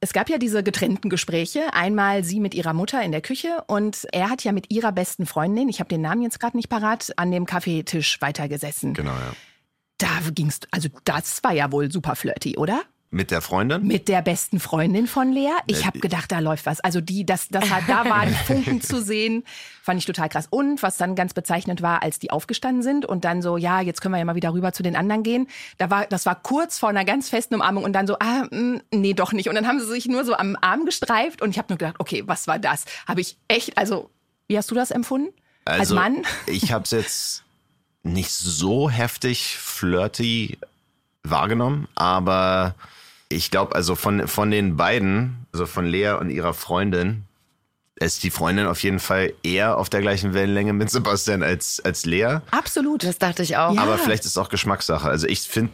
Es 0.00 0.12
gab 0.12 0.28
ja 0.28 0.36
diese 0.36 0.62
getrennten 0.62 1.08
Gespräche. 1.08 1.72
Einmal 1.72 2.24
sie 2.24 2.40
mit 2.40 2.54
ihrer 2.54 2.74
Mutter 2.74 3.02
in 3.02 3.10
der 3.10 3.22
Küche 3.22 3.64
und 3.68 4.06
er 4.12 4.28
hat 4.28 4.44
ja 4.44 4.52
mit 4.52 4.70
ihrer 4.70 4.92
besten 4.92 5.24
Freundin, 5.24 5.68
ich 5.68 5.80
habe 5.80 5.88
den 5.88 6.02
Namen 6.02 6.22
jetzt 6.22 6.40
gerade 6.40 6.56
nicht 6.56 6.68
parat, 6.68 7.12
an 7.16 7.30
dem 7.30 7.46
Kaffeetisch 7.46 8.20
weitergesessen. 8.20 8.92
Genau, 8.92 9.12
ja. 9.12 9.32
Da 9.98 10.08
ging's, 10.34 10.60
also 10.70 10.88
das 11.04 11.42
war 11.42 11.52
ja 11.52 11.72
wohl 11.72 11.90
super 11.90 12.16
flirty, 12.16 12.58
oder? 12.58 12.82
Mit 13.14 13.30
der 13.30 13.42
Freundin? 13.42 13.86
Mit 13.86 14.08
der 14.08 14.22
besten 14.22 14.58
Freundin 14.58 15.06
von 15.06 15.30
Lea. 15.30 15.52
Ich 15.68 15.86
habe 15.86 16.00
gedacht, 16.00 16.32
da 16.32 16.40
läuft 16.40 16.66
was. 16.66 16.80
Also 16.80 17.00
die, 17.00 17.24
das, 17.24 17.46
das 17.48 17.70
hat, 17.70 17.84
da 17.86 18.04
waren 18.10 18.28
die 18.28 18.34
Funken 18.52 18.80
zu 18.80 19.00
sehen. 19.00 19.44
Fand 19.82 20.00
ich 20.00 20.04
total 20.04 20.28
krass. 20.28 20.48
Und 20.50 20.82
was 20.82 20.96
dann 20.96 21.14
ganz 21.14 21.32
bezeichnend 21.32 21.80
war, 21.80 22.02
als 22.02 22.18
die 22.18 22.32
aufgestanden 22.32 22.82
sind 22.82 23.06
und 23.06 23.24
dann 23.24 23.40
so, 23.40 23.56
ja, 23.56 23.80
jetzt 23.80 24.00
können 24.00 24.14
wir 24.14 24.18
ja 24.18 24.24
mal 24.24 24.34
wieder 24.34 24.52
rüber 24.52 24.72
zu 24.72 24.82
den 24.82 24.96
anderen 24.96 25.22
gehen. 25.22 25.46
Da 25.78 25.90
war, 25.90 26.06
das 26.06 26.26
war 26.26 26.34
kurz 26.34 26.80
vor 26.80 26.88
einer 26.88 27.04
ganz 27.04 27.28
festen 27.28 27.54
Umarmung 27.54 27.84
und 27.84 27.92
dann 27.92 28.08
so, 28.08 28.16
ah, 28.18 28.48
mh, 28.50 28.80
nee, 28.92 29.14
doch 29.14 29.32
nicht. 29.32 29.48
Und 29.48 29.54
dann 29.54 29.68
haben 29.68 29.78
sie 29.78 29.86
sich 29.86 30.06
nur 30.06 30.24
so 30.24 30.34
am 30.34 30.56
Arm 30.60 30.84
gestreift 30.84 31.40
und 31.40 31.50
ich 31.50 31.58
habe 31.58 31.68
nur 31.68 31.78
gedacht, 31.78 31.94
okay, 32.00 32.24
was 32.26 32.48
war 32.48 32.58
das? 32.58 32.84
Habe 33.06 33.20
ich 33.20 33.36
echt, 33.46 33.78
also, 33.78 34.10
wie 34.48 34.58
hast 34.58 34.72
du 34.72 34.74
das 34.74 34.90
empfunden? 34.90 35.32
Als 35.66 35.78
Also, 35.82 35.94
Mann? 35.94 36.22
ich 36.46 36.72
habe 36.72 36.82
es 36.82 36.90
jetzt 36.90 37.44
nicht 38.02 38.32
so 38.32 38.90
heftig 38.90 39.56
flirty 39.56 40.58
wahrgenommen, 41.22 41.86
aber 41.94 42.74
ich 43.34 43.50
glaube, 43.50 43.74
also 43.74 43.94
von, 43.94 44.28
von 44.28 44.50
den 44.50 44.76
beiden, 44.76 45.46
also 45.52 45.66
von 45.66 45.86
Lea 45.86 46.12
und 46.12 46.30
ihrer 46.30 46.54
Freundin, 46.54 47.24
ist 47.96 48.22
die 48.24 48.30
Freundin 48.30 48.66
auf 48.66 48.82
jeden 48.82 48.98
Fall 48.98 49.32
eher 49.42 49.78
auf 49.78 49.88
der 49.88 50.00
gleichen 50.00 50.34
Wellenlänge 50.34 50.72
mit 50.72 50.90
Sebastian 50.90 51.42
als, 51.42 51.80
als 51.84 52.04
Lea. 52.06 52.38
Absolut. 52.50 53.04
Das 53.04 53.18
dachte 53.18 53.42
ich 53.42 53.56
auch. 53.56 53.74
Ja. 53.74 53.82
Aber 53.82 53.98
vielleicht 53.98 54.24
ist 54.24 54.32
es 54.32 54.38
auch 54.38 54.48
Geschmackssache. 54.48 55.08
Also 55.08 55.26
ich 55.28 55.42
finde, 55.42 55.72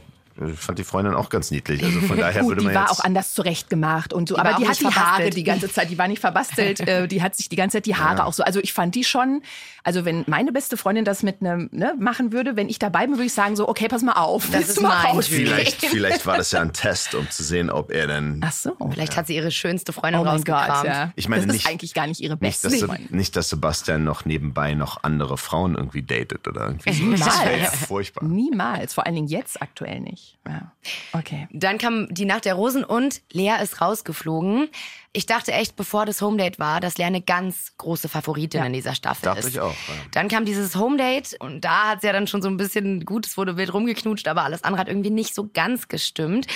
fand 0.57 0.79
die 0.79 0.85
Freundin 0.85 1.15
auch 1.15 1.29
ganz 1.29 1.51
niedlich. 1.51 1.83
Also 1.85 2.01
von 2.01 2.17
daher 2.19 2.41
Gut, 2.43 2.51
würde 2.51 2.61
die 2.61 2.67
man 2.67 2.75
war 2.75 2.83
jetzt 2.89 2.93
auch 2.99 3.05
anders 3.05 3.35
zurechtgemacht 3.35 4.13
und 4.13 4.29
so. 4.29 4.35
Die 4.35 4.41
war 4.41 4.47
aber 4.47 4.59
die 4.59 4.69
hat 4.69 4.81
die 4.81 4.85
nicht 4.87 4.97
Haare 4.97 5.31
die 5.31 5.45
ganze 5.45 5.71
Zeit, 5.71 5.91
die 5.91 5.99
war 5.99 6.09
nicht 6.09 6.21
verbastelt, 6.21 6.81
äh, 6.89 7.07
die 7.09 7.23
hat 7.23 7.35
sich 7.37 7.49
die 7.49 7.57
ganze 7.57 7.77
Zeit 7.79 7.87
die 7.87 7.97
Haare 7.97 8.25
auch 8.25 8.33
so. 8.33 8.43
Also 8.43 8.61
ich 8.61 8.73
fand 8.73 8.95
die 8.95 9.05
schon, 9.05 9.43
also 9.85 10.05
wenn 10.05 10.25
meine 10.27 10.53
beste 10.53 10.77
Freundin 10.77 11.05
das 11.05 11.23
mit 11.23 11.41
einem 11.41 11.69
ne, 11.73 11.95
machen 11.99 12.33
würde, 12.33 12.57
wenn 12.57 12.69
ich 12.69 12.79
dabei 12.79 13.07
bin, 13.07 13.17
würde 13.17 13.25
ich 13.27 13.33
sagen 13.33 13.57
so, 13.57 13.69
okay, 13.69 13.89
pass 13.89 14.03
mal 14.03 14.13
auf. 14.15 14.49
Das 14.51 14.69
ist 14.71 14.81
mein 14.81 15.23
vielleicht, 15.23 15.85
vielleicht 15.87 16.27
war 16.27 16.37
das 16.37 16.53
ja 16.53 16.61
ein 16.61 16.73
Test, 16.73 17.15
um 17.15 17.29
zu 17.31 17.43
sehen, 17.43 17.71
ob 17.71 17.91
er 17.93 18.07
denn 18.07 18.41
Ach 18.45 18.53
so. 18.53 18.77
Vielleicht 18.91 19.17
hat 19.17 19.27
sie 19.27 19.37
ihre 19.37 19.51
schönste 19.51 19.93
Freundin 19.93 20.21
Oh 20.21 20.25
rausgekramt. 20.25 20.87
ja. 20.87 21.13
Ich 21.17 21.29
meine 21.29 21.47
das 21.47 21.53
nicht- 21.55 21.65
ist 21.65 21.71
eigentlich 21.71 21.95
gar 21.95 22.07
nicht 22.07 22.21
ihre 22.21 22.35
Nicht 22.35 22.41
beste 22.41 22.69
dass, 22.69 22.79
Se- 22.81 22.87
Freundin. 22.87 23.09
nicht, 23.17 23.37
dass 23.37 23.49
Sebastian 23.51 24.05
noch 24.05 24.25
nebenbei 24.25 24.75
noch 24.75 25.03
andere 25.03 25.37
Frauen 25.39 25.75
irgendwie 25.75 26.03
datet 26.03 26.47
oder 26.49 26.67
irgendwie 26.67 26.93
so. 26.93 27.11
Das 27.11 27.21
wäre 27.41 27.51
ja 27.53 27.57
Niemals. 27.59 27.77
furchtbar. 27.87 28.25
Niemals, 28.25 28.95
vor 28.95 29.07
allen 29.07 29.15
Dingen 29.15 29.29
jetzt 29.29 29.61
aktuell 29.63 30.01
nicht. 30.01 30.30
Ja. 30.47 30.73
Okay. 31.13 31.49
Dann 31.53 31.79
kam 31.79 32.13
die 32.13 32.25
Nacht 32.25 32.45
der 32.45 32.55
Rosen 32.55 32.85
und 32.85 33.23
Lea 33.33 33.55
ist 33.63 33.81
rausgeflogen. 33.81 34.69
Ich 35.13 35.27
dachte 35.27 35.53
echt, 35.53 35.77
bevor 35.77 36.07
das 36.07 36.23
Homedate 36.23 36.59
war, 36.59 36.81
dass 36.81 36.97
Lea 36.99 37.05
eine 37.05 37.21
ganz 37.21 37.75
große 37.79 38.09
Favoritin 38.09 38.61
Ja. 38.61 38.67
in 38.67 38.73
dieser 38.73 38.95
Staffel 38.95 39.25
Dachte 39.27 39.41
ist. 39.41 39.49
ich 39.49 39.61
auch, 39.61 39.71
ja. 39.71 39.95
Dann 40.13 40.29
kam 40.29 40.45
dieses 40.45 40.77
Homedate 40.77 41.37
und 41.39 41.65
da 41.65 41.91
hat 41.91 41.99
es 41.99 42.05
ja 42.05 42.13
dann 42.13 42.27
schon 42.27 42.43
so 42.43 42.49
ein 42.49 42.57
bisschen, 42.57 43.05
gut, 43.05 43.27
es 43.27 43.37
wurde 43.37 43.57
wild 43.57 43.73
rumgeknutscht, 43.75 44.29
aber 44.29 44.45
alles 44.45 44.65
andere 44.65 44.81
hat 44.81 44.89
irgendwie 44.89 45.11
nicht 45.11 45.35
so 45.35 45.49
ganz 45.53 45.89
gestimmt. 45.89 46.47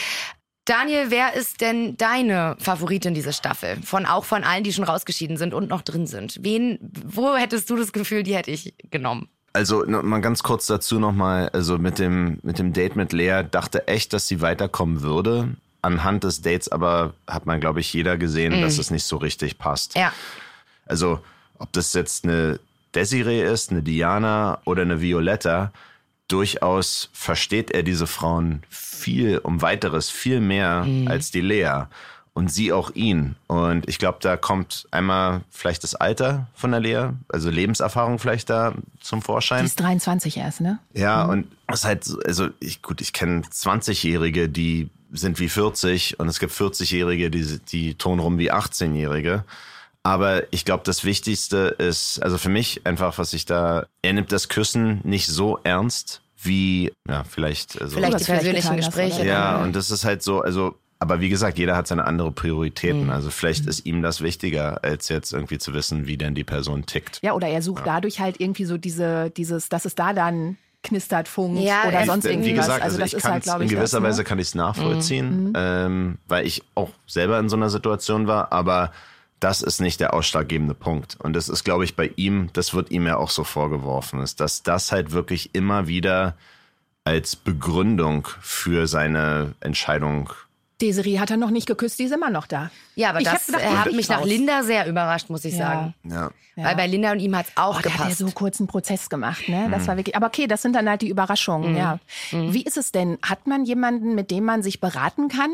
Daniel, 0.66 1.10
wer 1.10 1.34
ist 1.34 1.60
denn 1.60 1.94
deine 1.98 2.56
Favoritin 2.58 3.12
diese 3.12 3.34
Staffel? 3.34 3.76
Von 3.82 4.06
auch 4.06 4.24
von 4.24 4.44
allen, 4.44 4.64
die 4.64 4.72
schon 4.72 4.84
rausgeschieden 4.84 5.36
sind 5.36 5.52
und 5.52 5.68
noch 5.68 5.82
drin 5.82 6.06
sind. 6.06 6.38
Wen, 6.40 6.78
wo 7.04 7.36
hättest 7.36 7.68
du 7.68 7.76
das 7.76 7.92
Gefühl, 7.92 8.22
die 8.22 8.34
hätte 8.34 8.50
ich 8.50 8.74
genommen? 8.90 9.28
Also 9.54 9.84
mal 9.86 10.20
ganz 10.20 10.42
kurz 10.42 10.66
dazu 10.66 10.98
nochmal, 10.98 11.48
also 11.50 11.78
mit 11.78 12.00
dem, 12.00 12.38
mit 12.42 12.58
dem 12.58 12.72
Date 12.72 12.96
mit 12.96 13.12
Lea 13.12 13.42
dachte 13.48 13.86
echt, 13.86 14.12
dass 14.12 14.26
sie 14.26 14.40
weiterkommen 14.40 15.00
würde. 15.00 15.54
Anhand 15.80 16.24
des 16.24 16.42
Dates 16.42 16.72
aber 16.72 17.14
hat 17.28 17.46
man, 17.46 17.60
glaube 17.60 17.78
ich, 17.78 17.92
jeder 17.92 18.18
gesehen, 18.18 18.60
dass 18.60 18.78
es 18.78 18.90
nicht 18.90 19.04
so 19.04 19.16
richtig 19.16 19.58
passt. 19.58 19.94
Ja. 19.94 20.12
Also 20.86 21.20
ob 21.58 21.72
das 21.72 21.92
jetzt 21.92 22.24
eine 22.24 22.58
Desiree 22.96 23.42
ist, 23.44 23.70
eine 23.70 23.82
Diana 23.82 24.58
oder 24.64 24.82
eine 24.82 25.00
Violetta, 25.00 25.72
durchaus 26.26 27.10
versteht 27.12 27.70
er 27.70 27.84
diese 27.84 28.08
Frauen 28.08 28.64
viel 28.70 29.38
um 29.38 29.62
weiteres, 29.62 30.10
viel 30.10 30.40
mehr 30.40 30.86
als 31.06 31.30
die 31.30 31.42
Lea. 31.42 31.84
Und 32.36 32.50
sie 32.52 32.72
auch 32.72 32.90
ihn. 32.96 33.36
Und 33.46 33.88
ich 33.88 34.00
glaube, 34.00 34.18
da 34.20 34.36
kommt 34.36 34.88
einmal 34.90 35.42
vielleicht 35.50 35.84
das 35.84 35.94
Alter 35.94 36.48
von 36.56 36.72
der 36.72 36.80
Lea, 36.80 37.10
also 37.28 37.48
Lebenserfahrung 37.48 38.18
vielleicht 38.18 38.50
da 38.50 38.74
zum 39.00 39.20
Die 39.20 39.24
Vorschein. 39.24 39.64
ist 39.64 39.78
23 39.78 40.36
erst, 40.38 40.60
ne? 40.60 40.80
Ja, 40.94 41.24
und 41.26 41.46
es 41.68 41.80
ist 41.80 41.84
halt, 41.84 42.02
so- 42.04 42.18
also 42.26 42.48
ich, 42.58 42.82
gut, 42.82 43.00
ich 43.00 43.12
kenne 43.12 43.42
20-Jährige, 43.42 44.48
die 44.48 44.90
sind 45.12 45.38
wie 45.38 45.48
40 45.48 46.18
und 46.18 46.26
es 46.26 46.40
gibt 46.40 46.52
40-Jährige, 46.52 47.30
die, 47.30 47.60
die 47.70 47.94
tun 47.94 48.18
rum 48.18 48.36
wie 48.38 48.50
18-Jährige. 48.52 49.44
Aber 50.02 50.52
ich 50.52 50.64
glaube, 50.64 50.82
das 50.84 51.04
Wichtigste 51.04 51.76
ist, 51.78 52.20
also 52.20 52.36
für 52.36 52.48
mich 52.50 52.84
einfach, 52.84 53.16
was 53.16 53.32
ich 53.32 53.46
da, 53.46 53.86
er 54.02 54.12
nimmt 54.12 54.32
das 54.32 54.48
Küssen 54.48 55.00
nicht 55.04 55.28
so 55.28 55.58
ernst 55.62 56.20
wie, 56.42 56.92
ja, 57.08 57.22
vielleicht, 57.24 57.80
also, 57.80 57.96
Vielleicht 57.96 58.14
das 58.14 58.24
die 58.24 58.32
persönlichen 58.32 58.76
Gespräche. 58.76 59.24
ja, 59.24 59.62
und 59.62 59.74
das 59.74 59.90
ist 59.92 60.04
halt 60.04 60.22
so, 60.22 60.40
also, 60.42 60.76
aber 61.04 61.20
wie 61.20 61.28
gesagt, 61.28 61.58
jeder 61.58 61.76
hat 61.76 61.86
seine 61.86 62.04
andere 62.06 62.32
Prioritäten. 62.32 63.10
Also 63.10 63.30
vielleicht 63.30 63.66
ist 63.66 63.84
ihm 63.84 64.00
das 64.02 64.22
wichtiger, 64.22 64.82
als 64.82 65.08
jetzt 65.10 65.32
irgendwie 65.32 65.58
zu 65.58 65.74
wissen, 65.74 66.06
wie 66.06 66.16
denn 66.16 66.34
die 66.34 66.44
Person 66.44 66.86
tickt. 66.86 67.20
Ja, 67.22 67.34
oder 67.34 67.46
er 67.48 67.60
sucht 67.60 67.86
dadurch 67.86 68.20
halt 68.20 68.40
irgendwie 68.40 68.64
so 68.64 68.78
diese, 68.78 69.30
dieses, 69.30 69.68
dass 69.68 69.84
es 69.84 69.94
da 69.94 70.12
dann 70.14 70.56
knistert, 70.82 71.28
funkt 71.28 71.60
Ja, 71.62 71.84
oder 71.88 72.00
ich- 72.00 72.06
sonst 72.06 72.24
Wie 72.24 72.30
irgendwie 72.30 72.52
gesagt, 72.54 72.68
was. 72.80 72.82
Also, 72.82 72.98
das 72.98 73.08
ich 73.08 73.14
ist 73.18 73.24
halt, 73.24 73.42
glaube 73.42 73.64
ich, 73.64 73.70
in 73.70 73.76
gewisser 73.76 73.98
das, 73.98 74.02
ne? 74.02 74.08
Weise 74.08 74.24
kann 74.24 74.38
ich 74.38 74.48
es 74.48 74.54
nachvollziehen, 74.54 75.52
ähm, 75.56 76.18
weil 76.26 76.46
ich 76.46 76.62
auch 76.74 76.90
selber 77.06 77.38
in 77.38 77.48
so 77.48 77.56
einer 77.56 77.70
Situation 77.70 78.26
war, 78.26 78.52
aber 78.52 78.90
das 79.40 79.60
ist 79.62 79.80
nicht 79.80 80.00
der 80.00 80.14
ausschlaggebende 80.14 80.74
Punkt. 80.74 81.16
Und 81.20 81.34
das 81.34 81.48
ist, 81.50 81.64
glaube 81.64 81.84
ich, 81.84 81.96
bei 81.96 82.10
ihm, 82.16 82.48
das 82.54 82.72
wird 82.74 82.90
ihm 82.90 83.06
ja 83.06 83.16
auch 83.18 83.30
so 83.30 83.44
vorgeworfen, 83.44 84.20
ist, 84.20 84.40
dass 84.40 84.62
das 84.62 84.90
halt 84.92 85.12
wirklich 85.12 85.54
immer 85.54 85.86
wieder 85.86 86.34
als 87.04 87.36
Begründung 87.36 88.26
für 88.40 88.86
seine 88.86 89.54
Entscheidung 89.60 90.30
Desiree 90.80 91.18
hat 91.18 91.30
er 91.30 91.36
noch 91.36 91.50
nicht 91.50 91.66
geküsst, 91.66 91.98
die 91.98 92.04
ist 92.04 92.12
immer 92.12 92.30
noch 92.30 92.46
da. 92.46 92.70
Ja, 92.96 93.10
aber 93.10 93.20
Ich 93.20 93.24
das 93.28 93.46
gedacht, 93.46 93.62
äh, 93.62 93.68
hat 93.68 93.92
mich 93.92 94.08
nach. 94.08 94.24
Linda 94.24 94.62
sehr 94.62 94.86
überrascht, 94.88 95.30
muss 95.30 95.44
ich 95.44 95.54
Ja. 95.54 95.66
sagen. 95.66 95.94
ja, 96.04 96.30
Weil 96.56 96.76
bei 96.76 96.86
Linda 96.86 97.12
und 97.12 97.20
ihm 97.20 97.36
hat 97.36 97.46
es 97.46 97.52
auch 97.56 97.78
Oh, 97.78 97.80
da 97.82 97.90
hat 97.90 97.98
er 98.00 98.04
gepasst. 98.06 98.18
so 98.18 98.30
kurz 98.30 98.60
einen 98.60 98.66
Prozess 98.66 99.08
gemacht, 99.08 99.48
ne? 99.48 99.68
Das 99.70 99.86
war 99.88 99.96
wirklich. 99.96 100.16
Aber 100.16 100.26
okay, 100.26 100.46
das 100.46 100.62
sind 100.62 100.74
dann 100.74 100.88
halt 100.88 101.02
die 101.02 101.08
Überraschungen, 101.08 101.76
ja. 101.76 101.98
Wie 102.30 102.62
ist 102.64 102.76
es 102.76 102.92
denn? 102.92 103.18
Hat 103.22 103.46
man 103.46 103.64
jemanden, 103.64 104.14
mit 104.14 104.30
dem 104.30 104.44
man 104.44 104.62
sich 104.62 104.80
beraten 104.80 105.28
kann? 105.28 105.50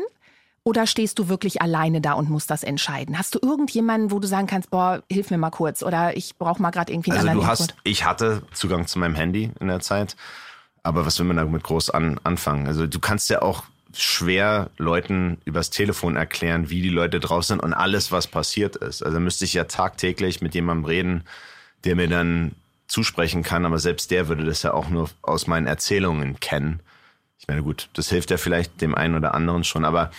Oder 0.63 0.85
stehst 0.85 1.17
du 1.17 1.27
wirklich 1.27 1.59
alleine 1.59 2.01
da 2.01 2.13
und 2.13 2.29
musst 2.29 2.51
das 2.51 2.61
entscheiden? 2.63 3.17
Hast 3.17 3.33
du 3.33 3.39
irgendjemanden, 3.41 4.11
wo 4.11 4.19
du 4.19 4.27
sagen 4.27 4.45
kannst, 4.45 4.69
boah, 4.69 5.01
hilf 5.11 5.31
mir 5.31 5.39
mal 5.39 5.49
kurz 5.49 5.81
oder 5.81 6.15
ich 6.15 6.37
brauche 6.37 6.61
mal 6.61 6.69
gerade 6.69 6.93
irgendwie 6.93 7.09
einen 7.09 7.17
Also 7.17 7.29
anderen 7.29 7.45
du 7.45 7.51
hast, 7.51 7.61
Input? 7.61 7.75
ich 7.83 8.05
hatte 8.05 8.43
Zugang 8.53 8.85
zu 8.85 8.99
meinem 8.99 9.15
Handy 9.15 9.49
in 9.59 9.67
der 9.69 9.79
Zeit, 9.79 10.15
aber 10.83 11.03
was 11.03 11.17
will 11.17 11.25
man 11.25 11.37
damit 11.37 11.63
groß 11.63 11.89
an, 11.89 12.19
anfangen? 12.23 12.67
Also 12.67 12.85
du 12.85 12.99
kannst 12.99 13.31
ja 13.31 13.41
auch 13.41 13.63
schwer 13.95 14.69
Leuten 14.77 15.39
übers 15.45 15.69
Telefon 15.69 16.15
erklären, 16.15 16.69
wie 16.69 16.81
die 16.81 16.89
Leute 16.89 17.19
drauf 17.19 17.43
sind 17.43 17.61
und 17.61 17.73
alles, 17.73 18.11
was 18.11 18.27
passiert 18.27 18.75
ist. 18.75 19.03
Also 19.03 19.19
müsste 19.19 19.45
ich 19.45 19.53
ja 19.53 19.65
tagtäglich 19.65 20.41
mit 20.41 20.55
jemandem 20.55 20.85
reden, 20.85 21.23
der 21.83 21.95
mir 21.95 22.07
dann 22.07 22.53
zusprechen 22.87 23.43
kann, 23.43 23.65
aber 23.65 23.79
selbst 23.79 24.11
der 24.11 24.27
würde 24.27 24.43
das 24.43 24.63
ja 24.63 24.73
auch 24.73 24.89
nur 24.89 25.09
aus 25.21 25.47
meinen 25.47 25.67
Erzählungen 25.67 26.39
kennen. 26.39 26.81
Ich 27.39 27.47
meine, 27.47 27.63
gut, 27.63 27.89
das 27.93 28.09
hilft 28.09 28.29
ja 28.31 28.37
vielleicht 28.37 28.81
dem 28.81 28.93
einen 28.93 29.15
oder 29.15 29.33
anderen 29.33 29.63
schon, 29.63 29.85
aber 29.85 30.11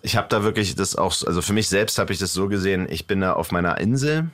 ich 0.00 0.16
habe 0.16 0.28
da 0.28 0.42
wirklich 0.42 0.74
das 0.74 0.96
auch, 0.96 1.14
also 1.26 1.42
für 1.42 1.52
mich 1.52 1.68
selbst 1.68 1.98
habe 1.98 2.12
ich 2.12 2.18
das 2.18 2.32
so 2.32 2.48
gesehen, 2.48 2.86
ich 2.88 3.06
bin 3.06 3.20
da 3.20 3.34
auf 3.34 3.50
meiner 3.50 3.78
Insel 3.78 4.30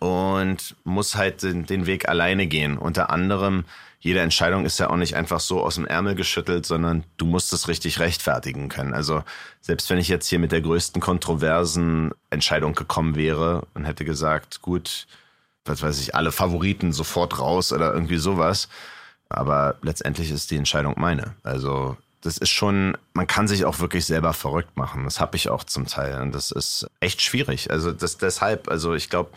und 0.00 0.76
muss 0.84 1.16
halt 1.16 1.42
den, 1.42 1.64
den 1.64 1.86
Weg 1.86 2.08
alleine 2.08 2.46
gehen. 2.46 2.76
Unter 2.76 3.10
anderem, 3.10 3.64
jede 4.00 4.20
Entscheidung 4.20 4.64
ist 4.64 4.78
ja 4.78 4.90
auch 4.90 4.96
nicht 4.96 5.16
einfach 5.16 5.40
so 5.40 5.60
aus 5.62 5.74
dem 5.74 5.86
Ärmel 5.86 6.14
geschüttelt, 6.14 6.64
sondern 6.64 7.04
du 7.16 7.26
musst 7.26 7.52
es 7.52 7.66
richtig 7.66 7.98
rechtfertigen 7.98 8.68
können. 8.68 8.94
Also 8.94 9.24
selbst 9.60 9.90
wenn 9.90 9.98
ich 9.98 10.08
jetzt 10.08 10.28
hier 10.28 10.38
mit 10.38 10.52
der 10.52 10.60
größten 10.60 11.00
kontroversen 11.02 12.12
Entscheidung 12.30 12.74
gekommen 12.74 13.16
wäre 13.16 13.66
und 13.74 13.84
hätte 13.84 14.04
gesagt, 14.04 14.62
gut, 14.62 15.06
was 15.64 15.82
weiß 15.82 16.00
ich, 16.00 16.14
alle 16.14 16.30
Favoriten 16.30 16.92
sofort 16.92 17.40
raus 17.40 17.72
oder 17.72 17.92
irgendwie 17.92 18.18
sowas. 18.18 18.68
Aber 19.28 19.76
letztendlich 19.82 20.30
ist 20.30 20.50
die 20.50 20.56
Entscheidung 20.56 20.94
meine. 20.96 21.34
Also 21.42 21.96
das 22.20 22.38
ist 22.38 22.50
schon, 22.50 22.96
man 23.12 23.26
kann 23.26 23.48
sich 23.48 23.64
auch 23.64 23.80
wirklich 23.80 24.06
selber 24.06 24.32
verrückt 24.32 24.76
machen. 24.76 25.04
Das 25.04 25.20
habe 25.20 25.36
ich 25.36 25.48
auch 25.48 25.64
zum 25.64 25.86
Teil. 25.86 26.20
Und 26.22 26.34
das 26.34 26.50
ist 26.52 26.88
echt 27.00 27.20
schwierig. 27.20 27.70
Also 27.70 27.92
das 27.92 28.16
deshalb, 28.16 28.68
also 28.68 28.94
ich 28.94 29.10
glaube, 29.10 29.30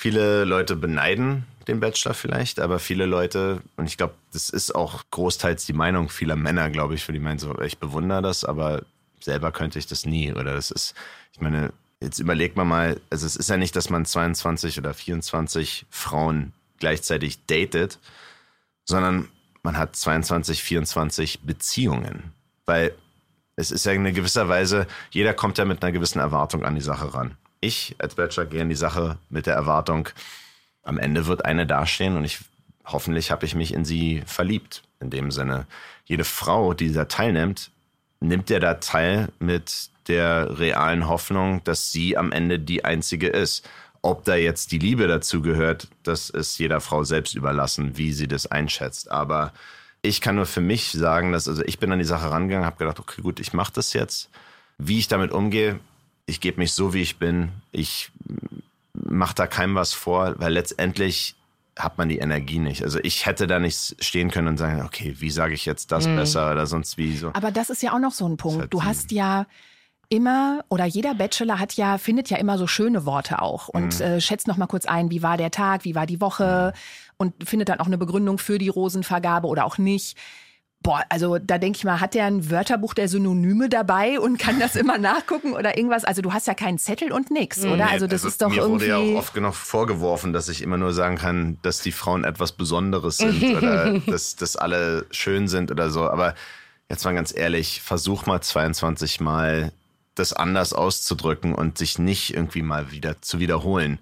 viele 0.00 0.44
Leute 0.44 0.76
beneiden 0.76 1.44
den 1.68 1.78
Bachelor 1.78 2.14
vielleicht, 2.14 2.58
aber 2.58 2.78
viele 2.78 3.04
Leute, 3.04 3.60
und 3.76 3.84
ich 3.84 3.98
glaube, 3.98 4.14
das 4.32 4.48
ist 4.48 4.74
auch 4.74 5.04
großteils 5.10 5.66
die 5.66 5.74
Meinung 5.74 6.08
vieler 6.08 6.36
Männer, 6.36 6.70
glaube 6.70 6.94
ich, 6.94 7.04
für 7.04 7.12
die 7.12 7.18
meinen 7.18 7.38
so, 7.38 7.60
ich 7.60 7.76
bewundere 7.76 8.22
das, 8.22 8.46
aber 8.46 8.82
selber 9.20 9.52
könnte 9.52 9.78
ich 9.78 9.86
das 9.86 10.06
nie. 10.06 10.32
Oder 10.32 10.54
das 10.54 10.70
ist, 10.70 10.94
ich 11.34 11.42
meine, 11.42 11.74
jetzt 12.00 12.18
überlegt 12.18 12.56
man 12.56 12.66
mal, 12.66 12.98
also 13.10 13.26
es 13.26 13.36
ist 13.36 13.50
ja 13.50 13.58
nicht, 13.58 13.76
dass 13.76 13.90
man 13.90 14.06
22 14.06 14.78
oder 14.78 14.94
24 14.94 15.84
Frauen 15.90 16.54
gleichzeitig 16.78 17.44
datet, 17.44 17.98
sondern 18.86 19.28
man 19.62 19.76
hat 19.76 19.96
22, 19.96 20.62
24 20.62 21.40
Beziehungen. 21.42 22.32
Weil 22.64 22.94
es 23.56 23.70
ist 23.70 23.84
ja 23.84 23.92
in 23.92 24.04
gewisser 24.14 24.48
Weise, 24.48 24.86
jeder 25.10 25.34
kommt 25.34 25.58
ja 25.58 25.66
mit 25.66 25.82
einer 25.82 25.92
gewissen 25.92 26.20
Erwartung 26.20 26.64
an 26.64 26.74
die 26.74 26.80
Sache 26.80 27.12
ran. 27.12 27.36
Ich 27.60 27.94
als 27.98 28.14
Bachelor 28.14 28.46
gehe 28.46 28.62
in 28.62 28.68
die 28.68 28.74
Sache 28.74 29.18
mit 29.28 29.46
der 29.46 29.54
Erwartung, 29.54 30.08
am 30.82 30.98
Ende 30.98 31.26
wird 31.26 31.44
eine 31.44 31.66
dastehen 31.66 32.16
und 32.16 32.24
ich 32.24 32.38
hoffentlich 32.84 33.30
habe 33.30 33.44
ich 33.46 33.54
mich 33.54 33.74
in 33.74 33.84
sie 33.84 34.22
verliebt. 34.26 34.82
In 35.00 35.10
dem 35.10 35.30
Sinne, 35.30 35.66
jede 36.04 36.24
Frau, 36.24 36.74
die 36.74 36.92
da 36.92 37.06
teilnimmt, 37.06 37.70
nimmt 38.20 38.50
ja 38.50 38.58
da 38.58 38.74
teil 38.74 39.28
mit 39.38 39.88
der 40.08 40.58
realen 40.58 41.08
Hoffnung, 41.08 41.64
dass 41.64 41.90
sie 41.90 42.16
am 42.16 42.32
Ende 42.32 42.58
die 42.58 42.84
einzige 42.84 43.28
ist. 43.28 43.66
Ob 44.02 44.24
da 44.24 44.34
jetzt 44.34 44.72
die 44.72 44.78
Liebe 44.78 45.06
dazu 45.06 45.40
gehört, 45.42 45.88
das 46.02 46.30
ist 46.30 46.58
jeder 46.58 46.80
Frau 46.80 47.04
selbst 47.04 47.34
überlassen, 47.34 47.96
wie 47.96 48.12
sie 48.12 48.28
das 48.28 48.46
einschätzt. 48.46 49.10
Aber 49.10 49.52
ich 50.02 50.20
kann 50.20 50.36
nur 50.36 50.46
für 50.46 50.62
mich 50.62 50.92
sagen, 50.92 51.32
dass 51.32 51.48
also 51.48 51.62
ich 51.64 51.78
bin 51.78 51.92
an 51.92 51.98
die 51.98 52.04
Sache 52.04 52.30
rangegangen, 52.30 52.66
habe 52.66 52.78
gedacht, 52.78 52.98
okay, 52.98 53.22
gut, 53.22 53.40
ich 53.40 53.52
mache 53.52 53.72
das 53.74 53.92
jetzt. 53.92 54.30
Wie 54.78 54.98
ich 54.98 55.08
damit 55.08 55.32
umgehe, 55.32 55.78
ich 56.30 56.40
gebe 56.40 56.58
mich 56.58 56.72
so, 56.72 56.94
wie 56.94 57.02
ich 57.02 57.18
bin. 57.18 57.50
Ich 57.72 58.10
mache 58.94 59.34
da 59.34 59.46
keinem 59.46 59.74
was 59.74 59.92
vor, 59.92 60.36
weil 60.38 60.52
letztendlich 60.52 61.34
hat 61.78 61.98
man 61.98 62.08
die 62.08 62.18
Energie 62.18 62.58
nicht. 62.58 62.82
Also 62.82 62.98
ich 63.02 63.26
hätte 63.26 63.46
da 63.46 63.58
nicht 63.58 63.96
stehen 64.02 64.30
können 64.30 64.48
und 64.48 64.56
sagen, 64.56 64.82
okay, 64.82 65.16
wie 65.18 65.30
sage 65.30 65.54
ich 65.54 65.66
jetzt 65.66 65.92
das 65.92 66.06
mhm. 66.06 66.16
besser 66.16 66.52
oder 66.52 66.66
sonst 66.66 66.98
wie 66.98 67.16
so. 67.16 67.30
Aber 67.32 67.50
das 67.50 67.70
ist 67.70 67.82
ja 67.82 67.92
auch 67.92 67.98
noch 67.98 68.12
so 68.12 68.28
ein 68.28 68.36
Punkt. 68.36 68.60
Halt 68.60 68.72
du 68.72 68.84
hast 68.84 69.12
ja 69.12 69.46
immer 70.08 70.64
oder 70.68 70.84
jeder 70.84 71.14
Bachelor 71.14 71.58
hat 71.58 71.74
ja 71.74 71.96
findet 71.96 72.30
ja 72.30 72.36
immer 72.36 72.58
so 72.58 72.66
schöne 72.66 73.06
Worte 73.06 73.40
auch 73.40 73.68
und 73.68 73.98
mhm. 73.98 74.04
äh, 74.04 74.20
schätzt 74.20 74.48
noch 74.48 74.56
mal 74.56 74.66
kurz 74.66 74.84
ein, 74.84 75.10
wie 75.10 75.22
war 75.22 75.36
der 75.36 75.50
Tag, 75.50 75.84
wie 75.84 75.94
war 75.94 76.06
die 76.06 76.20
Woche 76.20 76.72
mhm. 76.74 76.80
und 77.18 77.48
findet 77.48 77.68
dann 77.68 77.80
auch 77.80 77.86
eine 77.86 77.98
Begründung 77.98 78.38
für 78.38 78.58
die 78.58 78.68
Rosenvergabe 78.68 79.46
oder 79.46 79.64
auch 79.64 79.78
nicht. 79.78 80.16
Boah, 80.82 81.04
also 81.10 81.38
da 81.38 81.58
denke 81.58 81.76
ich 81.76 81.84
mal, 81.84 82.00
hat 82.00 82.14
der 82.14 82.24
ein 82.24 82.50
Wörterbuch 82.50 82.94
der 82.94 83.06
Synonyme 83.06 83.68
dabei 83.68 84.18
und 84.18 84.38
kann 84.38 84.58
das 84.58 84.76
immer 84.76 84.96
nachgucken 84.98 85.52
oder 85.52 85.76
irgendwas? 85.76 86.04
Also 86.04 86.22
du 86.22 86.32
hast 86.32 86.46
ja 86.46 86.54
keinen 86.54 86.78
Zettel 86.78 87.12
und 87.12 87.30
nix, 87.30 87.62
oder? 87.64 87.76
Nee, 87.76 87.82
also 87.82 88.06
das 88.06 88.24
also 88.24 88.28
ist 88.28 88.40
doch 88.40 88.48
mir 88.48 88.62
irgendwie. 88.62 88.86
Mir 88.86 88.94
wurde 88.96 89.08
ja 89.08 89.14
auch 89.14 89.18
oft 89.18 89.34
genug 89.34 89.54
vorgeworfen, 89.54 90.32
dass 90.32 90.48
ich 90.48 90.62
immer 90.62 90.78
nur 90.78 90.94
sagen 90.94 91.16
kann, 91.16 91.58
dass 91.60 91.80
die 91.80 91.92
Frauen 91.92 92.24
etwas 92.24 92.52
Besonderes 92.52 93.16
sind 93.18 93.44
oder 93.56 93.98
dass, 94.00 94.36
dass 94.36 94.56
alle 94.56 95.04
schön 95.10 95.48
sind 95.48 95.70
oder 95.70 95.90
so. 95.90 96.08
Aber 96.08 96.34
jetzt 96.88 97.04
mal 97.04 97.14
ganz 97.14 97.36
ehrlich, 97.36 97.82
versuch 97.82 98.24
mal 98.24 98.40
22 98.40 99.20
Mal 99.20 99.72
das 100.14 100.32
anders 100.32 100.72
auszudrücken 100.72 101.54
und 101.54 101.76
sich 101.76 101.98
nicht 101.98 102.32
irgendwie 102.32 102.62
mal 102.62 102.90
wieder 102.90 103.20
zu 103.20 103.38
wiederholen. 103.38 103.98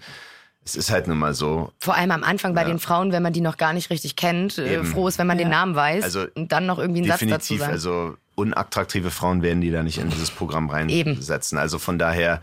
Es 0.68 0.76
ist 0.76 0.90
halt 0.90 1.08
nun 1.08 1.18
mal 1.18 1.32
so. 1.32 1.72
Vor 1.78 1.94
allem 1.94 2.10
am 2.10 2.22
Anfang 2.22 2.54
bei 2.54 2.60
ja. 2.60 2.68
den 2.68 2.78
Frauen, 2.78 3.10
wenn 3.10 3.22
man 3.22 3.32
die 3.32 3.40
noch 3.40 3.56
gar 3.56 3.72
nicht 3.72 3.88
richtig 3.88 4.16
kennt, 4.16 4.58
äh, 4.58 4.74
Eben. 4.74 4.84
froh 4.84 5.08
ist, 5.08 5.18
wenn 5.18 5.26
man 5.26 5.38
ja. 5.38 5.44
den 5.46 5.50
Namen 5.50 5.74
weiß 5.74 6.04
also 6.04 6.26
und 6.34 6.52
dann 6.52 6.66
noch 6.66 6.78
irgendwie 6.78 7.00
einen 7.00 7.08
Satz 7.08 7.24
dazu 7.26 7.56
sagt. 7.56 7.72
Also 7.72 8.16
unattraktive 8.34 9.10
Frauen 9.10 9.40
werden 9.40 9.62
die 9.62 9.70
da 9.70 9.82
nicht 9.82 9.96
in 9.96 10.10
dieses 10.10 10.30
Programm 10.30 10.68
reinsetzen. 10.68 11.56
Eben. 11.56 11.62
Also 11.62 11.78
von 11.78 11.98
daher 11.98 12.42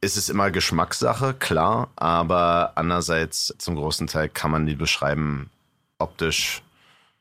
ist 0.00 0.16
es 0.16 0.28
immer 0.28 0.52
Geschmackssache, 0.52 1.34
klar, 1.34 1.88
aber 1.96 2.72
andererseits 2.76 3.52
zum 3.58 3.74
großen 3.74 4.06
Teil 4.06 4.28
kann 4.28 4.52
man 4.52 4.64
die 4.64 4.76
beschreiben 4.76 5.50
optisch 5.98 6.62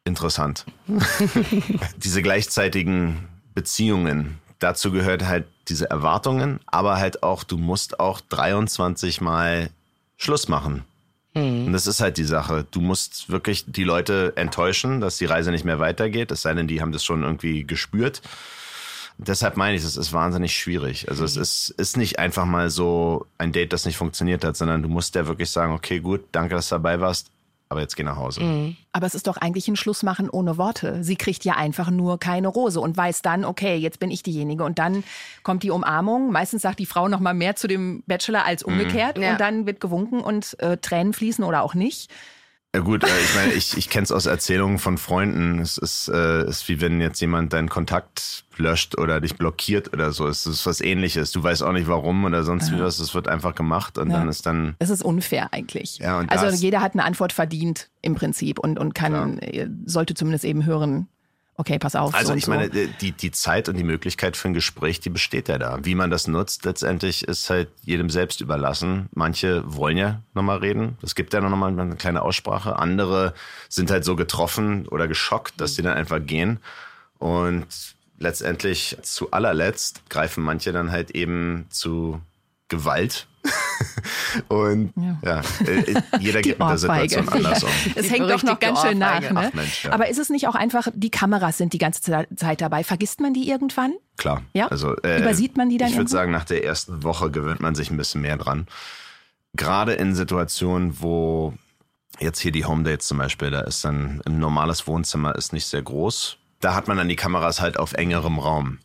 interessant. 0.05 0.65
Diese 1.97 2.21
gleichzeitigen 2.21 3.27
Beziehungen, 3.55 4.37
dazu 4.59 4.91
gehört 4.91 5.25
halt 5.25 5.47
diese 5.67 5.89
Erwartungen, 5.89 6.59
aber 6.65 6.97
halt 6.97 7.23
auch, 7.23 7.43
du 7.43 7.57
musst 7.57 7.99
auch 7.99 8.21
23 8.21 9.21
Mal 9.21 9.69
Schluss 10.17 10.47
machen. 10.47 10.83
Mhm. 11.33 11.67
Und 11.67 11.73
das 11.73 11.87
ist 11.87 12.01
halt 12.01 12.17
die 12.17 12.23
Sache. 12.23 12.65
Du 12.69 12.81
musst 12.81 13.29
wirklich 13.29 13.65
die 13.67 13.83
Leute 13.83 14.33
enttäuschen, 14.35 14.99
dass 14.99 15.17
die 15.17 15.25
Reise 15.25 15.51
nicht 15.51 15.65
mehr 15.65 15.79
weitergeht, 15.79 16.31
es 16.31 16.41
sei 16.41 16.53
denn, 16.53 16.67
die 16.67 16.81
haben 16.81 16.91
das 16.91 17.05
schon 17.05 17.23
irgendwie 17.23 17.63
gespürt. 17.63 18.21
Deshalb 19.19 19.57
meine 19.57 19.75
ich, 19.75 19.83
es 19.83 19.97
ist 19.97 20.13
wahnsinnig 20.13 20.53
schwierig. 20.53 21.09
Also 21.09 21.21
mhm. 21.21 21.25
es 21.25 21.37
ist, 21.37 21.69
ist 21.77 21.97
nicht 21.97 22.19
einfach 22.19 22.45
mal 22.45 22.69
so 22.69 23.25
ein 23.37 23.51
Date, 23.51 23.73
das 23.73 23.85
nicht 23.85 23.97
funktioniert 23.97 24.43
hat, 24.43 24.57
sondern 24.57 24.83
du 24.83 24.89
musst 24.89 25.15
ja 25.15 25.27
wirklich 25.27 25.49
sagen, 25.49 25.73
okay, 25.73 25.99
gut, 25.99 26.25
danke, 26.31 26.55
dass 26.55 26.69
du 26.69 26.75
dabei 26.75 26.99
warst 26.99 27.31
aber 27.69 27.81
jetzt 27.81 27.95
geh 27.95 28.03
nach 28.03 28.15
Hause. 28.15 28.41
Mhm. 28.41 28.77
Aber 28.91 29.05
es 29.05 29.15
ist 29.15 29.27
doch 29.27 29.37
eigentlich 29.37 29.67
ein 29.67 29.75
Schlussmachen 29.75 30.29
ohne 30.29 30.57
Worte. 30.57 31.03
Sie 31.03 31.15
kriegt 31.15 31.43
ja 31.45 31.55
einfach 31.55 31.89
nur 31.89 32.19
keine 32.19 32.47
Rose 32.47 32.79
und 32.79 32.95
weiß 32.95 33.21
dann, 33.21 33.45
okay, 33.45 33.75
jetzt 33.75 33.99
bin 33.99 34.09
ich 34.09 34.23
diejenige. 34.23 34.63
Und 34.63 34.79
dann 34.79 35.03
kommt 35.43 35.63
die 35.63 35.71
Umarmung. 35.71 36.31
Meistens 36.31 36.61
sagt 36.61 36.79
die 36.79 36.85
Frau 36.85 37.07
noch 37.07 37.19
mal 37.19 37.33
mehr 37.33 37.55
zu 37.55 37.67
dem 37.67 38.03
Bachelor 38.07 38.45
als 38.45 38.65
mhm. 38.65 38.73
umgekehrt. 38.73 39.17
Mhm. 39.17 39.23
Ja. 39.23 39.31
Und 39.31 39.41
dann 39.41 39.65
wird 39.65 39.81
gewunken 39.81 40.21
und 40.21 40.59
äh, 40.59 40.77
Tränen 40.77 41.13
fließen 41.13 41.43
oder 41.43 41.63
auch 41.63 41.73
nicht. 41.73 42.09
Ja 42.75 42.81
gut, 42.81 43.03
äh, 43.03 43.07
ich 43.07 43.35
meine, 43.35 43.53
ich, 43.53 43.77
ich 43.77 43.89
kenne 43.89 44.03
es 44.03 44.11
aus 44.11 44.25
Erzählungen 44.25 44.77
von 44.77 44.97
Freunden. 44.97 45.59
Es 45.59 45.77
ist, 45.77 46.09
äh, 46.09 46.47
ist 46.47 46.67
wie 46.67 46.81
wenn 46.81 47.01
jetzt 47.01 47.19
jemand 47.21 47.53
deinen 47.53 47.69
Kontakt 47.69 48.45
löscht 48.57 48.97
oder 48.97 49.21
dich 49.21 49.35
blockiert 49.35 49.93
oder 49.93 50.11
so. 50.11 50.27
Es 50.27 50.45
ist 50.45 50.65
was 50.65 50.81
ähnliches. 50.81 51.31
Du 51.31 51.41
weißt 51.41 51.63
auch 51.63 51.71
nicht 51.71 51.87
warum 51.87 52.25
oder 52.25 52.43
sonst 52.43 52.69
ja. 52.69 52.77
wie 52.77 52.81
was. 52.81 52.99
Es 52.99 53.15
wird 53.15 53.27
einfach 53.27 53.55
gemacht 53.55 53.97
und 53.97 54.11
ja. 54.11 54.19
dann 54.19 54.27
ist 54.27 54.45
dann. 54.45 54.75
Es 54.79 54.89
ist 54.89 55.03
unfair 55.03 55.53
eigentlich. 55.53 55.97
Ja, 55.99 56.19
und 56.19 56.31
also 56.31 56.55
jeder 56.55 56.81
hat 56.81 56.93
eine 56.93 57.05
Antwort 57.05 57.33
verdient 57.33 57.89
im 58.01 58.15
Prinzip 58.15 58.59
und, 58.59 58.77
und 58.77 58.93
kann. 58.93 59.39
Äh, 59.39 59.69
sollte 59.85 60.13
zumindest 60.13 60.45
eben 60.45 60.65
hören, 60.65 61.07
okay, 61.57 61.79
pass 61.79 61.95
auf. 61.95 62.13
Also 62.13 62.31
so 62.31 62.37
ich 62.37 62.45
so. 62.45 62.51
meine, 62.51 62.69
die, 62.69 63.11
die 63.11 63.31
Zeit 63.31 63.67
und 63.67 63.75
die 63.75 63.83
Möglichkeit 63.83 64.37
für 64.37 64.47
ein 64.47 64.53
Gespräch, 64.53 64.99
die 64.99 65.09
besteht 65.09 65.49
ja 65.49 65.57
da. 65.57 65.79
Wie 65.83 65.95
man 65.95 66.09
das 66.09 66.27
nutzt, 66.27 66.65
letztendlich 66.65 67.27
ist 67.27 67.49
halt 67.49 67.69
jedem 67.83 68.09
selbst 68.09 68.41
überlassen. 68.41 69.09
Manche 69.13 69.63
wollen 69.65 69.97
ja 69.97 70.21
nochmal 70.33 70.59
reden. 70.59 70.97
Es 71.01 71.15
gibt 71.15 71.33
ja 71.33 71.41
noch 71.41 71.49
mal 71.49 71.77
eine 71.77 71.95
kleine 71.95 72.21
Aussprache. 72.21 72.77
Andere 72.77 73.33
sind 73.69 73.91
halt 73.91 74.05
so 74.05 74.15
getroffen 74.15 74.87
oder 74.87 75.07
geschockt, 75.07 75.59
dass 75.59 75.75
sie 75.75 75.81
dann 75.81 75.97
einfach 75.97 76.19
gehen. 76.23 76.59
Und 77.17 77.67
letztendlich 78.19 78.97
zu 79.01 79.31
allerletzt 79.31 80.09
greifen 80.09 80.43
manche 80.43 80.71
dann 80.71 80.91
halt 80.91 81.11
eben 81.11 81.65
zu 81.69 82.21
Gewalt 82.69 83.27
und 84.47 84.93
ja, 84.95 85.19
ja 85.23 85.41
äh, 85.65 85.93
äh, 85.93 86.01
jeder 86.19 86.41
geht 86.41 86.59
mit 86.59 86.67
der 86.67 86.77
Situation 86.77 87.29
anders 87.31 87.63
um. 87.63 87.69
Es 87.95 88.09
hängt 88.09 88.29
doch 88.29 88.43
noch 88.43 88.59
ganz 88.59 88.81
schön 88.81 88.97
nach. 88.97 89.21
Ne? 89.21 89.31
Ach, 89.35 89.53
Mensch, 89.53 89.85
ja. 89.85 89.91
Aber 89.91 90.07
ist 90.07 90.17
es 90.17 90.29
nicht 90.29 90.47
auch 90.47 90.55
einfach, 90.55 90.87
die 90.93 91.09
Kameras 91.09 91.57
sind 91.57 91.73
die 91.73 91.77
ganze 91.77 92.01
Zeit 92.01 92.61
dabei. 92.61 92.83
Vergisst 92.83 93.19
man 93.19 93.33
die 93.33 93.49
irgendwann? 93.49 93.93
Klar. 94.17 94.43
Ja? 94.53 94.67
Also, 94.67 94.95
äh, 94.97 95.21
Übersieht 95.21 95.57
man 95.57 95.69
die 95.69 95.77
dann 95.77 95.89
Ich 95.89 95.97
würde 95.97 96.09
sagen, 96.09 96.31
nach 96.31 96.45
der 96.45 96.63
ersten 96.63 97.03
Woche 97.03 97.31
gewöhnt 97.31 97.59
man 97.59 97.75
sich 97.75 97.91
ein 97.91 97.97
bisschen 97.97 98.21
mehr 98.21 98.37
dran. 98.37 98.67
Gerade 99.53 99.93
in 99.93 100.15
Situationen, 100.15 101.01
wo 101.01 101.53
jetzt 102.19 102.39
hier 102.39 102.51
die 102.51 102.65
Home 102.65 102.83
Dates 102.83 103.07
zum 103.07 103.17
Beispiel, 103.17 103.51
da 103.51 103.61
ist 103.61 103.83
dann 103.85 104.21
ein 104.25 104.39
normales 104.39 104.87
Wohnzimmer 104.87 105.35
ist 105.35 105.53
nicht 105.53 105.65
sehr 105.65 105.81
groß. 105.81 106.37
Da 106.59 106.73
hat 106.73 106.87
man 106.87 106.97
dann 106.97 107.09
die 107.09 107.15
Kameras 107.15 107.61
halt 107.61 107.77
auf 107.77 107.93
engerem 107.93 108.39
Raum. 108.39 108.79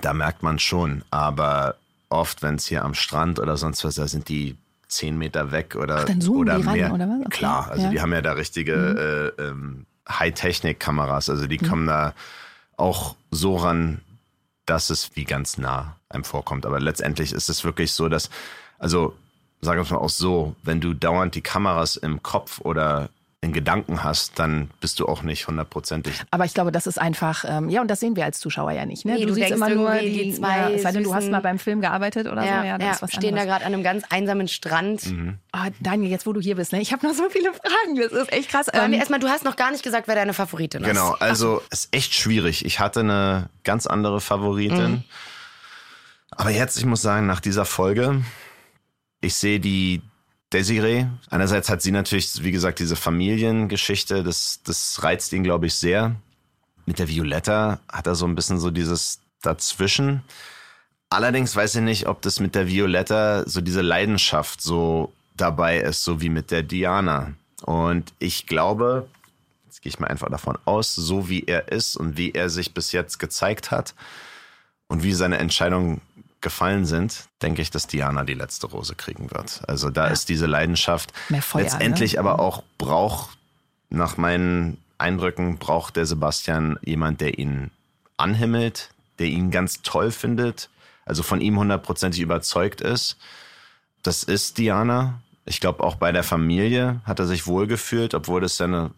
Da 0.00 0.14
merkt 0.14 0.42
man 0.42 0.58
schon, 0.58 1.04
aber 1.10 1.76
oft, 2.12 2.42
wenn 2.42 2.56
es 2.56 2.66
hier 2.66 2.84
am 2.84 2.94
Strand 2.94 3.38
oder 3.38 3.56
sonst 3.56 3.84
was, 3.84 3.96
da 3.96 4.06
sind 4.06 4.28
die 4.28 4.56
zehn 4.88 5.16
Meter 5.16 5.50
weg 5.50 5.74
oder, 5.74 6.00
Ach, 6.00 6.04
dann 6.04 6.26
oder 6.28 6.58
die 6.58 6.64
mehr. 6.64 6.86
Ran, 6.86 6.92
oder 6.92 7.08
was? 7.08 7.26
Okay. 7.26 7.30
Klar, 7.30 7.70
also 7.70 7.84
ja. 7.84 7.90
die 7.90 8.00
haben 8.00 8.12
ja 8.12 8.20
da 8.20 8.32
richtige 8.32 8.76
mhm. 8.76 9.42
äh, 9.42 9.48
ähm, 9.48 9.86
High-Technik-Kameras. 10.08 11.30
Also 11.30 11.46
die 11.46 11.58
mhm. 11.58 11.68
kommen 11.68 11.86
da 11.86 12.14
auch 12.76 13.16
so 13.30 13.56
ran, 13.56 14.00
dass 14.66 14.90
es 14.90 15.10
wie 15.14 15.24
ganz 15.24 15.58
nah 15.58 15.96
einem 16.08 16.24
vorkommt. 16.24 16.66
Aber 16.66 16.80
letztendlich 16.80 17.32
ist 17.32 17.48
es 17.48 17.64
wirklich 17.64 17.92
so, 17.92 18.08
dass, 18.08 18.30
also 18.78 19.14
sagen 19.60 19.82
wir 19.82 19.96
mal 19.96 20.02
auch 20.02 20.10
so, 20.10 20.54
wenn 20.62 20.80
du 20.80 20.94
dauernd 20.94 21.34
die 21.34 21.40
Kameras 21.40 21.96
im 21.96 22.22
Kopf 22.22 22.60
oder 22.60 23.08
in 23.42 23.52
Gedanken 23.52 24.04
hast, 24.04 24.38
dann 24.38 24.70
bist 24.80 25.00
du 25.00 25.06
auch 25.06 25.22
nicht 25.22 25.48
hundertprozentig. 25.48 26.22
Aber 26.30 26.44
ich 26.44 26.54
glaube, 26.54 26.70
das 26.70 26.86
ist 26.86 27.00
einfach, 27.00 27.44
ähm, 27.46 27.68
ja, 27.68 27.80
und 27.80 27.88
das 27.88 27.98
sehen 27.98 28.14
wir 28.14 28.24
als 28.24 28.38
Zuschauer 28.38 28.70
ja 28.70 28.86
nicht. 28.86 29.04
Ne? 29.04 29.14
Nee, 29.14 29.22
du, 29.22 29.26
du 29.26 29.34
siehst 29.34 29.50
immer 29.50 29.68
nur 29.68 29.92
die, 29.96 30.30
die 30.30 30.34
zwei. 30.34 30.70
Ja, 30.70 30.78
sei 30.78 30.92
denn, 30.92 31.02
du 31.02 31.12
hast 31.12 31.28
mal 31.28 31.40
beim 31.40 31.58
Film 31.58 31.80
gearbeitet 31.80 32.28
oder 32.28 32.44
ja, 32.44 32.60
so. 32.60 32.66
Ja, 32.68 32.78
das 32.78 32.86
ja, 32.86 32.92
ist 32.92 33.02
was 33.02 33.10
stehen 33.10 33.30
anderes. 33.30 33.46
da 33.46 33.50
gerade 33.50 33.66
an 33.66 33.74
einem 33.74 33.82
ganz 33.82 34.04
einsamen 34.10 34.46
Strand. 34.46 35.06
Mhm. 35.06 35.38
Oh, 35.52 35.70
Daniel, 35.80 36.12
jetzt 36.12 36.24
wo 36.24 36.32
du 36.32 36.40
hier 36.40 36.54
bist, 36.54 36.72
ne? 36.72 36.80
ich 36.80 36.92
habe 36.92 37.04
noch 37.04 37.14
so 37.14 37.28
viele 37.30 37.52
Fragen. 37.52 37.96
Das 37.96 38.12
ist 38.12 38.32
echt 38.32 38.48
krass. 38.48 38.68
Ähm, 38.72 38.92
erstmal, 38.92 39.18
du 39.18 39.28
hast 39.28 39.44
noch 39.44 39.56
gar 39.56 39.72
nicht 39.72 39.82
gesagt, 39.82 40.06
wer 40.06 40.14
deine 40.14 40.34
Favoritin 40.34 40.82
ist. 40.82 40.88
Genau, 40.88 41.16
also 41.18 41.62
es 41.70 41.86
ist 41.86 41.94
echt 41.96 42.14
schwierig. 42.14 42.64
Ich 42.64 42.78
hatte 42.78 43.00
eine 43.00 43.50
ganz 43.64 43.88
andere 43.88 44.20
Favoritin. 44.20 44.92
Mhm. 44.92 45.04
Aber 46.30 46.50
jetzt, 46.50 46.78
ich 46.78 46.86
muss 46.86 47.02
sagen, 47.02 47.26
nach 47.26 47.40
dieser 47.40 47.64
Folge, 47.64 48.22
ich 49.20 49.34
sehe 49.34 49.58
die 49.58 50.00
Desiree. 50.52 51.06
Einerseits 51.30 51.68
hat 51.68 51.82
sie 51.82 51.92
natürlich, 51.92 52.42
wie 52.42 52.52
gesagt, 52.52 52.78
diese 52.78 52.96
Familiengeschichte, 52.96 54.22
das, 54.22 54.60
das 54.64 55.02
reizt 55.02 55.32
ihn, 55.32 55.44
glaube 55.44 55.66
ich, 55.66 55.74
sehr. 55.74 56.16
Mit 56.86 56.98
der 56.98 57.08
Violetta 57.08 57.80
hat 57.90 58.06
er 58.06 58.14
so 58.14 58.26
ein 58.26 58.34
bisschen 58.34 58.58
so 58.58 58.70
dieses 58.70 59.20
Dazwischen. 59.42 60.22
Allerdings 61.10 61.54
weiß 61.54 61.76
ich 61.76 61.82
nicht, 61.82 62.06
ob 62.06 62.22
das 62.22 62.40
mit 62.40 62.54
der 62.54 62.68
Violetta 62.68 63.46
so 63.46 63.60
diese 63.60 63.82
Leidenschaft 63.82 64.62
so 64.62 65.12
dabei 65.36 65.78
ist, 65.78 66.04
so 66.04 66.20
wie 66.20 66.28
mit 66.28 66.50
der 66.50 66.62
Diana. 66.62 67.34
Und 67.64 68.12
ich 68.18 68.46
glaube, 68.46 69.08
jetzt 69.66 69.82
gehe 69.82 69.90
ich 69.90 69.98
mal 69.98 70.08
einfach 70.08 70.30
davon 70.30 70.58
aus, 70.64 70.94
so 70.94 71.28
wie 71.28 71.44
er 71.44 71.70
ist 71.70 71.96
und 71.96 72.16
wie 72.16 72.32
er 72.32 72.50
sich 72.50 72.74
bis 72.74 72.92
jetzt 72.92 73.18
gezeigt 73.18 73.70
hat 73.70 73.94
und 74.88 75.02
wie 75.02 75.12
seine 75.12 75.38
Entscheidung 75.38 76.00
gefallen 76.42 76.84
sind, 76.84 77.28
denke 77.40 77.62
ich, 77.62 77.70
dass 77.70 77.86
Diana 77.86 78.24
die 78.24 78.34
letzte 78.34 78.66
Rose 78.66 78.94
kriegen 78.94 79.30
wird. 79.30 79.62
Also 79.66 79.90
da 79.90 80.06
ja. 80.06 80.12
ist 80.12 80.28
diese 80.28 80.46
Leidenschaft 80.46 81.12
Feuer, 81.40 81.62
letztendlich 81.62 82.14
ne? 82.14 82.20
aber 82.20 82.40
auch 82.40 82.62
braucht, 82.78 83.38
nach 83.88 84.16
meinen 84.16 84.78
Eindrücken, 84.98 85.58
braucht 85.58 85.96
der 85.96 86.06
Sebastian 86.06 86.78
jemand, 86.82 87.20
der 87.20 87.38
ihn 87.38 87.70
anhimmelt, 88.16 88.90
der 89.18 89.26
ihn 89.26 89.50
ganz 89.50 89.82
toll 89.82 90.10
findet, 90.10 90.68
also 91.04 91.22
von 91.22 91.40
ihm 91.40 91.58
hundertprozentig 91.58 92.20
überzeugt 92.20 92.80
ist. 92.80 93.16
Das 94.02 94.22
ist 94.22 94.58
Diana. 94.58 95.20
Ich 95.44 95.60
glaube, 95.60 95.82
auch 95.82 95.96
bei 95.96 96.12
der 96.12 96.22
Familie 96.22 97.00
hat 97.04 97.18
er 97.18 97.26
sich 97.26 97.46
wohlgefühlt, 97.48 98.14
obwohl 98.14 98.40
das 98.40 98.58
ja 98.58 98.66
eine 98.66 98.90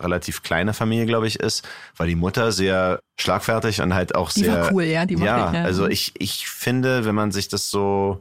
relativ 0.00 0.42
kleine 0.42 0.74
Familie, 0.74 1.06
glaube 1.06 1.28
ich, 1.28 1.38
ist, 1.38 1.66
weil 1.96 2.08
die 2.08 2.16
Mutter 2.16 2.50
sehr 2.50 3.00
schlagfertig 3.16 3.80
und 3.80 3.94
halt 3.94 4.14
auch 4.16 4.32
Die 4.32 4.40
sehr. 4.40 4.62
war 4.62 4.72
cool, 4.72 4.82
ja, 4.84 5.06
die 5.06 5.14
mochte 5.14 5.26
ja, 5.26 5.48
ich, 5.48 5.54
ja. 5.54 5.62
also 5.62 5.86
ich, 5.86 6.12
ich 6.18 6.48
finde, 6.48 7.04
wenn 7.04 7.14
man 7.14 7.30
sich 7.30 7.48
das 7.48 7.70
so 7.70 8.20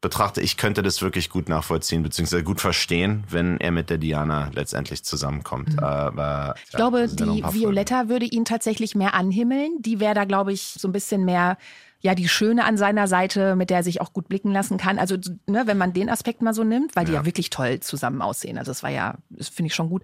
betrachte, 0.00 0.40
ich 0.40 0.56
könnte 0.56 0.82
das 0.82 1.02
wirklich 1.02 1.28
gut 1.28 1.48
nachvollziehen, 1.48 2.02
beziehungsweise 2.02 2.44
gut 2.44 2.60
verstehen, 2.60 3.24
wenn 3.30 3.58
er 3.58 3.72
mit 3.72 3.90
der 3.90 3.98
Diana 3.98 4.50
letztendlich 4.54 5.02
zusammenkommt. 5.02 5.82
Aber 5.82 6.54
Ich 6.66 6.72
glaube, 6.72 7.00
ja 7.00 7.04
ein 7.04 7.16
die 7.16 7.40
paar 7.40 7.50
Folgen. 7.50 7.66
Violetta 7.66 8.08
würde 8.08 8.26
ihn 8.26 8.44
tatsächlich 8.44 8.94
mehr 8.94 9.14
anhimmeln. 9.14 9.72
Die 9.80 9.98
wäre 9.98 10.14
da, 10.14 10.24
glaube 10.24 10.52
ich, 10.52 10.74
so 10.78 10.86
ein 10.88 10.92
bisschen 10.92 11.24
mehr, 11.24 11.58
ja, 12.00 12.14
die 12.14 12.28
Schöne 12.28 12.64
an 12.64 12.76
seiner 12.76 13.08
Seite, 13.08 13.56
mit 13.56 13.70
der 13.70 13.78
er 13.78 13.82
sich 13.82 14.00
auch 14.00 14.12
gut 14.12 14.28
blicken 14.28 14.52
lassen 14.52 14.76
kann. 14.78 14.98
Also, 14.98 15.16
ne, 15.46 15.62
wenn 15.66 15.78
man 15.78 15.92
den 15.92 16.08
Aspekt 16.08 16.42
mal 16.42 16.54
so 16.54 16.62
nimmt, 16.64 16.94
weil 16.94 17.04
die 17.04 17.12
ja 17.12 17.24
wirklich 17.24 17.50
toll 17.50 17.80
zusammen 17.80 18.22
aussehen. 18.22 18.56
Also, 18.58 18.70
das 18.70 18.82
war 18.82 18.90
ja, 18.90 19.16
das 19.30 19.48
finde 19.48 19.68
ich 19.68 19.74
schon 19.74 19.88
gut. 19.88 20.02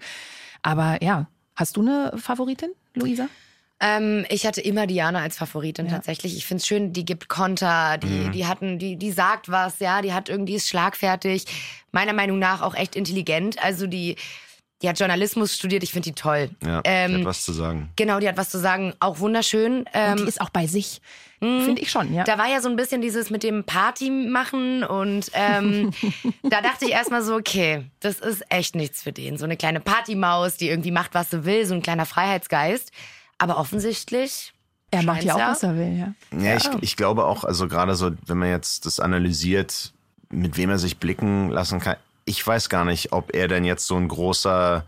Aber 0.63 1.03
ja, 1.03 1.27
hast 1.55 1.77
du 1.77 1.83
eine 1.83 2.13
Favoritin, 2.17 2.71
Luisa? 2.95 3.29
Ähm, 3.81 4.25
ich 4.29 4.47
hatte 4.47 4.61
immer 4.61 4.87
Diana 4.87 5.21
als 5.21 5.37
Favoritin 5.37 5.89
tatsächlich. 5.89 6.37
Ich 6.37 6.47
finde 6.47 6.61
es 6.61 6.67
schön, 6.67 6.93
die 6.93 7.05
gibt 7.05 7.29
Konter, 7.29 7.99
die, 7.99 8.07
Mhm. 8.07 8.33
die 8.33 8.47
hatten, 8.47 8.79
die, 8.79 8.97
die 8.97 9.11
sagt 9.13 9.51
was, 9.51 9.81
ja, 9.81 10.01
die 10.01 10.13
hat 10.13 10.29
irgendwie 10.29 10.55
ist 10.55 10.69
schlagfertig, 10.69 11.45
meiner 11.93 12.13
Meinung 12.13 12.39
nach 12.39 12.63
auch 12.63 12.75
echt 12.75 12.95
intelligent. 12.97 13.63
Also 13.63 13.87
die, 13.89 14.17
die 14.81 14.89
hat 14.89 14.99
Journalismus 14.99 15.57
studiert, 15.57 15.83
ich 15.83 15.91
finde 15.93 16.11
die 16.11 16.15
toll. 16.15 16.51
Ja, 16.65 16.81
Ähm, 16.85 17.11
ich 17.13 17.19
hab 17.19 17.25
was 17.27 17.45
zu 17.45 17.53
sagen. 17.53 17.91
Genau, 17.97 18.21
die 18.21 18.29
hat 18.29 18.37
was 18.37 18.49
zu 18.51 18.59
sagen, 18.59 18.95
auch 19.01 19.19
wunderschön. 19.19 19.85
Ähm, 19.93 20.13
Und 20.13 20.21
die 20.21 20.29
ist 20.29 20.41
auch 20.41 20.51
bei 20.51 20.67
sich. 20.67 21.01
Finde 21.65 21.83
ich 21.83 21.91
schon, 21.91 22.13
ja. 22.15 22.25
Da 22.25 22.39
war 22.39 22.49
ja 22.49 22.61
so 22.61 22.69
ein 22.69 22.77
bisschen 22.77 23.01
dieses 23.01 23.31
mit 23.31 23.43
dem 23.43 23.65
Party 23.65 24.11
machen 24.11 24.83
und 24.85 25.31
ähm, 25.35 25.91
da 26.43 26.61
dachte 26.61 26.85
ich 26.85 26.91
erstmal 26.93 27.23
so, 27.23 27.35
okay, 27.37 27.85
das 28.01 28.21
ist 28.21 28.43
echt 28.51 28.75
nichts 28.75 29.03
für 29.03 29.13
den. 29.13 29.37
So 29.39 29.45
eine 29.45 29.57
kleine 29.57 29.81
Partymaus, 29.81 30.57
die 30.57 30.69
irgendwie 30.69 30.91
macht, 30.91 31.15
was 31.15 31.31
sie 31.31 31.45
will, 31.45 31.67
so 31.67 31.75
ein 31.75 31.83
kleiner 31.83 32.07
Freiheitsgeist. 32.07 32.91
Aber 33.39 33.59
offensichtlich. 33.59 34.53
er 34.91 35.03
macht 35.03 35.25
ja 35.25 35.35
auch, 35.35 35.51
was 35.51 35.63
er 35.63 35.77
will, 35.77 35.99
ja. 35.99 36.15
Ja, 36.39 36.57
ich, 36.57 36.69
ich 36.81 36.97
glaube 36.97 37.25
auch, 37.25 37.45
also 37.45 37.67
gerade 37.69 37.95
so, 37.95 38.11
wenn 38.27 38.39
man 38.39 38.49
jetzt 38.51 38.87
das 38.87 39.01
analysiert, 39.01 39.93
mit 40.31 40.57
wem 40.57 40.71
er 40.71 40.79
sich 40.79 40.99
blicken 40.99 41.51
lassen 41.51 41.81
kann, 41.81 41.97
ich 42.27 42.47
weiß 42.47 42.69
gar 42.71 42.85
nicht, 42.85 43.13
ob 43.13 43.35
er 43.35 43.49
denn 43.49 43.65
jetzt 43.65 43.87
so 43.87 43.97
ein 43.97 44.09
großer 44.09 44.85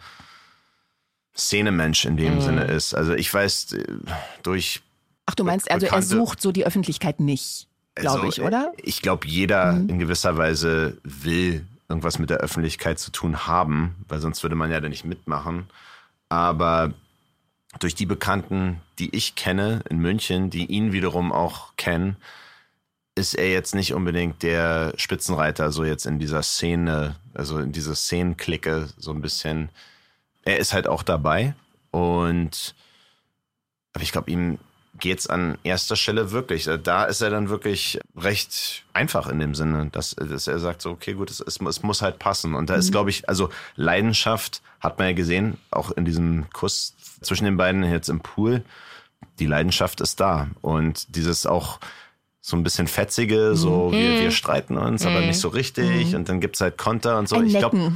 Szenemensch 1.37 2.05
in 2.07 2.15
Mhm. 2.15 2.19
dem 2.19 2.41
Sinne 2.41 2.65
ist. 2.65 2.95
Also 2.95 3.15
ich 3.15 3.33
weiß 3.33 3.73
äh, 3.73 3.85
durch 4.43 4.81
Ach, 5.27 5.35
du 5.35 5.45
meinst, 5.45 5.71
also 5.71 5.87
er 5.87 6.03
sucht 6.03 6.41
so 6.41 6.53
die 6.53 6.65
Öffentlichkeit 6.65 7.21
nicht, 7.21 7.69
glaube 7.95 8.27
also, 8.27 8.29
ich, 8.29 8.41
oder? 8.47 8.73
äh, 8.77 8.81
Ich 8.83 9.03
glaube, 9.03 9.27
jeder 9.27 9.73
Mhm. 9.73 9.89
in 9.91 9.99
gewisser 9.99 10.37
Weise 10.37 10.99
will 11.03 11.67
irgendwas 11.89 12.19
mit 12.19 12.31
der 12.31 12.39
Öffentlichkeit 12.39 12.99
zu 12.99 13.11
tun 13.13 13.47
haben, 13.47 13.95
weil 14.09 14.21
sonst 14.21 14.43
würde 14.43 14.57
man 14.57 14.71
ja 14.71 14.81
da 14.81 14.89
nicht 14.89 15.05
mitmachen. 15.05 15.69
Aber 16.29 16.93
durch 17.79 17.95
die 17.95 18.07
Bekannten, 18.07 18.81
die 18.99 19.15
ich 19.15 19.35
kenne 19.35 19.83
in 19.89 19.99
München, 19.99 20.51
die 20.51 20.67
ihn 20.67 20.93
wiederum 20.93 21.31
auch 21.33 21.77
kennen, 21.77 22.17
ist 23.15 23.35
er 23.35 23.51
jetzt 23.51 23.75
nicht 23.75 23.95
unbedingt 23.95 24.43
der 24.43 24.93
Spitzenreiter, 24.97 25.73
so 25.73 25.85
jetzt 25.85 26.07
in 26.07 26.19
dieser 26.19 26.43
Szene, 26.43 27.17
also 27.35 27.59
in 27.59 27.73
dieser 27.73 27.95
Szenenklicke 27.95 28.89
so 28.99 29.11
ein 29.13 29.23
bisschen. 29.23 29.69
Er 30.43 30.59
ist 30.59 30.73
halt 30.73 30.87
auch 30.87 31.03
dabei 31.03 31.55
und 31.93 32.75
aber 33.93 34.03
ich 34.03 34.13
glaube, 34.13 34.31
ihm 34.31 34.59
geht's 34.99 35.27
an 35.27 35.59
erster 35.65 35.97
Stelle 35.97 36.31
wirklich. 36.31 36.69
Da 36.83 37.05
ist 37.05 37.21
er 37.21 37.31
dann 37.31 37.49
wirklich 37.49 37.99
recht 38.17 38.85
einfach 38.93 39.29
in 39.29 39.39
dem 39.39 39.55
Sinne, 39.55 39.89
dass, 39.93 40.15
dass 40.17 40.47
er 40.47 40.59
sagt 40.59 40.83
so, 40.83 40.91
okay, 40.91 41.15
gut, 41.15 41.31
es, 41.31 41.41
es, 41.41 41.61
es 41.61 41.83
muss 41.83 42.03
halt 42.03 42.19
passen. 42.19 42.55
Und 42.55 42.71
da 42.71 42.75
ist, 42.77 42.91
glaube 42.93 43.11
ich, 43.11 43.29
also 43.29 43.51
Leidenschaft 43.77 44.63
hat 44.81 44.99
man 44.99 45.09
ja 45.09 45.15
gesehen, 45.15 45.59
auch 45.71 45.91
in 45.93 46.05
diesem 46.05 46.47
Kuss 46.53 46.95
zwischen 47.21 47.45
den 47.45 47.57
beiden 47.57 47.83
jetzt 47.85 48.09
im 48.09 48.21
Pool. 48.21 48.63
Die 49.39 49.47
Leidenschaft 49.47 50.01
ist 50.01 50.21
da. 50.21 50.49
Und 50.63 51.15
dieses 51.17 51.47
auch 51.47 51.79
so 52.41 52.57
ein 52.57 52.63
bisschen 52.63 52.87
fetzige, 52.87 53.57
so 53.57 53.91
wir, 53.91 54.21
wir 54.21 54.31
streiten 54.31 54.77
uns, 54.79 55.05
aber 55.05 55.21
nicht 55.21 55.41
so 55.41 55.49
richtig. 55.49 56.15
Und 56.15 56.29
dann 56.29 56.41
gibt's 56.41 56.61
halt 56.61 56.79
Konter 56.79 57.19
und 57.19 57.29
so. 57.29 57.37
Ein 57.37 57.47
ich 57.47 57.59
glaube, 57.59 57.93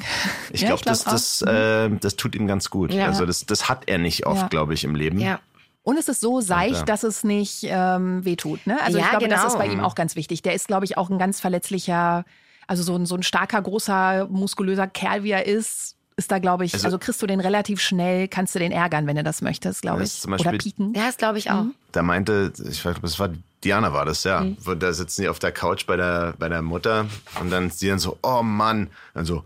ich 0.50 0.62
Ja, 0.62 0.68
glaube, 0.68 0.82
glaub 0.82 1.04
das, 1.04 1.04
das, 1.04 1.42
äh, 1.42 1.88
das 2.00 2.16
tut 2.16 2.34
ihm 2.34 2.48
ganz 2.48 2.68
gut. 2.68 2.92
Ja. 2.92 3.06
Also 3.06 3.26
das, 3.26 3.46
das 3.46 3.68
hat 3.68 3.84
er 3.86 3.98
nicht 3.98 4.26
oft, 4.26 4.42
Ja. 4.42 4.48
glaube 4.48 4.74
ich, 4.74 4.82
im 4.82 4.96
Leben. 4.96 5.20
Ja. 5.20 5.38
Und 5.82 5.98
es 5.98 6.08
ist 6.08 6.20
so 6.20 6.40
seicht, 6.40 6.74
ja. 6.80 6.82
dass 6.84 7.02
es 7.04 7.24
nicht 7.24 7.60
ähm, 7.64 8.24
wehtut. 8.24 8.66
Ne? 8.66 8.78
Also 8.82 8.98
ich 8.98 9.04
Ja, 9.04 9.10
glaube, 9.10 9.28
das 9.28 9.40
genau. 9.40 9.52
ist 9.52 9.58
bei 9.58 9.66
ihm 9.66 9.80
auch 9.80 9.94
ganz 9.94 10.14
wichtig. 10.16 10.42
Der 10.42 10.54
ist, 10.54 10.66
glaube 10.68 10.84
ich, 10.84 10.98
auch 10.98 11.08
ein 11.10 11.18
ganz 11.18 11.40
verletzlicher, 11.40 12.24
also 12.66 12.82
so 12.82 12.94
ein, 12.96 13.06
so 13.06 13.14
ein 13.14 13.22
starker, 13.22 13.60
großer, 13.62 14.26
muskulöser 14.30 14.86
Kerl, 14.86 15.24
wie 15.24 15.30
er 15.30 15.46
ist, 15.46 15.96
ist 16.16 16.30
da, 16.30 16.38
glaube 16.38 16.66
ich, 16.66 16.74
also, 16.74 16.86
Also- 16.86 16.98
kriegst 16.98 17.22
du 17.22 17.26
den 17.26 17.40
relativ 17.40 17.80
schnell, 17.80 18.28
kannst 18.28 18.54
du 18.54 18.58
den 18.58 18.72
ärgern, 18.72 19.06
wenn 19.06 19.16
du 19.16 19.22
das 19.22 19.40
möchtest, 19.40 19.80
glaube 19.80 20.00
Das 20.00 20.10
ich. 20.10 20.14
ist 20.16 20.22
zum 20.22 20.32
Beispiel- 20.32 20.48
Oder 20.50 20.58
pieken. 20.58 20.92
Ja, 20.94 21.06
das 21.06 21.16
glaube 21.16 21.38
ich 21.38 21.50
auch. 21.50 21.64
Da 21.92 22.02
meinte, 22.02 22.52
ich 22.68 22.84
weiß, 22.84 22.96
das 23.00 23.18
war 23.18 23.30
Diana 23.64 23.92
war 23.92 24.04
das, 24.06 24.24
ja. 24.24 24.40
Mhm. 24.42 24.56
Da 24.78 24.92
sitzen 24.92 25.22
die 25.22 25.28
auf 25.28 25.38
der 25.38 25.52
Couch 25.52 25.86
bei 25.86 25.96
der, 25.96 26.34
bei 26.38 26.48
der 26.48 26.62
Mutter 26.62 27.06
und 27.40 27.50
dann 27.50 27.70
sie 27.70 27.88
dann 27.88 27.98
so, 27.98 28.18
oh 28.22 28.42
Mann. 28.42 28.88
Dann 29.14 29.24
so, 29.26 29.44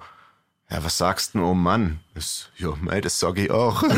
ja, 0.70 0.82
was 0.82 0.98
sagst 0.98 1.34
du, 1.34 1.44
oh 1.44 1.54
Mann? 1.54 2.00
Das, 2.14 2.48
jo, 2.56 2.76
mei, 2.80 3.00
das 3.00 3.18
sag 3.18 3.38
ich 3.38 3.50
auch. 3.50 3.82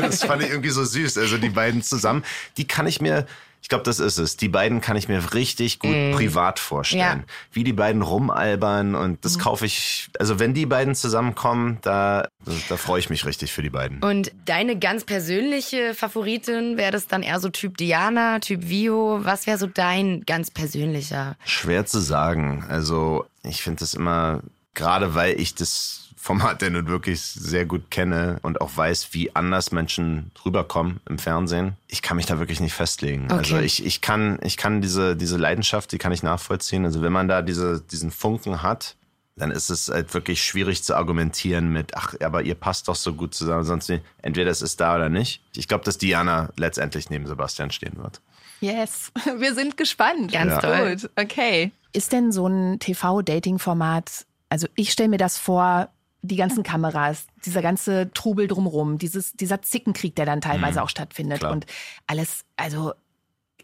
Das, 0.00 0.24
fand 0.24 0.42
ich 0.42 0.50
irgendwie 0.50 0.70
so 0.70 0.84
süß. 0.84 1.18
Also 1.18 1.38
die 1.38 1.50
beiden 1.50 1.82
zusammen, 1.82 2.24
die 2.56 2.66
kann 2.66 2.86
ich 2.86 3.00
mir, 3.00 3.26
ich 3.62 3.68
glaube, 3.68 3.84
das 3.84 4.00
ist 4.00 4.18
es. 4.18 4.36
Die 4.36 4.48
beiden 4.48 4.80
kann 4.80 4.96
ich 4.96 5.08
mir 5.08 5.34
richtig 5.34 5.78
gut 5.78 5.94
privat 6.12 6.58
vorstellen. 6.58 7.20
Ja. 7.20 7.34
Wie 7.52 7.64
die 7.64 7.72
beiden 7.72 8.02
rumalbern 8.02 8.94
und 8.94 9.24
das 9.24 9.38
kaufe 9.38 9.66
ich, 9.66 10.08
also 10.18 10.38
wenn 10.38 10.54
die 10.54 10.66
beiden 10.66 10.94
zusammenkommen, 10.94 11.78
da, 11.82 12.28
da, 12.44 12.52
da 12.68 12.76
freue 12.76 13.00
ich 13.00 13.10
mich 13.10 13.26
richtig 13.26 13.52
für 13.52 13.62
die 13.62 13.70
beiden. 13.70 14.02
Und 14.02 14.32
deine 14.46 14.78
ganz 14.78 15.04
persönliche 15.04 15.94
Favoritin 15.94 16.76
wäre 16.76 16.92
das 16.92 17.06
dann 17.06 17.22
eher 17.22 17.40
so 17.40 17.50
Typ 17.50 17.76
Diana, 17.76 18.38
Typ 18.38 18.68
Vio? 18.68 19.20
Was 19.22 19.46
wäre 19.46 19.58
so 19.58 19.66
dein 19.66 20.22
ganz 20.22 20.50
persönlicher? 20.50 21.36
Schwer 21.44 21.84
zu 21.84 22.00
sagen. 22.00 22.64
Also 22.68 23.26
ich 23.42 23.62
finde 23.62 23.80
das 23.80 23.94
immer, 23.94 24.42
gerade 24.74 25.14
weil 25.14 25.38
ich 25.40 25.54
das 25.54 26.08
Format 26.16 26.60
denn 26.60 26.74
nun 26.74 26.86
wirklich 26.86 27.22
sehr 27.22 27.64
gut 27.64 27.90
kenne 27.90 28.38
und 28.42 28.60
auch 28.60 28.76
weiß, 28.76 29.08
wie 29.12 29.34
anders 29.34 29.72
Menschen 29.72 30.30
rüberkommen 30.44 31.00
im 31.08 31.18
Fernsehen. 31.18 31.76
Ich 31.88 32.02
kann 32.02 32.18
mich 32.18 32.26
da 32.26 32.38
wirklich 32.38 32.60
nicht 32.60 32.74
festlegen. 32.74 33.30
Also 33.30 33.56
Okay. 33.56 33.64
ich, 33.64 33.84
ich 33.86 34.02
kann, 34.02 34.38
ich 34.42 34.58
kann 34.58 34.82
diese, 34.82 35.16
diese 35.16 35.38
Leidenschaft, 35.38 35.92
die 35.92 35.98
kann 35.98 36.12
ich 36.12 36.22
nachvollziehen. 36.22 36.84
Also 36.84 37.00
wenn 37.00 37.12
man 37.12 37.26
da 37.26 37.40
diese, 37.40 37.80
diesen 37.80 38.10
Funken 38.10 38.62
hat, 38.62 38.96
dann 39.36 39.50
ist 39.50 39.70
es 39.70 39.88
halt 39.88 40.12
wirklich 40.12 40.44
schwierig 40.44 40.84
zu 40.84 40.94
argumentieren 40.94 41.72
mit, 41.72 41.96
ach, 41.96 42.14
aber 42.22 42.42
ihr 42.42 42.54
passt 42.54 42.88
doch 42.88 42.96
so 42.96 43.14
gut 43.14 43.34
zusammen, 43.34 43.64
sonst 43.64 43.88
nicht. 43.88 44.04
entweder 44.20 44.50
es 44.50 44.60
ist 44.60 44.78
da 44.82 44.96
oder 44.96 45.08
nicht. 45.08 45.40
Ich 45.56 45.68
glaube, 45.68 45.84
dass 45.84 45.96
Diana 45.96 46.50
letztendlich 46.56 47.08
neben 47.08 47.26
Sebastian 47.26 47.70
stehen 47.70 47.96
wird. 47.96 48.20
Yes, 48.60 49.10
wir 49.38 49.54
sind 49.54 49.78
gespannt. 49.78 50.30
Ganz 50.32 50.52
Ja. 50.52 50.60
toll. 50.60 50.96
Gut, 50.96 51.10
okay. 51.16 51.72
Ist 51.94 52.12
denn 52.12 52.30
so 52.30 52.46
ein 52.46 52.78
TV-Dating-Format, 52.78 54.26
also 54.50 54.66
ich 54.74 54.92
stelle 54.92 55.08
mir 55.08 55.18
das 55.18 55.38
vor, 55.38 55.88
die 56.22 56.36
ganzen 56.36 56.62
Kameras, 56.62 57.26
dieser 57.46 57.62
ganze 57.62 58.10
Trubel 58.12 58.46
drumrum, 58.46 58.98
dieses, 58.98 59.32
dieser 59.32 59.62
Zickenkrieg, 59.62 60.14
der 60.16 60.26
dann 60.26 60.42
teilweise 60.42 60.82
auch 60.82 60.90
stattfindet 60.90 61.38
klar. 61.38 61.52
und 61.52 61.64
alles, 62.06 62.44
also 62.56 62.92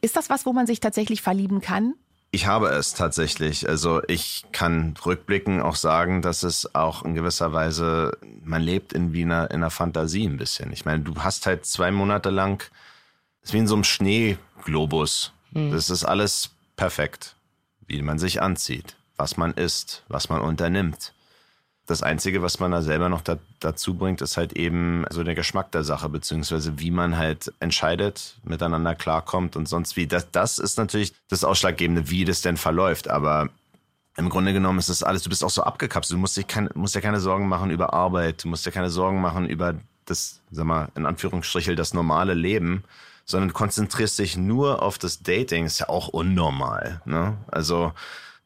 ist 0.00 0.16
das 0.16 0.30
was, 0.30 0.46
wo 0.46 0.54
man 0.54 0.66
sich 0.66 0.80
tatsächlich 0.80 1.20
verlieben 1.20 1.60
kann? 1.60 1.94
Ich 2.30 2.46
habe 2.46 2.68
es 2.68 2.94
tatsächlich. 2.94 3.68
Also 3.68 4.02
ich 4.08 4.44
kann 4.52 4.94
rückblicken 5.04 5.60
auch 5.60 5.76
sagen, 5.76 6.22
dass 6.22 6.42
es 6.42 6.74
auch 6.74 7.04
in 7.04 7.14
gewisser 7.14 7.52
Weise, 7.52 8.16
man 8.42 8.62
lebt 8.62 8.92
in 8.92 9.12
wie 9.12 9.22
einer, 9.22 9.50
in 9.50 9.56
einer 9.56 9.70
Fantasie 9.70 10.26
ein 10.26 10.36
bisschen. 10.36 10.72
Ich 10.72 10.84
meine, 10.84 11.00
du 11.00 11.14
hast 11.22 11.46
halt 11.46 11.66
zwei 11.66 11.90
Monate 11.90 12.30
lang, 12.30 12.62
es 13.42 13.50
ist 13.50 13.54
wie 13.54 13.58
in 13.58 13.66
so 13.66 13.74
einem 13.74 13.84
Schneeglobus. 13.84 15.32
Das 15.52 15.88
ist 15.88 16.04
alles 16.04 16.50
perfekt. 16.76 17.36
Wie 17.86 18.02
man 18.02 18.18
sich 18.18 18.42
anzieht, 18.42 18.96
was 19.16 19.36
man 19.36 19.52
isst, 19.54 20.04
was 20.08 20.28
man 20.28 20.40
unternimmt. 20.40 21.12
Das 21.86 22.02
Einzige, 22.02 22.42
was 22.42 22.58
man 22.58 22.72
da 22.72 22.82
selber 22.82 23.08
noch 23.08 23.20
da, 23.20 23.38
dazu 23.60 23.94
bringt, 23.94 24.20
ist 24.20 24.36
halt 24.36 24.54
eben 24.54 25.04
so 25.10 25.22
der 25.22 25.36
Geschmack 25.36 25.70
der 25.70 25.84
Sache, 25.84 26.08
beziehungsweise 26.08 26.80
wie 26.80 26.90
man 26.90 27.16
halt 27.16 27.52
entscheidet, 27.60 28.38
miteinander 28.42 28.96
klarkommt 28.96 29.54
und 29.54 29.68
sonst 29.68 29.96
wie. 29.96 30.08
Das, 30.08 30.30
das 30.32 30.58
ist 30.58 30.78
natürlich 30.78 31.14
das 31.28 31.44
Ausschlaggebende, 31.44 32.10
wie 32.10 32.24
das 32.24 32.42
denn 32.42 32.56
verläuft. 32.56 33.08
Aber 33.08 33.50
im 34.16 34.28
Grunde 34.30 34.52
genommen 34.52 34.80
ist 34.80 34.88
das 34.88 35.04
alles, 35.04 35.22
du 35.22 35.28
bist 35.28 35.44
auch 35.44 35.50
so 35.50 35.62
abgekapselt. 35.62 36.16
Du 36.16 36.20
musst, 36.20 36.36
dich 36.36 36.48
kein, 36.48 36.68
musst 36.74 36.96
dir 36.96 37.00
keine 37.00 37.20
Sorgen 37.20 37.48
machen 37.48 37.70
über 37.70 37.92
Arbeit, 37.92 38.42
du 38.42 38.48
musst 38.48 38.66
dir 38.66 38.72
keine 38.72 38.90
Sorgen 38.90 39.20
machen 39.20 39.46
über 39.48 39.74
das, 40.06 40.40
sag 40.50 40.64
mal, 40.64 40.88
in 40.96 41.06
Anführungsstrichen, 41.06 41.76
das 41.76 41.94
normale 41.94 42.34
Leben, 42.34 42.82
sondern 43.24 43.52
konzentrierst 43.52 44.18
dich 44.18 44.36
nur 44.36 44.82
auf 44.82 44.98
das 44.98 45.22
Dating. 45.22 45.66
Ist 45.66 45.78
ja 45.78 45.88
auch 45.88 46.08
unnormal. 46.08 47.00
Ne? 47.04 47.36
Also, 47.48 47.92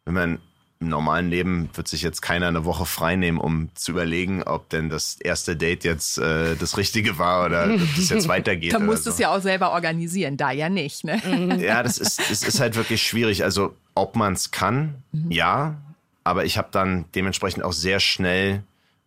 wenn 0.05 0.14
man 0.14 0.39
im 0.81 0.89
normalen 0.89 1.28
Leben 1.28 1.68
wird 1.74 1.89
sich 1.89 2.01
jetzt 2.01 2.22
keiner 2.22 2.49
eine 2.49 2.64
Woche 2.64 2.87
frei 2.87 3.14
nehmen, 3.14 3.39
um 3.39 3.68
zu 3.74 3.93
überlegen, 3.93 4.43
ob 4.43 4.70
denn 4.70 4.89
das 4.89 5.20
erste 5.20 5.55
Date 5.55 5.85
jetzt 5.85 6.16
äh, 6.16 6.57
das 6.57 6.78
Richtige 6.78 7.18
war 7.18 7.45
oder 7.45 7.74
ob 7.74 7.97
das 7.97 8.09
jetzt 8.09 8.28
weitergeht. 8.28 8.72
Da 8.72 8.78
musst 8.78 9.05
so. 9.05 9.11
du 9.11 9.14
es 9.14 9.18
ja 9.18 9.35
auch 9.35 9.43
selber 9.43 9.72
organisieren, 9.72 10.39
da 10.39 10.51
ja 10.53 10.70
nicht. 10.70 11.05
Ne? 11.05 11.20
Ja, 11.61 11.83
das 11.83 11.99
ist, 11.99 12.18
das 12.31 12.43
ist 12.43 12.61
halt 12.61 12.76
wirklich 12.76 13.03
schwierig. 13.03 13.45
Also 13.45 13.76
ob 13.95 14.16
man 14.16 14.33
es 14.33 14.51
kann, 14.53 14.95
mhm. 15.12 15.31
ja, 15.31 15.76
aber 16.24 16.47
ich 16.47 16.57
habe 16.57 16.68
dann 16.70 17.05
dementsprechend 17.14 17.62
auch 17.62 17.74
sehr 17.74 18.01
schnell 18.01 18.62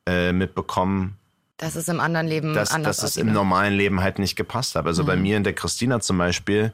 äh, 0.06 0.32
mitbekommen, 0.32 1.18
dass 1.58 1.76
es 1.76 1.88
im 1.88 2.00
anderen 2.00 2.28
Leben 2.28 2.54
dass, 2.54 2.72
anders 2.72 2.98
dass 2.98 3.12
es 3.12 3.18
im 3.18 3.32
normalen 3.32 3.74
Leben 3.74 4.02
halt 4.02 4.20
nicht 4.20 4.36
gepasst 4.36 4.76
hat. 4.76 4.86
Also 4.86 5.04
mhm. 5.04 5.08
bei 5.08 5.16
mir 5.16 5.38
in 5.38 5.44
der 5.44 5.54
Christina 5.54 6.02
zum 6.02 6.18
Beispiel 6.18 6.74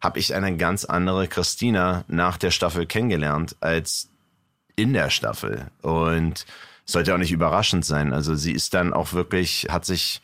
habe 0.00 0.18
ich 0.18 0.34
eine 0.34 0.56
ganz 0.56 0.84
andere 0.84 1.28
Christina 1.28 2.04
nach 2.08 2.38
der 2.38 2.50
Staffel 2.50 2.86
kennengelernt 2.86 3.54
als 3.60 4.09
in 4.80 4.92
der 4.92 5.10
Staffel. 5.10 5.66
Und 5.82 6.46
sollte 6.84 7.14
auch 7.14 7.18
nicht 7.18 7.32
überraschend 7.32 7.84
sein. 7.84 8.12
Also 8.12 8.34
sie 8.34 8.52
ist 8.52 8.74
dann 8.74 8.92
auch 8.92 9.12
wirklich, 9.12 9.68
hat 9.70 9.84
sich 9.84 10.20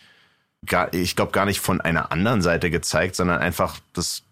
gar, 0.65 0.93
ich 0.93 1.17
glaube, 1.17 1.33
gar 1.33 1.45
nicht 1.47 1.61
von 1.61 1.81
einer 1.81 2.13
anderen 2.13 2.43
Seite 2.43 2.71
gezeigt, 2.71 3.17
sondern 3.17 3.39
einfach 3.39 3.79
das 3.93 4.23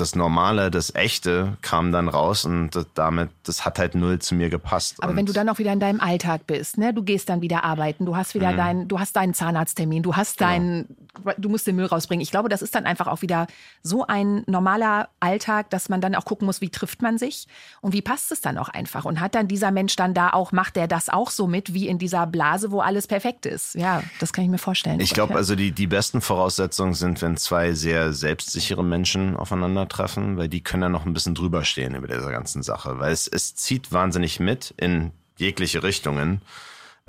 das 0.00 0.14
Normale, 0.14 0.70
das 0.70 0.94
Echte 0.94 1.56
kam 1.60 1.92
dann 1.92 2.08
raus 2.08 2.44
und 2.44 2.70
damit, 2.94 3.30
das 3.42 3.64
hat 3.64 3.78
halt 3.78 3.94
null 3.94 4.18
zu 4.20 4.34
mir 4.34 4.48
gepasst. 4.48 4.96
Aber 5.00 5.10
und 5.10 5.16
wenn 5.16 5.26
du 5.26 5.32
dann 5.32 5.48
auch 5.48 5.58
wieder 5.58 5.72
in 5.72 5.80
deinem 5.80 6.00
Alltag 6.00 6.46
bist, 6.46 6.78
ne, 6.78 6.94
du 6.94 7.02
gehst 7.02 7.28
dann 7.28 7.40
wieder 7.42 7.64
arbeiten, 7.64 8.06
du 8.06 8.16
hast 8.16 8.34
wieder 8.34 8.52
mhm. 8.52 8.56
deinen, 8.56 8.88
du 8.88 9.00
hast 9.00 9.16
deinen 9.16 9.34
Zahnarzttermin, 9.34 10.02
du 10.02 10.14
hast 10.14 10.38
genau. 10.38 10.50
deinen, 10.50 10.96
du 11.36 11.48
musst 11.48 11.66
den 11.66 11.76
Müll 11.76 11.86
rausbringen. 11.86 12.22
Ich 12.22 12.30
glaube, 12.30 12.48
das 12.48 12.62
ist 12.62 12.74
dann 12.74 12.86
einfach 12.86 13.06
auch 13.06 13.22
wieder 13.22 13.46
so 13.82 14.06
ein 14.06 14.42
normaler 14.46 15.08
Alltag, 15.20 15.70
dass 15.70 15.88
man 15.88 16.00
dann 16.00 16.14
auch 16.14 16.24
gucken 16.24 16.46
muss, 16.46 16.60
wie 16.60 16.70
trifft 16.70 17.02
man 17.02 17.18
sich 17.18 17.46
und 17.80 17.92
wie 17.92 18.02
passt 18.02 18.32
es 18.32 18.40
dann 18.40 18.58
auch 18.58 18.68
einfach 18.68 19.04
und 19.04 19.20
hat 19.20 19.34
dann 19.34 19.48
dieser 19.48 19.70
Mensch 19.70 19.96
dann 19.96 20.14
da 20.14 20.30
auch, 20.30 20.52
macht 20.52 20.76
der 20.76 20.88
das 20.88 21.08
auch 21.08 21.30
so 21.30 21.46
mit 21.46 21.74
wie 21.74 21.88
in 21.88 21.98
dieser 21.98 22.26
Blase, 22.26 22.70
wo 22.70 22.80
alles 22.80 23.06
perfekt 23.06 23.46
ist? 23.46 23.74
Ja, 23.74 24.02
das 24.20 24.32
kann 24.32 24.44
ich 24.44 24.50
mir 24.50 24.58
vorstellen. 24.58 25.00
Ich 25.00 25.14
glaube, 25.14 25.34
also 25.34 25.54
die, 25.54 25.72
die 25.72 25.86
besten 25.86 26.20
Voraussetzungen 26.20 26.94
sind, 26.94 27.22
wenn 27.22 27.36
zwei 27.36 27.72
sehr 27.72 28.12
selbstsichere 28.12 28.84
Menschen 28.84 29.36
aufeinander 29.36 29.88
treffen, 29.88 30.36
weil 30.36 30.48
die 30.48 30.62
können 30.62 30.82
dann 30.82 30.92
noch 30.92 31.06
ein 31.06 31.12
bisschen 31.12 31.34
drüber 31.34 31.64
stehen 31.64 31.94
über 31.94 32.08
dieser 32.08 32.30
ganzen 32.30 32.62
Sache, 32.62 32.98
weil 32.98 33.12
es, 33.12 33.26
es 33.26 33.54
zieht 33.54 33.92
wahnsinnig 33.92 34.40
mit 34.40 34.74
in 34.76 35.12
jegliche 35.36 35.82
Richtungen, 35.82 36.42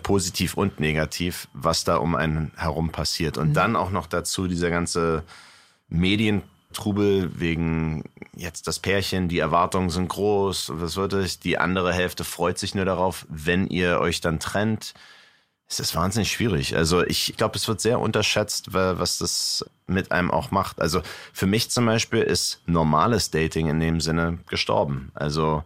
positiv 0.03 0.55
und 0.55 0.79
negativ, 0.79 1.47
was 1.53 1.83
da 1.83 1.97
um 1.97 2.15
einen 2.15 2.51
herum 2.55 2.91
passiert. 2.91 3.37
Und 3.37 3.49
mhm. 3.49 3.53
dann 3.53 3.75
auch 3.75 3.91
noch 3.91 4.07
dazu 4.07 4.47
dieser 4.47 4.69
ganze 4.69 5.23
Medientrubel 5.89 7.39
wegen 7.39 8.03
jetzt 8.35 8.67
das 8.67 8.79
Pärchen, 8.79 9.27
die 9.27 9.39
Erwartungen 9.39 9.89
sind 9.89 10.09
groß, 10.09 10.71
was 10.75 10.95
wird 10.95 11.13
es, 11.13 11.39
die 11.39 11.57
andere 11.57 11.93
Hälfte 11.93 12.23
freut 12.23 12.57
sich 12.57 12.75
nur 12.75 12.85
darauf, 12.85 13.25
wenn 13.29 13.67
ihr 13.67 13.99
euch 13.99 14.21
dann 14.21 14.39
trennt 14.39 14.93
es 15.69 15.79
ist 15.79 15.95
wahnsinnig 15.95 16.31
schwierig. 16.31 16.75
Also 16.75 17.05
ich 17.05 17.35
glaube, 17.37 17.55
es 17.55 17.67
wird 17.67 17.79
sehr 17.79 17.99
unterschätzt, 17.99 18.73
was 18.73 19.19
das 19.19 19.63
mit 19.85 20.11
einem 20.11 20.31
auch 20.31 20.49
macht. 20.49 20.81
Also 20.81 21.03
für 21.31 21.45
mich 21.45 21.69
zum 21.69 21.85
Beispiel 21.85 22.23
ist 22.23 22.61
normales 22.65 23.29
Dating 23.29 23.69
in 23.69 23.79
dem 23.79 24.01
Sinne 24.01 24.39
gestorben. 24.47 25.11
Also 25.13 25.63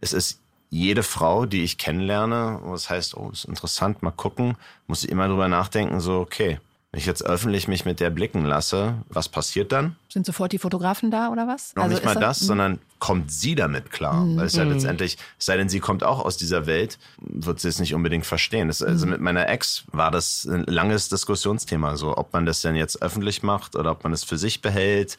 es 0.00 0.14
ist 0.14 0.40
jede 0.72 1.02
Frau, 1.02 1.44
die 1.44 1.62
ich 1.62 1.76
kennenlerne, 1.76 2.60
wo 2.64 2.74
es 2.74 2.88
heißt, 2.88 3.14
oh, 3.14 3.28
ist 3.30 3.44
interessant, 3.44 4.02
mal 4.02 4.10
gucken, 4.10 4.56
muss 4.86 5.04
ich 5.04 5.10
immer 5.10 5.28
drüber 5.28 5.46
nachdenken, 5.46 6.00
so, 6.00 6.18
okay, 6.18 6.58
wenn 6.90 6.98
ich 6.98 7.06
jetzt 7.06 7.24
öffentlich 7.24 7.68
mich 7.68 7.84
mit 7.84 8.00
der 8.00 8.08
blicken 8.08 8.44
lasse, 8.46 8.94
was 9.10 9.28
passiert 9.28 9.70
dann? 9.70 9.96
Sind 10.08 10.24
sofort 10.24 10.50
die 10.52 10.58
Fotografen 10.58 11.10
da 11.10 11.30
oder 11.30 11.46
was? 11.46 11.74
Noch 11.74 11.84
also 11.84 11.94
nicht 11.94 12.04
mal 12.06 12.14
das, 12.14 12.38
das 12.38 12.46
sondern 12.46 12.78
kommt 12.98 13.30
sie 13.30 13.54
damit 13.54 13.90
klar? 13.90 14.24
Mhm. 14.24 14.38
Weil 14.38 14.46
es 14.46 14.56
ja 14.56 14.64
mhm. 14.64 14.72
letztendlich, 14.72 15.18
es 15.38 15.44
sei 15.44 15.58
denn, 15.58 15.68
sie 15.68 15.80
kommt 15.80 16.04
auch 16.04 16.24
aus 16.24 16.38
dieser 16.38 16.64
Welt, 16.64 16.98
wird 17.18 17.60
sie 17.60 17.68
es 17.68 17.78
nicht 17.78 17.94
unbedingt 17.94 18.24
verstehen. 18.24 18.68
Das, 18.68 18.82
also 18.82 19.04
mhm. 19.04 19.12
mit 19.12 19.20
meiner 19.20 19.48
Ex 19.50 19.84
war 19.92 20.10
das 20.10 20.46
ein 20.46 20.64
langes 20.64 21.10
Diskussionsthema, 21.10 21.96
so 21.96 22.16
ob 22.16 22.32
man 22.32 22.46
das 22.46 22.62
denn 22.62 22.76
jetzt 22.76 23.02
öffentlich 23.02 23.42
macht 23.42 23.76
oder 23.76 23.90
ob 23.90 24.04
man 24.04 24.14
es 24.14 24.24
für 24.24 24.38
sich 24.38 24.62
behält. 24.62 25.18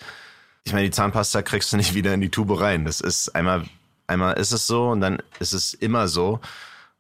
Ich 0.64 0.74
meine, 0.74 0.86
die 0.86 0.92
Zahnpasta 0.92 1.44
kriegst 1.44 1.72
du 1.74 1.78
nicht 1.78 1.94
wieder 1.94 2.14
in 2.14 2.22
die 2.22 2.30
Tube 2.30 2.60
rein. 2.60 2.86
Das 2.86 3.02
ist 3.02 3.36
einmal, 3.36 3.66
einmal 4.08 4.38
ist 4.38 4.52
es 4.52 4.68
so 4.68 4.90
und 4.90 5.02
dann 5.02 5.22
ist 5.40 5.54
es 5.54 5.74
immer 5.74 6.08
so. 6.08 6.40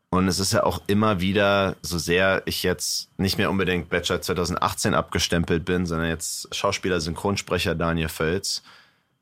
Und 0.10 0.28
es 0.28 0.40
ist 0.40 0.54
ja 0.54 0.64
auch 0.64 0.82
immer 0.86 1.22
wieder, 1.22 1.76
so 1.82 1.98
sehr 1.98 2.44
ich 2.46 2.62
jetzt 2.62 3.10
nicht 3.18 3.40
mehr 3.40 3.50
unbedingt 3.50 3.90
Bachelor 3.90 4.22
2018 4.22 4.94
abgestempelt 4.94 5.66
bin, 5.66 5.88
sondern 5.88 6.08
jetzt 6.08 6.54
Schauspieler, 6.56 7.02
Synchronsprecher 7.02 7.74
Daniel 7.74 8.10
Völz. 8.10 8.62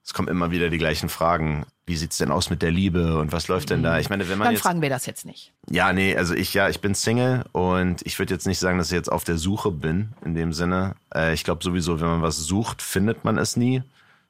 Es 0.03 0.13
kommen 0.13 0.27
immer 0.27 0.51
wieder 0.51 0.69
die 0.69 0.77
gleichen 0.77 1.07
Fragen. 1.07 1.65
Wie 1.85 1.95
sieht's 1.95 2.17
denn 2.17 2.31
aus 2.31 2.49
mit 2.49 2.61
der 2.61 2.71
Liebe 2.71 3.17
und 3.19 3.31
was 3.31 3.47
läuft 3.47 3.69
denn 3.69 3.83
da? 3.83 3.99
Ich 3.99 4.09
meine, 4.09 4.27
wenn 4.27 4.37
man 4.37 4.47
Dann 4.47 4.55
jetzt, 4.55 4.63
fragen 4.63 4.81
wir 4.81 4.89
das 4.89 5.05
jetzt 5.05 5.25
nicht. 5.25 5.53
Ja, 5.69 5.93
nee, 5.93 6.15
also 6.15 6.33
ich 6.33 6.53
ja, 6.53 6.67
ich 6.67 6.81
bin 6.81 6.93
Single 6.93 7.45
und 7.53 8.05
ich 8.05 8.19
würde 8.19 8.33
jetzt 8.33 8.47
nicht 8.47 8.59
sagen, 8.59 8.77
dass 8.77 8.87
ich 8.87 8.95
jetzt 8.95 9.11
auf 9.11 9.23
der 9.23 9.37
Suche 9.37 9.71
bin 9.71 10.13
in 10.25 10.35
dem 10.35 10.51
Sinne. 10.51 10.95
Äh, 11.13 11.33
ich 11.33 11.43
glaube 11.43 11.63
sowieso, 11.63 12.01
wenn 12.01 12.07
man 12.07 12.21
was 12.21 12.37
sucht, 12.37 12.81
findet 12.81 13.23
man 13.23 13.37
es 13.37 13.55
nie. 13.55 13.81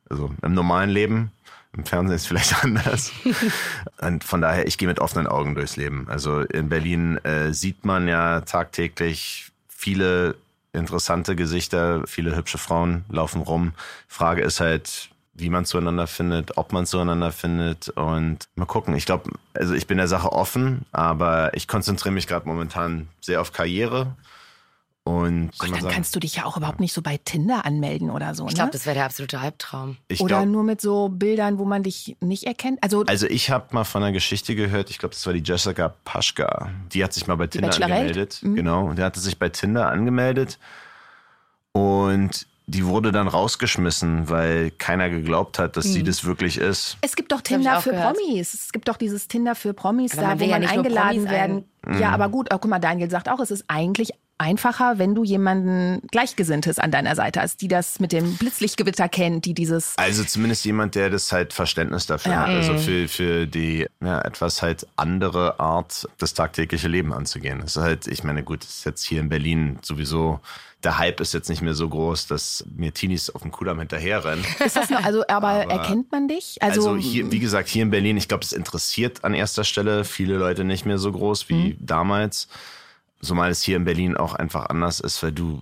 Also 0.09 0.29
im 0.41 0.53
normalen 0.53 0.89
Leben 0.89 1.31
im 1.75 1.85
Fernsehen 1.85 2.15
ist 2.15 2.23
es 2.23 2.27
vielleicht 2.27 2.63
anders. 2.63 3.11
Und 4.01 4.23
von 4.23 4.41
daher, 4.41 4.67
ich 4.67 4.77
gehe 4.77 4.87
mit 4.87 4.99
offenen 4.99 5.27
Augen 5.27 5.55
durchs 5.55 5.77
Leben. 5.77 6.07
Also 6.09 6.41
in 6.41 6.69
Berlin 6.69 7.17
äh, 7.23 7.53
sieht 7.53 7.85
man 7.85 8.07
ja 8.07 8.41
tagtäglich 8.41 9.51
viele 9.67 10.35
interessante 10.73 11.35
Gesichter, 11.35 12.03
viele 12.07 12.35
hübsche 12.35 12.57
Frauen 12.57 13.03
laufen 13.09 13.41
rum. 13.41 13.73
Frage 14.07 14.41
ist 14.41 14.59
halt, 14.59 15.09
wie 15.33 15.49
man 15.49 15.65
zueinander 15.65 16.07
findet, 16.07 16.57
ob 16.57 16.71
man 16.71 16.85
zueinander 16.85 17.31
findet 17.31 17.89
und 17.89 18.47
mal 18.55 18.65
gucken. 18.65 18.95
Ich 18.95 19.05
glaube, 19.05 19.31
also 19.53 19.73
ich 19.73 19.87
bin 19.87 19.97
der 19.97 20.07
Sache 20.07 20.31
offen, 20.31 20.85
aber 20.91 21.55
ich 21.55 21.67
konzentriere 21.67 22.13
mich 22.13 22.27
gerade 22.27 22.47
momentan 22.47 23.07
sehr 23.21 23.41
auf 23.41 23.51
Karriere 23.51 24.15
und 25.03 25.49
Gott, 25.57 25.71
dann 25.71 25.81
sagen, 25.81 25.93
kannst 25.95 26.15
du 26.15 26.19
dich 26.19 26.35
ja 26.35 26.45
auch 26.45 26.57
überhaupt 26.57 26.79
nicht 26.79 26.93
so 26.93 27.01
bei 27.01 27.17
Tinder 27.17 27.65
anmelden 27.65 28.11
oder 28.11 28.35
so. 28.35 28.47
Ich 28.47 28.53
glaube, 28.53 28.67
ne? 28.67 28.73
das 28.73 28.85
wäre 28.85 28.93
der 28.93 29.05
absolute 29.05 29.39
Albtraum. 29.39 29.97
Ich 30.07 30.21
oder 30.21 30.41
glaub, 30.41 30.49
nur 30.49 30.63
mit 30.63 30.79
so 30.79 31.09
Bildern, 31.09 31.57
wo 31.57 31.65
man 31.65 31.81
dich 31.81 32.17
nicht 32.19 32.43
erkennt. 32.43 32.77
Also, 32.83 33.03
also 33.07 33.25
ich 33.25 33.49
habe 33.49 33.65
mal 33.71 33.83
von 33.83 34.03
einer 34.03 34.11
Geschichte 34.11 34.53
gehört, 34.53 34.91
ich 34.91 34.99
glaube, 34.99 35.15
das 35.15 35.25
war 35.25 35.33
die 35.33 35.41
Jessica 35.43 35.89
Paschka. 36.05 36.69
Die 36.93 37.03
hat 37.03 37.13
sich 37.13 37.25
mal 37.25 37.35
bei 37.35 37.47
Tinder 37.47 37.73
angemeldet. 37.73 38.39
Mhm. 38.43 38.55
Genau. 38.55 38.85
Und 38.85 38.99
die 38.99 39.03
hatte 39.03 39.19
sich 39.19 39.39
bei 39.39 39.49
Tinder 39.49 39.89
angemeldet. 39.89 40.59
Und 41.71 42.45
die 42.67 42.85
wurde 42.85 43.11
dann 43.11 43.27
rausgeschmissen, 43.27 44.29
weil 44.29 44.71
keiner 44.71 45.09
geglaubt 45.09 45.59
hat, 45.59 45.75
dass 45.75 45.85
hm. 45.85 45.91
sie 45.91 46.03
das 46.03 46.23
wirklich 46.23 46.57
ist. 46.57 46.97
Es 47.01 47.15
gibt 47.15 47.31
doch 47.31 47.41
Tinder 47.41 47.81
für 47.81 47.89
gehört. 47.89 48.15
Promis. 48.15 48.53
Es 48.53 48.71
gibt 48.71 48.87
doch 48.87 48.97
dieses 48.97 49.27
Tinder 49.27 49.55
für 49.55 49.73
Promis, 49.73 50.17
aber 50.17 50.35
da 50.35 50.39
wo 50.39 50.45
man 50.45 50.61
ja 50.61 50.69
eingeladen 50.69 51.29
werden. 51.29 51.65
Ein. 51.81 51.99
Ja, 51.99 52.09
mhm. 52.09 52.13
aber 52.13 52.29
gut, 52.29 52.47
oh, 52.53 52.57
guck 52.59 52.69
mal, 52.69 52.79
Daniel 52.79 53.09
sagt 53.09 53.27
auch, 53.27 53.39
es 53.39 53.51
ist 53.51 53.65
eigentlich 53.67 54.11
einfacher, 54.41 54.97
wenn 54.97 55.15
du 55.15 55.23
jemanden 55.23 56.01
Gleichgesinntes 56.11 56.79
an 56.79 56.91
deiner 56.91 57.15
Seite 57.15 57.41
hast, 57.41 57.61
die 57.61 57.67
das 57.67 57.99
mit 57.99 58.11
dem 58.11 58.35
Blitzlichtgewitter 58.35 59.07
kennt, 59.07 59.45
die 59.45 59.53
dieses. 59.53 59.93
Also 59.97 60.23
zumindest 60.23 60.65
jemand, 60.65 60.95
der 60.95 61.09
das 61.09 61.31
halt 61.31 61.53
Verständnis 61.53 62.07
dafür 62.07 62.33
ja. 62.33 62.39
hat. 62.41 62.49
Also 62.49 62.73
mhm. 62.73 62.79
für, 62.79 63.07
für 63.07 63.47
die 63.47 63.87
ja, 64.01 64.21
etwas 64.21 64.61
halt 64.61 64.87
andere 64.95 65.59
Art, 65.59 66.07
das 66.17 66.33
tagtägliche 66.33 66.87
Leben 66.87 67.13
anzugehen. 67.13 67.59
Das 67.61 67.75
ist 67.75 67.81
halt, 67.81 68.07
ich 68.07 68.23
meine, 68.23 68.43
gut, 68.43 68.63
ist 68.63 68.85
jetzt 68.85 69.03
hier 69.03 69.21
in 69.21 69.29
Berlin 69.29 69.77
sowieso 69.81 70.39
der 70.83 70.97
Hype 70.97 71.19
ist 71.19 71.33
jetzt 71.33 71.49
nicht 71.49 71.61
mehr 71.61 71.73
so 71.73 71.87
groß, 71.87 72.27
dass 72.27 72.65
mir 72.75 72.93
Teenies 72.93 73.29
auf 73.29 73.41
dem 73.41 73.51
Kudamm 73.51 73.79
hinterherrennen. 73.79 74.43
Ist 74.65 74.75
das 74.75 74.89
noch, 74.89 75.03
also, 75.03 75.21
aber, 75.27 75.49
aber 75.49 75.71
erkennt 75.71 76.11
man 76.11 76.27
dich? 76.27 76.57
Also, 76.59 76.89
also 76.89 76.97
hier, 76.97 77.31
wie 77.31 77.39
gesagt, 77.39 77.69
hier 77.69 77.83
in 77.83 77.91
Berlin, 77.91 78.17
ich 78.17 78.27
glaube, 78.27 78.43
es 78.43 78.51
interessiert 78.51 79.23
an 79.23 79.33
erster 79.33 79.63
Stelle 79.63 80.05
viele 80.05 80.37
Leute 80.37 80.63
nicht 80.63 80.85
mehr 80.85 80.97
so 80.97 81.11
groß 81.11 81.49
wie 81.49 81.73
mhm. 81.73 81.77
damals. 81.79 82.47
Zumal 83.21 83.51
es 83.51 83.61
hier 83.61 83.77
in 83.77 83.85
Berlin 83.85 84.17
auch 84.17 84.33
einfach 84.33 84.67
anders 84.67 84.99
ist, 84.99 85.21
weil 85.21 85.31
du, 85.31 85.61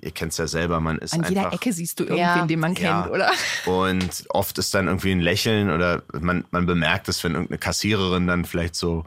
ihr 0.00 0.12
kennt 0.12 0.32
es 0.32 0.38
ja 0.38 0.46
selber, 0.46 0.80
man 0.80 0.98
ist 0.98 1.12
An 1.12 1.20
einfach, 1.20 1.30
jeder 1.30 1.52
Ecke 1.52 1.72
siehst 1.72 1.98
du 1.98 2.04
irgendwen, 2.04 2.20
ja. 2.20 2.46
den 2.46 2.60
man 2.60 2.74
kennt, 2.74 3.06
ja. 3.06 3.10
oder? 3.10 3.30
Und 3.66 4.24
oft 4.28 4.58
ist 4.58 4.74
dann 4.74 4.86
irgendwie 4.86 5.12
ein 5.12 5.20
Lächeln 5.20 5.70
oder 5.70 6.02
man, 6.20 6.44
man 6.50 6.66
bemerkt 6.66 7.08
es, 7.08 7.22
wenn 7.24 7.32
irgendeine 7.32 7.58
Kassiererin 7.58 8.26
dann 8.26 8.44
vielleicht 8.44 8.76
so, 8.76 9.04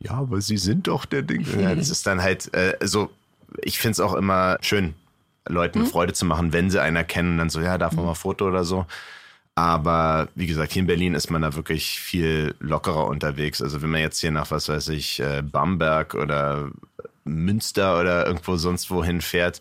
ja, 0.00 0.12
aber 0.12 0.40
sie 0.40 0.58
sind 0.58 0.86
doch 0.86 1.04
der 1.06 1.22
Ding. 1.22 1.46
Ja, 1.58 1.74
das 1.74 1.88
ist 1.88 2.06
dann 2.06 2.22
halt 2.22 2.52
äh, 2.54 2.76
so, 2.82 3.10
ich 3.62 3.78
finde 3.78 3.92
es 3.92 4.00
auch 4.00 4.14
immer 4.14 4.58
schön, 4.60 4.94
Leuten 5.46 5.80
mhm. 5.80 5.86
Freude 5.86 6.12
zu 6.12 6.24
machen, 6.24 6.52
wenn 6.52 6.70
sie 6.70 6.80
einen 6.80 6.96
erkennen, 6.96 7.38
dann 7.38 7.50
so, 7.50 7.60
ja, 7.60 7.78
darf 7.78 7.92
man 7.92 8.04
mhm. 8.04 8.08
mal 8.10 8.14
Foto 8.14 8.46
oder 8.46 8.64
so. 8.64 8.86
Aber 9.56 10.28
wie 10.34 10.46
gesagt, 10.46 10.72
hier 10.72 10.80
in 10.80 10.86
Berlin 10.86 11.14
ist 11.14 11.30
man 11.30 11.42
da 11.42 11.54
wirklich 11.54 12.00
viel 12.00 12.54
lockerer 12.58 13.06
unterwegs. 13.06 13.62
Also 13.62 13.82
wenn 13.82 13.90
man 13.90 14.00
jetzt 14.00 14.18
hier 14.18 14.32
nach, 14.32 14.50
was 14.50 14.68
weiß 14.68 14.88
ich, 14.88 15.20
äh, 15.20 15.42
Bamberg 15.42 16.14
oder 16.14 16.70
Münster 17.24 17.98
oder 18.00 18.26
irgendwo 18.26 18.56
sonst 18.56 18.90
wohin 18.90 19.20
fährt, 19.20 19.60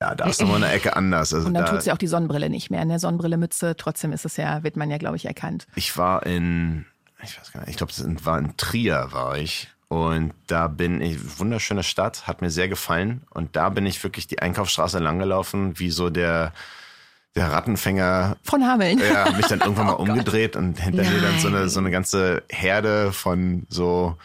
ja, 0.00 0.14
da 0.14 0.26
ist 0.28 0.40
nochmal 0.40 0.62
eine 0.62 0.72
Ecke 0.72 0.94
anders. 0.94 1.34
Also 1.34 1.48
und 1.48 1.54
dann 1.54 1.64
da, 1.64 1.72
tut 1.72 1.82
sie 1.82 1.90
auch 1.92 1.98
die 1.98 2.06
Sonnenbrille 2.06 2.48
nicht 2.48 2.70
mehr, 2.70 2.84
ne? 2.84 2.98
Sonnenbrille, 3.00 3.36
Mütze, 3.36 3.76
trotzdem 3.76 4.12
ist 4.12 4.24
es 4.24 4.36
ja, 4.36 4.62
wird 4.62 4.76
man 4.76 4.90
ja, 4.90 4.98
glaube 4.98 5.16
ich, 5.16 5.24
erkannt. 5.26 5.66
Ich 5.74 5.96
war 5.96 6.24
in, 6.24 6.84
ich 7.22 7.36
weiß 7.38 7.52
gar 7.52 7.60
nicht, 7.60 7.70
ich 7.70 7.76
glaube, 7.76 7.90
es 7.92 8.04
war 8.24 8.38
in 8.38 8.56
Trier, 8.56 9.08
war 9.10 9.36
ich. 9.38 9.68
Und 9.88 10.34
da 10.46 10.68
bin 10.68 11.00
ich, 11.00 11.40
wunderschöne 11.40 11.82
Stadt, 11.82 12.26
hat 12.28 12.42
mir 12.42 12.50
sehr 12.50 12.68
gefallen. 12.68 13.22
Und 13.30 13.56
da 13.56 13.70
bin 13.70 13.86
ich 13.86 14.02
wirklich 14.04 14.26
die 14.28 14.38
Einkaufsstraße 14.40 14.98
langgelaufen, 15.00 15.78
wie 15.80 15.90
so 15.90 16.10
der, 16.10 16.52
der 17.34 17.50
Rattenfänger 17.50 18.36
Von 18.44 18.64
Hameln. 18.66 18.98
ja, 19.00 19.24
hab 19.24 19.36
mich 19.36 19.46
dann 19.46 19.60
irgendwann 19.62 19.86
mal 19.86 19.94
Oh 19.94 19.98
Gott. 20.04 20.10
umgedreht 20.10 20.54
und 20.56 20.78
hinter 20.78 21.02
mir 21.02 21.20
dann 21.22 21.40
so 21.40 21.48
eine, 21.48 21.68
so 21.70 21.80
eine 21.80 21.90
ganze 21.90 22.42
Herde 22.50 23.12
von 23.12 23.66
so 23.68 24.16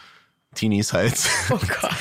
Teenies 0.54 0.94
halt. 0.94 1.16
Oh 1.50 1.58
Gott. 1.58 1.96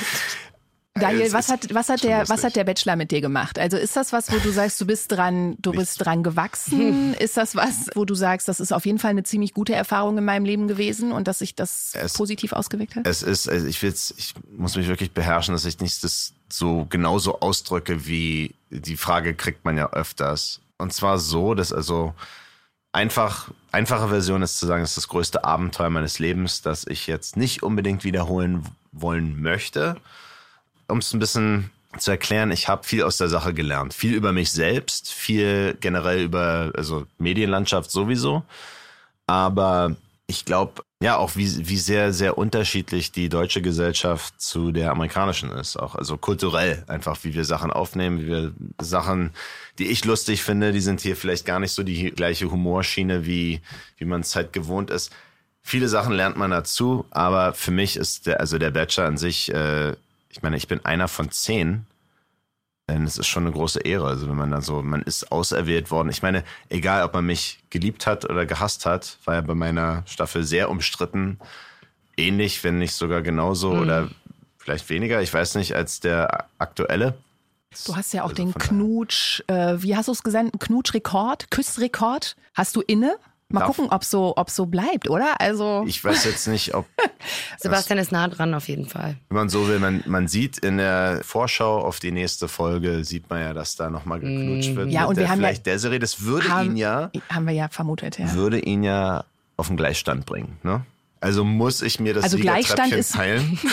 Daniel, 0.95 1.33
was 1.33 1.49
hat, 1.49 1.73
was 1.73 1.89
hat 1.89 2.03
der, 2.03 2.19
lustig. 2.19 2.35
was 2.37 2.43
hat 2.43 2.55
der 2.55 2.63
Bachelor 2.65 2.95
mit 2.95 3.09
dir 3.09 3.19
gemacht? 3.19 3.57
Also 3.57 3.77
ist 3.77 3.95
das 3.95 4.13
was, 4.13 4.31
wo 4.31 4.37
du 4.37 4.51
sagst, 4.51 4.79
du 4.79 4.85
bist 4.85 5.11
dran, 5.11 5.55
du 5.59 5.71
bist 5.71 6.03
dran 6.05 6.21
gewachsen? 6.21 7.13
Ist 7.19 7.35
das 7.35 7.55
was, 7.55 7.89
wo 7.95 8.05
du 8.05 8.13
sagst, 8.13 8.47
das 8.47 8.59
ist 8.59 8.71
auf 8.71 8.85
jeden 8.85 8.99
Fall 8.99 9.09
eine 9.11 9.23
ziemlich 9.23 9.53
gute 9.55 9.73
Erfahrung 9.73 10.17
in 10.19 10.25
meinem 10.25 10.45
Leben 10.45 10.67
gewesen 10.67 11.11
und 11.11 11.27
dass 11.27 11.39
sich 11.39 11.55
das 11.55 11.93
Es- 11.95 12.13
positiv 12.13 12.53
ausgewirkt 12.53 12.95
hat? 12.95 13.07
Es 13.07 13.23
ist, 13.23 13.49
also 13.49 13.65
ich 13.65 13.81
will's, 13.81 14.13
ich 14.17 14.35
muss 14.55 14.75
mich 14.75 14.87
wirklich 14.87 15.11
beherrschen, 15.11 15.53
dass 15.55 15.65
ich 15.65 15.79
nicht 15.79 16.03
das 16.03 16.33
so 16.51 16.85
genauso 16.89 17.39
ausdrücke, 17.39 18.05
wie 18.05 18.53
die 18.69 18.97
Frage 18.97 19.33
kriegt 19.33 19.65
man 19.65 19.77
ja 19.77 19.89
öfters. 19.91 20.61
Und 20.77 20.93
zwar 20.93 21.17
so, 21.17 21.55
dass 21.55 21.73
also 21.73 22.13
einfach, 22.91 23.49
einfache 23.71 24.09
Version 24.09 24.43
ist 24.43 24.59
zu 24.59 24.67
sagen, 24.67 24.83
es 24.83 24.91
ist 24.91 24.97
das 24.97 25.07
größte 25.07 25.43
Abenteuer 25.43 25.89
meines 25.89 26.19
Lebens, 26.19 26.61
das 26.61 26.85
ich 26.85 27.07
jetzt 27.07 27.35
nicht 27.35 27.63
unbedingt 27.63 28.03
wiederholen 28.03 28.63
wollen 28.91 29.41
möchte. 29.41 29.97
Um 30.87 30.99
es 30.99 31.13
ein 31.13 31.19
bisschen 31.19 31.71
zu 31.97 32.11
erklären, 32.11 32.51
ich 32.51 32.67
habe 32.67 32.83
viel 32.83 33.03
aus 33.03 33.17
der 33.17 33.29
Sache 33.29 33.53
gelernt. 33.53 33.93
Viel 33.93 34.13
über 34.13 34.31
mich 34.31 34.51
selbst, 34.51 35.11
viel 35.11 35.77
generell 35.79 36.23
über, 36.23 36.71
also 36.75 37.05
Medienlandschaft 37.17 37.91
sowieso. 37.91 38.43
Aber 39.27 39.95
ich 40.27 40.45
glaube, 40.45 40.83
ja, 41.01 41.17
auch 41.17 41.35
wie, 41.35 41.67
wie 41.67 41.77
sehr, 41.77 42.13
sehr 42.13 42.37
unterschiedlich 42.37 43.11
die 43.11 43.27
deutsche 43.29 43.61
Gesellschaft 43.61 44.39
zu 44.41 44.71
der 44.71 44.91
amerikanischen 44.91 45.51
ist. 45.51 45.75
Auch 45.77 45.95
also 45.95 46.17
kulturell 46.17 46.83
einfach, 46.87 47.17
wie 47.23 47.33
wir 47.33 47.43
Sachen 47.43 47.71
aufnehmen, 47.71 48.21
wie 48.21 48.27
wir 48.27 48.53
Sachen, 48.81 49.31
die 49.79 49.87
ich 49.87 50.05
lustig 50.05 50.43
finde, 50.43 50.71
die 50.71 50.79
sind 50.79 51.01
hier 51.01 51.15
vielleicht 51.15 51.45
gar 51.45 51.59
nicht 51.59 51.73
so 51.73 51.83
die 51.83 52.11
gleiche 52.11 52.49
Humorschiene, 52.49 53.25
wie, 53.25 53.61
wie 53.97 54.05
man 54.05 54.21
es 54.21 54.35
halt 54.35 54.53
gewohnt 54.53 54.89
ist. 54.89 55.11
Viele 55.61 55.87
Sachen 55.87 56.13
lernt 56.13 56.37
man 56.37 56.51
dazu, 56.51 57.05
aber 57.11 57.53
für 57.53 57.71
mich 57.71 57.97
ist 57.97 58.25
der, 58.25 58.39
also 58.39 58.57
der 58.57 58.71
Bachelor 58.71 59.07
an 59.07 59.17
sich, 59.17 59.53
äh, 59.53 59.93
ich 60.33 60.41
meine, 60.41 60.57
ich 60.57 60.67
bin 60.67 60.83
einer 60.83 61.07
von 61.07 61.29
zehn. 61.29 61.85
Denn 62.89 63.05
es 63.05 63.17
ist 63.17 63.27
schon 63.27 63.43
eine 63.43 63.53
große 63.53 63.79
Ehre. 63.79 64.07
Also 64.07 64.27
wenn 64.27 64.35
man 64.35 64.51
dann 64.51 64.61
so, 64.61 64.81
man 64.81 65.03
ist 65.03 65.31
auserwählt 65.31 65.89
worden. 65.89 66.09
Ich 66.09 66.21
meine, 66.21 66.43
egal 66.69 67.03
ob 67.03 67.13
man 67.13 67.25
mich 67.25 67.59
geliebt 67.69 68.07
hat 68.07 68.29
oder 68.29 68.45
gehasst 68.45 68.85
hat, 68.85 69.19
war 69.23 69.35
ja 69.35 69.41
bei 69.41 69.55
meiner 69.55 70.03
Staffel 70.05 70.43
sehr 70.43 70.69
umstritten. 70.69 71.39
Ähnlich, 72.17 72.63
wenn 72.63 72.79
nicht 72.79 72.93
sogar 72.93 73.21
genauso 73.21 73.71
oder 73.71 74.09
vielleicht 74.57 74.89
weniger, 74.89 75.21
ich 75.21 75.33
weiß 75.33 75.55
nicht, 75.55 75.75
als 75.75 75.99
der 75.99 76.47
aktuelle. 76.57 77.13
Du 77.85 77.95
hast 77.95 78.13
ja 78.13 78.23
auch 78.23 78.29
Also 78.29 78.43
den 78.43 78.53
Knutsch, 78.53 79.41
äh, 79.47 79.75
wie 79.77 79.95
hast 79.95 80.07
du 80.07 80.11
es 80.11 80.23
gesagt, 80.23 80.43
einen 80.43 80.59
Knutschrekord, 80.59 81.51
Küssrekord. 81.51 82.35
Hast 82.53 82.75
du 82.75 82.81
inne? 82.81 83.17
Mal 83.53 83.59
Darf- 83.61 83.75
gucken, 83.75 83.91
ob 83.91 84.03
so, 84.03 84.33
ob 84.35 84.49
so 84.49 84.65
bleibt, 84.65 85.09
oder? 85.09 85.39
Also 85.39 85.83
Ich 85.87 86.03
weiß 86.03 86.25
jetzt 86.25 86.47
nicht, 86.47 86.73
ob 86.73 86.85
Sebastian 87.59 87.99
ist 87.99 88.11
nah 88.11 88.27
dran 88.27 88.53
auf 88.53 88.67
jeden 88.67 88.87
Fall. 88.87 89.15
Wenn 89.29 89.37
man 89.37 89.49
so 89.49 89.67
will, 89.67 89.79
man, 89.79 90.03
man 90.07 90.27
sieht 90.27 90.57
in 90.57 90.77
der 90.77 91.21
Vorschau 91.23 91.79
auf 91.79 91.99
die 91.99 92.11
nächste 92.11 92.47
Folge, 92.47 93.03
sieht 93.05 93.29
man 93.29 93.41
ja, 93.41 93.53
dass 93.53 93.75
da 93.75 93.89
nochmal 93.89 94.19
geknutscht 94.19 94.75
wird. 94.75 94.89
Ja, 94.91 95.05
und 95.05 95.17
wir 95.17 95.29
haben 95.29 95.39
ja- 95.39 95.47
vielleicht 95.47 95.65
der 95.67 95.77
Serie, 95.79 95.99
das 95.99 96.21
würde 96.23 96.49
haben, 96.49 96.71
ihn 96.71 96.77
ja, 96.77 97.11
haben 97.29 97.45
wir 97.45 97.53
ja 97.53 97.67
vermutet, 97.69 98.17
ja. 98.19 98.33
würde 98.33 98.59
ihn 98.59 98.83
ja 98.83 99.23
auf 99.55 99.67
den 99.67 99.77
Gleichstand 99.77 100.25
bringen. 100.25 100.57
Ne? 100.63 100.83
Also 101.21 101.43
muss 101.45 101.81
ich 101.83 101.99
mir 101.99 102.13
das 102.15 102.23
Also 102.25 102.37
Gleichstand 102.37 102.91
ist- 102.93 103.13
teilen. 103.13 103.57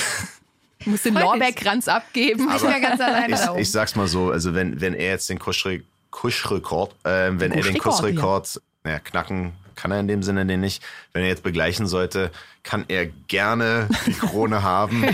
Du 0.82 0.88
musst 0.88 1.04
den 1.04 1.12
Lorbeerkranz 1.12 1.88
abgeben. 1.88 2.48
Ich 2.56 2.62
bin 2.62 2.80
ganz 2.80 2.98
alleine 3.02 3.34
Ich, 3.34 3.40
da 3.40 3.50
oben. 3.50 3.60
ich 3.60 3.70
sag's 3.70 3.96
mal 3.96 4.08
so, 4.08 4.30
also 4.30 4.54
wenn, 4.54 4.80
wenn 4.80 4.94
er 4.94 5.10
jetzt 5.10 5.28
den 5.28 5.38
Kuschre, 5.38 5.82
Kuschrekord, 6.10 6.94
äh, 7.04 7.32
wenn 7.34 7.52
er 7.52 7.62
den 7.62 7.76
Kuschrekord, 7.76 7.82
Kussrekord, 7.82 8.60
naja, 8.84 8.98
knacken 8.98 9.52
kann 9.80 9.90
er 9.90 10.00
in 10.00 10.08
dem 10.08 10.22
Sinne 10.22 10.44
den 10.46 10.60
nicht. 10.60 10.82
Wenn 11.12 11.22
er 11.22 11.28
jetzt 11.28 11.42
begleichen 11.42 11.86
sollte, 11.86 12.30
kann 12.62 12.84
er 12.88 13.06
gerne 13.28 13.88
die 14.06 14.12
Krone 14.12 14.62
haben. 14.64 15.04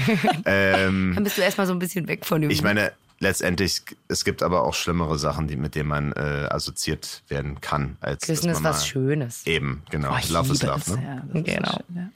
Ähm, 0.45 1.13
Dann 1.15 1.25
bist 1.25 1.39
du 1.39 1.43
erstmal 1.43 1.67
so 1.67 1.73
ein 1.73 1.79
bisschen 1.79 2.09
weg 2.09 2.25
von 2.27 2.43
ihm. 2.43 2.51
Ich 2.51 2.63
meine, 2.63 2.93
letztendlich, 3.21 3.83
es 4.09 4.25
gibt 4.25 4.43
aber 4.43 4.65
auch 4.65 4.75
schlimmere 4.75 5.19
Sachen, 5.19 5.47
die, 5.49 5.57
mit 5.57 5.75
denen 5.75 5.89
man 5.89 6.13
äh, 6.13 6.49
assoziiert 6.51 7.23
werden 7.29 7.61
kann. 7.61 7.97
Als 8.01 8.27
Küssen 8.27 8.51
ist 8.51 8.63
was 8.65 8.79
mal- 8.81 8.85
Schönes. 8.87 9.47
Eben, 9.47 9.83
genau. 9.91 10.09
Boah, 10.09 10.19
ich 10.19 10.31
love 10.31 10.53
is 10.53 10.61
liebe 10.63 10.73
love, 10.73 10.81
es, 10.81 10.97
ne? 10.97 11.23
ja, 11.35 11.41
Genau. 11.41 11.71
so 11.71 11.77
schön, 11.89 11.97
ja. 11.97 12.09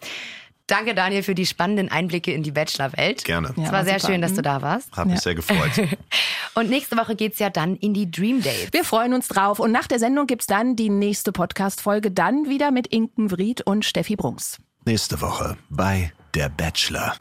Danke, 0.70 0.94
Daniel, 0.94 1.24
für 1.24 1.34
die 1.34 1.46
spannenden 1.46 1.90
Einblicke 1.90 2.32
in 2.32 2.44
die 2.44 2.52
Bachelor-Welt. 2.52 3.24
Gerne. 3.24 3.48
es 3.48 3.56
ja, 3.56 3.64
war, 3.64 3.72
war 3.72 3.84
sehr 3.84 3.98
schön, 3.98 4.22
dass 4.22 4.34
du 4.34 4.38
mhm. 4.38 4.44
da 4.44 4.62
warst. 4.62 4.96
Hat 4.96 5.08
mich 5.08 5.18
sehr 5.18 5.34
gefreut. 5.34 5.72
und 6.54 6.70
nächste 6.70 6.96
Woche 6.96 7.16
geht 7.16 7.32
es 7.32 7.40
ja 7.40 7.50
dann 7.50 7.74
in 7.74 7.92
die 7.92 8.08
Dream 8.08 8.40
Dates. 8.40 8.68
Wir 8.70 8.84
freuen 8.84 9.12
uns 9.12 9.26
drauf. 9.26 9.58
Und 9.58 9.72
nach 9.72 9.88
der 9.88 9.98
Sendung 9.98 10.28
gibt 10.28 10.42
es 10.42 10.46
dann 10.46 10.76
die 10.76 10.88
nächste 10.88 11.32
Podcast-Folge. 11.32 12.12
Dann 12.12 12.48
wieder 12.48 12.70
mit 12.70 12.86
Inken 12.86 13.32
Vried 13.32 13.62
und 13.62 13.84
Steffi 13.84 14.14
Brunks. 14.14 14.58
Nächste 14.84 15.20
Woche 15.20 15.56
bei 15.70 16.12
Der 16.36 16.48
Bachelor. 16.48 17.16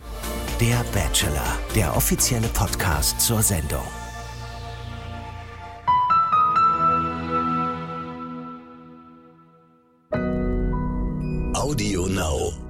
Der 0.61 0.85
Bachelor, 0.93 1.57
der 1.75 1.97
offizielle 1.97 2.47
Podcast 2.49 3.19
zur 3.19 3.41
Sendung. 3.41 3.81
Audio 11.55 12.05
Now. 12.07 12.68